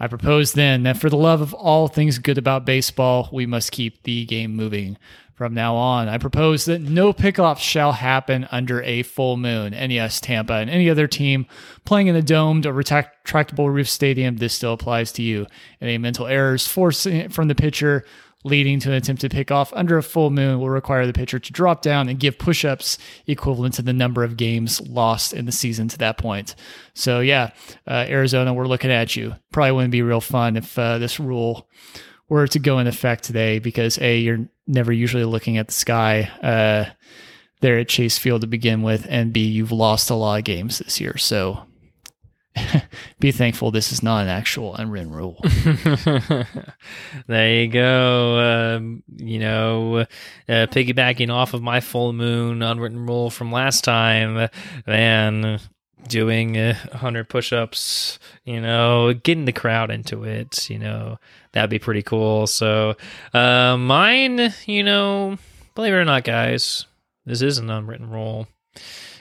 I 0.00 0.06
propose 0.06 0.52
then 0.52 0.84
that 0.84 0.96
for 0.98 1.10
the 1.10 1.16
love 1.16 1.40
of 1.40 1.52
all 1.52 1.88
things 1.88 2.18
good 2.18 2.38
about 2.38 2.64
baseball, 2.64 3.28
we 3.32 3.46
must 3.46 3.72
keep 3.72 4.04
the 4.04 4.24
game 4.26 4.54
moving 4.54 4.96
from 5.38 5.54
now 5.54 5.76
on. 5.76 6.08
I 6.08 6.18
propose 6.18 6.64
that 6.64 6.80
no 6.80 7.12
pickoffs 7.12 7.60
shall 7.60 7.92
happen 7.92 8.48
under 8.50 8.82
a 8.82 9.04
full 9.04 9.36
moon. 9.36 9.72
And 9.72 9.92
yes, 9.92 10.20
Tampa 10.20 10.54
and 10.54 10.68
any 10.68 10.90
other 10.90 11.06
team 11.06 11.46
playing 11.84 12.08
in 12.08 12.16
a 12.16 12.22
domed 12.22 12.66
or 12.66 12.74
retractable 12.74 13.72
roof 13.72 13.88
stadium, 13.88 14.38
this 14.38 14.52
still 14.52 14.72
applies 14.72 15.12
to 15.12 15.22
you. 15.22 15.46
Any 15.80 15.96
mental 15.96 16.26
errors 16.26 16.66
forcing 16.66 17.28
from 17.28 17.46
the 17.46 17.54
pitcher 17.54 18.04
leading 18.42 18.80
to 18.80 18.88
an 18.88 18.96
attempted 18.96 19.30
pickoff 19.30 19.70
under 19.74 19.96
a 19.96 20.02
full 20.02 20.30
moon 20.30 20.58
will 20.58 20.70
require 20.70 21.06
the 21.06 21.12
pitcher 21.12 21.38
to 21.38 21.52
drop 21.52 21.82
down 21.82 22.08
and 22.08 22.18
give 22.18 22.36
push 22.36 22.64
ups 22.64 22.98
equivalent 23.28 23.74
to 23.74 23.82
the 23.82 23.92
number 23.92 24.24
of 24.24 24.36
games 24.36 24.80
lost 24.88 25.32
in 25.32 25.46
the 25.46 25.52
season 25.52 25.86
to 25.86 25.98
that 25.98 26.18
point. 26.18 26.56
So, 26.94 27.20
yeah, 27.20 27.50
uh, 27.86 28.06
Arizona, 28.08 28.52
we're 28.52 28.66
looking 28.66 28.90
at 28.90 29.14
you. 29.14 29.36
Probably 29.52 29.70
wouldn't 29.70 29.92
be 29.92 30.02
real 30.02 30.20
fun 30.20 30.56
if 30.56 30.76
uh, 30.76 30.98
this 30.98 31.20
rule 31.20 31.68
were 32.28 32.48
to 32.48 32.58
go 32.58 32.80
in 32.80 32.88
effect 32.88 33.22
today 33.22 33.60
because 33.60 33.98
A, 33.98 34.18
you're 34.18 34.48
never 34.68 34.92
usually 34.92 35.24
looking 35.24 35.56
at 35.56 35.66
the 35.68 35.74
sky 35.74 36.30
uh, 36.42 36.92
there 37.60 37.78
at 37.78 37.88
Chase 37.88 38.18
Field 38.18 38.42
to 38.42 38.46
begin 38.46 38.82
with, 38.82 39.06
and 39.08 39.32
B, 39.32 39.40
you've 39.40 39.72
lost 39.72 40.10
a 40.10 40.14
lot 40.14 40.38
of 40.38 40.44
games 40.44 40.78
this 40.78 41.00
year. 41.00 41.16
So 41.16 41.66
be 43.20 43.32
thankful 43.32 43.70
this 43.70 43.92
is 43.92 44.02
not 44.02 44.22
an 44.22 44.28
actual 44.28 44.74
unwritten 44.76 45.12
rule. 45.12 45.40
there 47.26 47.62
you 47.62 47.68
go. 47.68 48.76
Um, 48.76 49.02
you 49.16 49.38
know, 49.38 49.98
uh, 49.98 50.06
piggybacking 50.48 51.30
off 51.30 51.54
of 51.54 51.62
my 51.62 51.80
full 51.80 52.12
moon 52.12 52.62
unwritten 52.62 53.06
rule 53.06 53.30
from 53.30 53.50
last 53.50 53.84
time, 53.84 54.48
man, 54.86 55.60
doing 56.06 56.56
uh, 56.56 56.74
100 56.90 57.28
push-ups 57.28 58.18
you 58.44 58.60
know 58.60 59.12
getting 59.12 59.44
the 59.44 59.52
crowd 59.52 59.90
into 59.90 60.24
it 60.24 60.70
you 60.70 60.78
know 60.78 61.18
that'd 61.52 61.70
be 61.70 61.78
pretty 61.78 62.02
cool. 62.02 62.46
So 62.46 62.96
uh, 63.34 63.76
mine 63.76 64.52
you 64.66 64.82
know 64.82 65.38
believe 65.74 65.92
it 65.92 65.96
or 65.96 66.04
not 66.04 66.24
guys 66.24 66.86
this 67.26 67.42
is 67.42 67.58
an 67.58 67.70
unwritten 67.70 68.08
rule. 68.08 68.48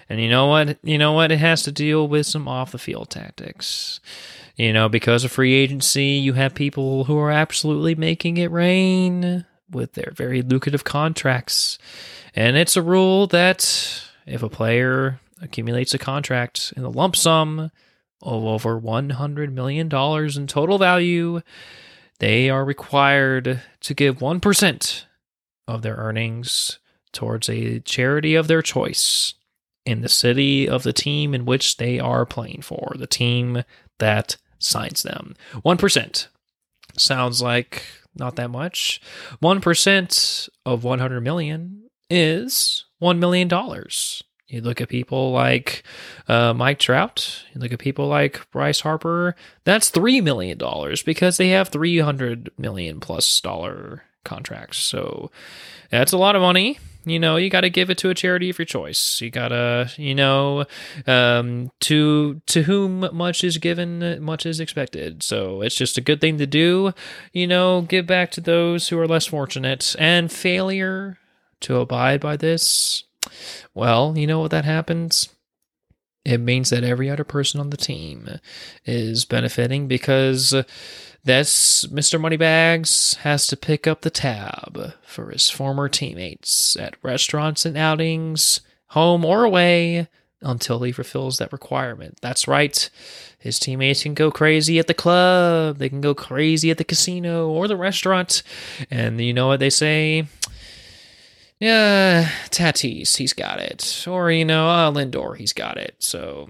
And 0.09 0.21
you 0.21 0.29
know 0.29 0.47
what? 0.47 0.77
You 0.83 0.97
know 0.97 1.11
what? 1.11 1.33
It 1.33 1.39
has 1.39 1.63
to 1.63 1.71
deal 1.73 2.07
with 2.07 2.25
some 2.25 2.47
off 2.47 2.71
the 2.71 2.77
field 2.77 3.09
tactics. 3.09 3.99
You 4.55 4.73
know 4.73 4.89
because 4.89 5.23
of 5.23 5.31
free 5.31 5.53
agency 5.53 6.05
you 6.05 6.33
have 6.33 6.55
people 6.55 7.03
who 7.03 7.17
are 7.19 7.31
absolutely 7.31 7.95
making 7.95 8.37
it 8.37 8.49
rain 8.49 9.45
with 9.69 9.93
their 9.93 10.11
very 10.15 10.41
lucrative 10.41 10.83
contracts. 10.83 11.77
And 12.33 12.55
it's 12.55 12.77
a 12.77 12.81
rule 12.81 13.27
that 13.27 14.03
if 14.25 14.43
a 14.43 14.49
player 14.49 15.19
accumulates 15.41 15.93
a 15.93 15.99
contract 15.99 16.73
in 16.75 16.83
a 16.83 16.89
lump 16.89 17.15
sum 17.15 17.71
of 18.21 18.43
over 18.43 18.79
$100 18.79 19.51
million 19.51 19.87
in 19.87 20.47
total 20.47 20.77
value, 20.77 21.41
they 22.19 22.49
are 22.49 22.65
required 22.65 23.61
to 23.81 23.93
give 23.93 24.17
1% 24.17 25.03
of 25.67 25.81
their 25.81 25.95
earnings 25.95 26.79
towards 27.11 27.49
a 27.49 27.79
charity 27.81 28.35
of 28.35 28.47
their 28.47 28.61
choice 28.61 29.33
in 29.85 30.01
the 30.01 30.09
city 30.09 30.67
of 30.67 30.83
the 30.83 30.93
team 30.93 31.33
in 31.33 31.45
which 31.45 31.77
they 31.77 31.99
are 31.99 32.25
playing 32.25 32.61
for, 32.61 32.93
the 32.97 33.07
team 33.07 33.63
that 33.99 34.37
signs 34.59 35.03
them. 35.03 35.35
1% 35.53 36.27
sounds 36.97 37.41
like 37.41 37.83
not 38.15 38.35
that 38.35 38.49
much. 38.49 38.99
1% 39.41 40.49
of 40.65 40.83
100 40.83 41.21
million 41.21 41.83
is 42.09 42.85
$1 43.01 43.19
million. 43.19 43.49
You 44.47 44.61
look 44.61 44.79
at 44.79 44.87
people 44.87 45.31
like 45.31 45.83
uh, 46.27 46.53
Mike 46.53 46.79
Trout. 46.79 47.43
You 47.53 47.59
look 47.59 47.73
at 47.73 47.79
people 47.79 48.07
like 48.07 48.49
Bryce 48.51 48.79
Harper. 48.79 49.35
That's 49.65 49.89
three 49.89 50.21
million 50.21 50.57
dollars 50.57 51.03
because 51.03 51.35
they 51.37 51.49
have 51.49 51.67
three 51.69 51.99
hundred 51.99 52.49
million 52.57 52.99
plus 53.01 53.41
dollar 53.41 54.03
contracts. 54.23 54.77
So 54.77 55.31
that's 55.91 56.13
a 56.13 56.17
lot 56.17 56.35
of 56.35 56.41
money. 56.41 56.79
you 57.07 57.19
know, 57.19 57.37
you 57.37 57.49
got 57.49 57.61
to 57.61 57.69
give 57.69 57.89
it 57.89 57.97
to 57.99 58.09
a 58.09 58.13
charity 58.13 58.49
of 58.49 58.59
your 58.59 58.65
choice. 58.65 59.21
You 59.21 59.29
got 59.29 59.49
to, 59.49 59.89
you 59.95 60.13
know, 60.13 60.65
um, 61.07 61.71
to 61.81 62.41
to 62.47 62.63
whom 62.63 63.07
much 63.13 63.43
is 63.43 63.57
given, 63.57 64.21
much 64.21 64.45
is 64.45 64.59
expected. 64.59 65.23
So 65.23 65.61
it's 65.61 65.75
just 65.75 65.97
a 65.97 66.01
good 66.01 66.19
thing 66.19 66.37
to 66.37 66.45
do. 66.47 66.93
You 67.31 67.47
know, 67.47 67.81
give 67.81 68.05
back 68.05 68.31
to 68.31 68.41
those 68.41 68.89
who 68.89 68.99
are 68.99 69.07
less 69.07 69.25
fortunate. 69.25 69.95
And 69.97 70.31
failure 70.31 71.17
to 71.61 71.77
abide 71.77 72.19
by 72.19 72.35
this, 72.37 73.03
well, 73.73 74.17
you 74.17 74.27
know 74.27 74.39
what 74.39 74.51
that 74.51 74.65
happens 74.65 75.29
it 76.27 76.41
means 76.41 76.71
that 76.71 76.83
every 76.83 77.09
other 77.09 77.23
person 77.23 77.61
on 77.61 77.69
the 77.69 77.77
team 77.77 78.27
is 78.85 79.23
benefiting 79.23 79.87
because 79.87 80.53
this 81.23 81.85
Mr. 81.85 82.19
Moneybags 82.19 83.13
has 83.21 83.47
to 83.47 83.55
pick 83.55 83.87
up 83.87 84.01
the 84.01 84.09
tab 84.09 84.93
for 85.03 85.29
his 85.29 85.49
former 85.49 85.87
teammates 85.87 86.75
at 86.75 86.97
restaurants 87.01 87.65
and 87.65 87.77
outings, 87.77 88.59
home 88.87 89.23
or 89.23 89.45
away, 89.45 90.09
until 90.41 90.83
he 90.83 90.91
fulfills 90.91 91.37
that 91.37 91.53
requirement. 91.53 92.17
That's 92.21 92.45
right. 92.45 92.89
His 93.39 93.57
teammates 93.57 94.03
can 94.03 94.13
go 94.13 94.29
crazy 94.29 94.79
at 94.79 94.87
the 94.87 94.93
club, 94.93 95.77
they 95.77 95.87
can 95.87 96.01
go 96.01 96.13
crazy 96.13 96.71
at 96.71 96.77
the 96.77 96.83
casino 96.83 97.47
or 97.47 97.69
the 97.69 97.77
restaurant. 97.77 98.43
And 98.91 99.21
you 99.21 99.33
know 99.33 99.47
what 99.47 99.61
they 99.61 99.69
say? 99.69 100.27
Yeah, 101.59 102.29
Tatis, 102.49 103.17
he's 103.17 103.33
got 103.33 103.59
it. 103.59 104.05
Or, 104.07 104.31
you 104.31 104.45
know, 104.45 104.67
uh, 104.67 104.91
Lindor, 104.91 105.35
he's 105.37 105.53
got 105.53 105.77
it. 105.77 105.95
So 105.99 106.49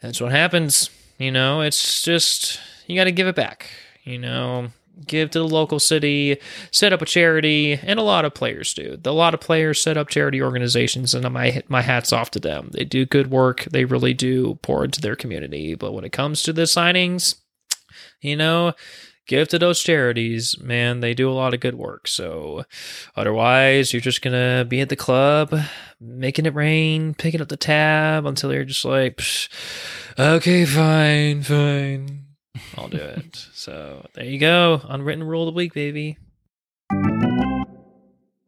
that's 0.00 0.20
what 0.20 0.32
happens. 0.32 0.90
You 1.18 1.30
know, 1.30 1.60
it's 1.60 2.02
just, 2.02 2.60
you 2.86 2.96
got 2.96 3.04
to 3.04 3.12
give 3.12 3.26
it 3.26 3.36
back. 3.36 3.68
You 4.04 4.18
know, 4.18 4.70
give 5.06 5.30
to 5.30 5.38
the 5.38 5.46
local 5.46 5.78
city, 5.78 6.38
set 6.70 6.92
up 6.92 7.02
a 7.02 7.06
charity, 7.06 7.78
and 7.82 7.98
a 7.98 8.02
lot 8.02 8.24
of 8.24 8.34
players 8.34 8.74
do. 8.74 8.98
A 9.04 9.12
lot 9.12 9.34
of 9.34 9.40
players 9.40 9.80
set 9.80 9.96
up 9.96 10.08
charity 10.08 10.42
organizations, 10.42 11.14
and 11.14 11.30
my 11.32 11.62
my 11.68 11.82
hats 11.82 12.12
off 12.12 12.30
to 12.32 12.40
them. 12.40 12.70
They 12.72 12.84
do 12.84 13.06
good 13.06 13.30
work. 13.30 13.64
They 13.64 13.84
really 13.84 14.14
do 14.14 14.58
pour 14.62 14.84
into 14.84 15.00
their 15.00 15.16
community. 15.16 15.74
But 15.74 15.92
when 15.92 16.04
it 16.04 16.12
comes 16.12 16.42
to 16.44 16.52
the 16.52 16.62
signings, 16.62 17.36
you 18.20 18.36
know, 18.36 18.72
give 19.30 19.46
to 19.46 19.60
those 19.60 19.80
charities, 19.80 20.60
man. 20.60 20.98
They 20.98 21.14
do 21.14 21.30
a 21.30 21.32
lot 21.32 21.54
of 21.54 21.60
good 21.60 21.76
work. 21.76 22.08
So 22.08 22.64
otherwise, 23.14 23.92
you're 23.92 24.00
just 24.00 24.22
gonna 24.22 24.66
be 24.68 24.80
at 24.80 24.88
the 24.88 24.96
club, 24.96 25.54
making 26.00 26.46
it 26.46 26.54
rain, 26.54 27.14
picking 27.14 27.40
up 27.40 27.48
the 27.48 27.56
tab 27.56 28.26
until 28.26 28.52
you're 28.52 28.64
just 28.64 28.84
like, 28.84 29.22
okay, 30.18 30.64
fine, 30.66 31.42
fine, 31.42 32.26
I'll 32.76 32.88
do 32.88 32.98
it. 32.98 33.36
so 33.54 34.04
there 34.14 34.24
you 34.24 34.40
go, 34.40 34.82
unwritten 34.88 35.22
rule 35.22 35.46
of 35.46 35.54
the 35.54 35.56
week, 35.56 35.74
baby. 35.74 36.18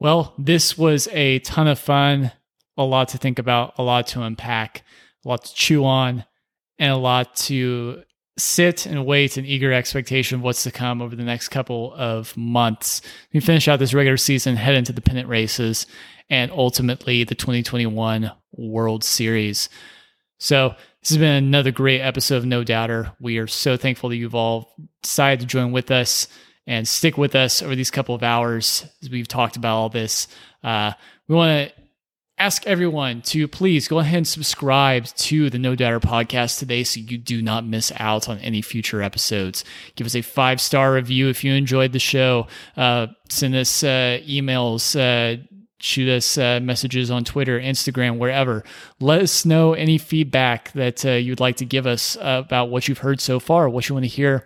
Well, 0.00 0.34
this 0.36 0.76
was 0.76 1.06
a 1.12 1.38
ton 1.38 1.68
of 1.68 1.78
fun. 1.78 2.32
A 2.76 2.82
lot 2.82 3.08
to 3.08 3.18
think 3.18 3.38
about, 3.38 3.74
a 3.78 3.84
lot 3.84 4.08
to 4.08 4.22
unpack, 4.22 4.82
a 5.24 5.28
lot 5.28 5.44
to 5.44 5.54
chew 5.54 5.84
on, 5.84 6.24
and 6.76 6.90
a 6.90 6.96
lot 6.96 7.36
to 7.36 8.02
sit 8.42 8.86
and 8.86 9.06
wait 9.06 9.38
in 9.38 9.46
eager 9.46 9.72
expectation 9.72 10.36
of 10.36 10.42
what's 10.42 10.64
to 10.64 10.70
come 10.70 11.00
over 11.00 11.16
the 11.16 11.22
next 11.22 11.48
couple 11.48 11.94
of 11.94 12.36
months. 12.36 13.00
We 13.32 13.40
finish 13.40 13.68
out 13.68 13.78
this 13.78 13.94
regular 13.94 14.16
season, 14.16 14.56
head 14.56 14.74
into 14.74 14.92
the 14.92 15.00
pennant 15.00 15.28
races, 15.28 15.86
and 16.28 16.50
ultimately 16.50 17.24
the 17.24 17.34
2021 17.34 18.30
World 18.52 19.04
Series. 19.04 19.68
So, 20.38 20.74
this 21.00 21.10
has 21.10 21.18
been 21.18 21.44
another 21.44 21.72
great 21.72 22.00
episode 22.00 22.36
of 22.36 22.44
No 22.44 22.62
Doubter. 22.62 23.12
We 23.20 23.38
are 23.38 23.48
so 23.48 23.76
thankful 23.76 24.10
that 24.10 24.16
you've 24.16 24.36
all 24.36 24.72
decided 25.02 25.40
to 25.40 25.46
join 25.46 25.72
with 25.72 25.90
us 25.90 26.28
and 26.66 26.86
stick 26.86 27.18
with 27.18 27.34
us 27.34 27.60
over 27.60 27.74
these 27.74 27.90
couple 27.90 28.14
of 28.14 28.22
hours 28.22 28.86
as 29.02 29.10
we've 29.10 29.26
talked 29.26 29.56
about 29.56 29.76
all 29.76 29.88
this. 29.88 30.28
Uh, 30.62 30.92
we 31.26 31.34
want 31.34 31.70
to 31.70 31.81
ask 32.42 32.66
everyone 32.66 33.22
to 33.22 33.46
please 33.46 33.86
go 33.86 34.00
ahead 34.00 34.16
and 34.16 34.26
subscribe 34.26 35.04
to 35.04 35.48
the 35.48 35.60
No 35.60 35.76
Doubter 35.76 36.00
podcast 36.00 36.58
today 36.58 36.82
so 36.82 36.98
you 36.98 37.16
do 37.16 37.40
not 37.40 37.64
miss 37.64 37.92
out 38.00 38.28
on 38.28 38.38
any 38.38 38.60
future 38.60 39.00
episodes. 39.00 39.64
Give 39.94 40.08
us 40.08 40.16
a 40.16 40.22
five 40.22 40.60
star 40.60 40.92
review 40.92 41.28
if 41.28 41.44
you 41.44 41.54
enjoyed 41.54 41.92
the 41.92 42.00
show. 42.00 42.48
Uh, 42.76 43.06
send 43.28 43.54
us 43.54 43.84
uh, 43.84 44.18
emails. 44.26 44.96
Uh, 44.98 45.40
shoot 45.78 46.08
us 46.08 46.36
uh, 46.36 46.58
messages 46.60 47.12
on 47.12 47.22
Twitter, 47.22 47.60
Instagram, 47.60 48.18
wherever. 48.18 48.64
Let 48.98 49.22
us 49.22 49.44
know 49.44 49.74
any 49.74 49.96
feedback 49.96 50.72
that 50.72 51.06
uh, 51.06 51.10
you'd 51.10 51.38
like 51.38 51.58
to 51.58 51.64
give 51.64 51.86
us 51.86 52.16
about 52.20 52.70
what 52.70 52.88
you've 52.88 52.98
heard 52.98 53.20
so 53.20 53.38
far, 53.38 53.68
what 53.68 53.88
you 53.88 53.94
want 53.94 54.04
to 54.04 54.08
hear 54.08 54.44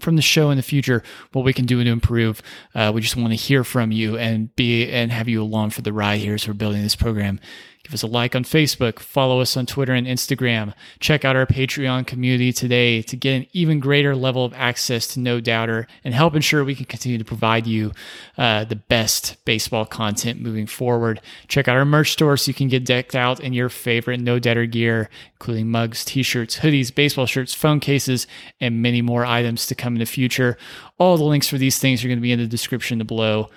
from 0.00 0.16
the 0.16 0.22
show 0.22 0.50
in 0.50 0.56
the 0.56 0.62
future, 0.62 1.02
what 1.32 1.44
we 1.44 1.52
can 1.52 1.66
do 1.66 1.82
to 1.82 1.90
improve. 1.90 2.42
Uh, 2.74 2.90
we 2.94 3.00
just 3.00 3.16
want 3.16 3.30
to 3.30 3.36
hear 3.36 3.64
from 3.64 3.92
you 3.92 4.16
and 4.16 4.54
be 4.56 4.90
and 4.90 5.12
have 5.12 5.28
you 5.28 5.42
along 5.42 5.70
for 5.70 5.82
the 5.82 5.92
ride 5.92 6.20
here 6.20 6.34
as 6.34 6.46
we're 6.46 6.54
building 6.54 6.82
this 6.82 6.96
program. 6.96 7.38
Give 7.84 7.94
us 7.94 8.02
a 8.04 8.06
like 8.06 8.36
on 8.36 8.44
Facebook, 8.44 9.00
follow 9.00 9.40
us 9.40 9.56
on 9.56 9.66
Twitter 9.66 9.92
and 9.92 10.06
Instagram. 10.06 10.72
Check 11.00 11.24
out 11.24 11.34
our 11.34 11.46
Patreon 11.46 12.06
community 12.06 12.52
today 12.52 13.02
to 13.02 13.16
get 13.16 13.34
an 13.34 13.46
even 13.52 13.80
greater 13.80 14.14
level 14.14 14.44
of 14.44 14.54
access 14.54 15.08
to 15.08 15.20
No 15.20 15.40
Doubter 15.40 15.88
and 16.04 16.14
help 16.14 16.36
ensure 16.36 16.64
we 16.64 16.76
can 16.76 16.84
continue 16.84 17.18
to 17.18 17.24
provide 17.24 17.66
you 17.66 17.90
uh, 18.38 18.64
the 18.64 18.76
best 18.76 19.44
baseball 19.44 19.84
content 19.84 20.40
moving 20.40 20.68
forward. 20.68 21.20
Check 21.48 21.66
out 21.66 21.76
our 21.76 21.84
merch 21.84 22.12
store 22.12 22.36
so 22.36 22.50
you 22.50 22.54
can 22.54 22.68
get 22.68 22.84
decked 22.84 23.16
out 23.16 23.40
in 23.40 23.52
your 23.52 23.68
favorite 23.68 24.20
No 24.20 24.38
Doubter 24.38 24.66
gear, 24.66 25.10
including 25.34 25.68
mugs, 25.68 26.04
t 26.04 26.22
shirts, 26.22 26.60
hoodies, 26.60 26.94
baseball 26.94 27.26
shirts, 27.26 27.52
phone 27.52 27.80
cases, 27.80 28.28
and 28.60 28.80
many 28.80 29.02
more 29.02 29.24
items 29.24 29.66
to 29.66 29.74
come 29.74 29.94
in 29.94 29.98
the 29.98 30.06
future. 30.06 30.56
All 30.98 31.16
the 31.16 31.24
links 31.24 31.48
for 31.48 31.58
these 31.58 31.80
things 31.80 32.04
are 32.04 32.08
going 32.08 32.18
to 32.18 32.22
be 32.22 32.30
in 32.30 32.38
the 32.38 32.46
description 32.46 33.04
below. 33.04 33.50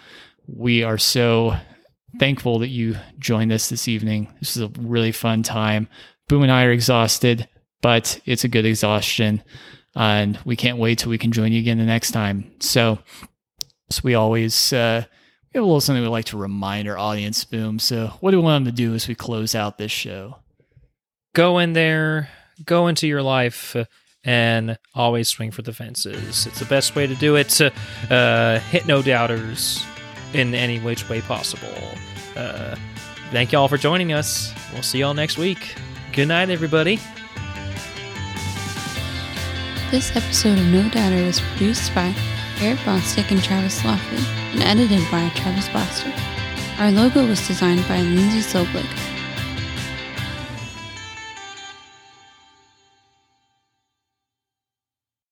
We 0.48 0.82
are 0.82 0.98
so 0.98 1.58
thankful 2.20 2.60
that 2.60 2.70
you 2.70 2.96
joined 3.20 3.52
us 3.52 3.70
this 3.70 3.88
evening. 3.88 4.34
This 4.40 4.56
is 4.56 4.64
a 4.64 4.72
really 4.80 5.12
fun 5.12 5.44
time. 5.44 5.88
Boom 6.28 6.44
and 6.44 6.52
I 6.52 6.66
are 6.66 6.72
exhausted, 6.72 7.48
but 7.82 8.20
it's 8.26 8.44
a 8.44 8.50
good 8.50 8.66
exhaustion. 8.66 9.44
And 9.96 10.40
we 10.46 10.56
can't 10.56 10.78
wait 10.78 11.00
till 11.00 11.10
we 11.10 11.18
can 11.18 11.32
join 11.32 11.52
you 11.52 11.60
again 11.60 11.78
the 11.78 11.86
next 11.86 12.12
time. 12.12 12.52
So, 12.60 13.00
so 13.90 14.02
we 14.04 14.14
always 14.16 14.74
uh, 14.74 15.06
we 15.54 15.58
have 15.58 15.64
a 15.64 15.68
little 15.68 15.82
something 15.82 16.04
we 16.04 16.10
like 16.10 16.26
to 16.26 16.38
remind 16.38 16.88
our 16.90 16.98
audience, 16.98 17.44
Boom. 17.46 17.80
So, 17.80 18.08
what 18.20 18.32
do 18.32 18.38
we 18.38 18.44
want 18.44 18.66
them 18.66 18.74
to 18.74 18.76
do 18.76 18.94
as 18.94 19.08
we 19.08 19.16
close 19.16 19.56
out 19.56 19.78
this 19.78 19.92
show? 19.92 20.40
Go 21.34 21.60
in 21.60 21.74
there, 21.74 22.30
go 22.66 22.88
into 22.88 23.08
your 23.08 23.22
life, 23.22 23.76
and 24.24 24.78
always 24.94 25.30
swing 25.30 25.52
for 25.52 25.62
the 25.62 25.74
fences. 25.74 26.46
It's 26.46 26.60
the 26.60 26.66
best 26.66 26.96
way 26.96 27.08
to 27.08 27.16
do 27.16 27.36
it. 27.36 27.62
Uh, 28.10 28.60
hit 28.60 28.86
no 28.86 29.02
doubters 29.02 29.86
in 30.36 30.54
any 30.54 30.80
which 30.80 31.08
way 31.10 31.22
possible. 31.22 31.74
Uh, 32.36 32.76
thank 33.32 33.52
you 33.52 33.58
all 33.58 33.68
for 33.68 33.78
joining 33.78 34.14
us. 34.14 34.54
We'll 34.74 34.84
see 34.84 35.00
y'all 35.00 35.14
next 35.14 35.38
week. 35.38 35.76
Good 36.12 36.28
night, 36.28 36.50
everybody. 36.50 37.00
This 39.92 40.16
episode 40.16 40.60
of 40.60 40.66
No 40.66 40.90
Doubter 40.90 41.24
was 41.24 41.40
produced 41.40 41.94
by 41.96 42.14
Eric 42.60 42.80
Bostick 42.80 43.32
and 43.32 43.44
Travis 43.44 43.82
Lofley 43.82 44.24
and 44.54 44.64
edited 44.64 45.02
by 45.12 45.30
Travis 45.36 45.68
Bostick. 45.70 46.18
Our 46.80 46.92
logo 46.92 47.26
was 47.26 47.48
designed 47.48 47.88
by 47.88 48.02
Lindsay 48.02 48.40
Soblick 48.40 49.15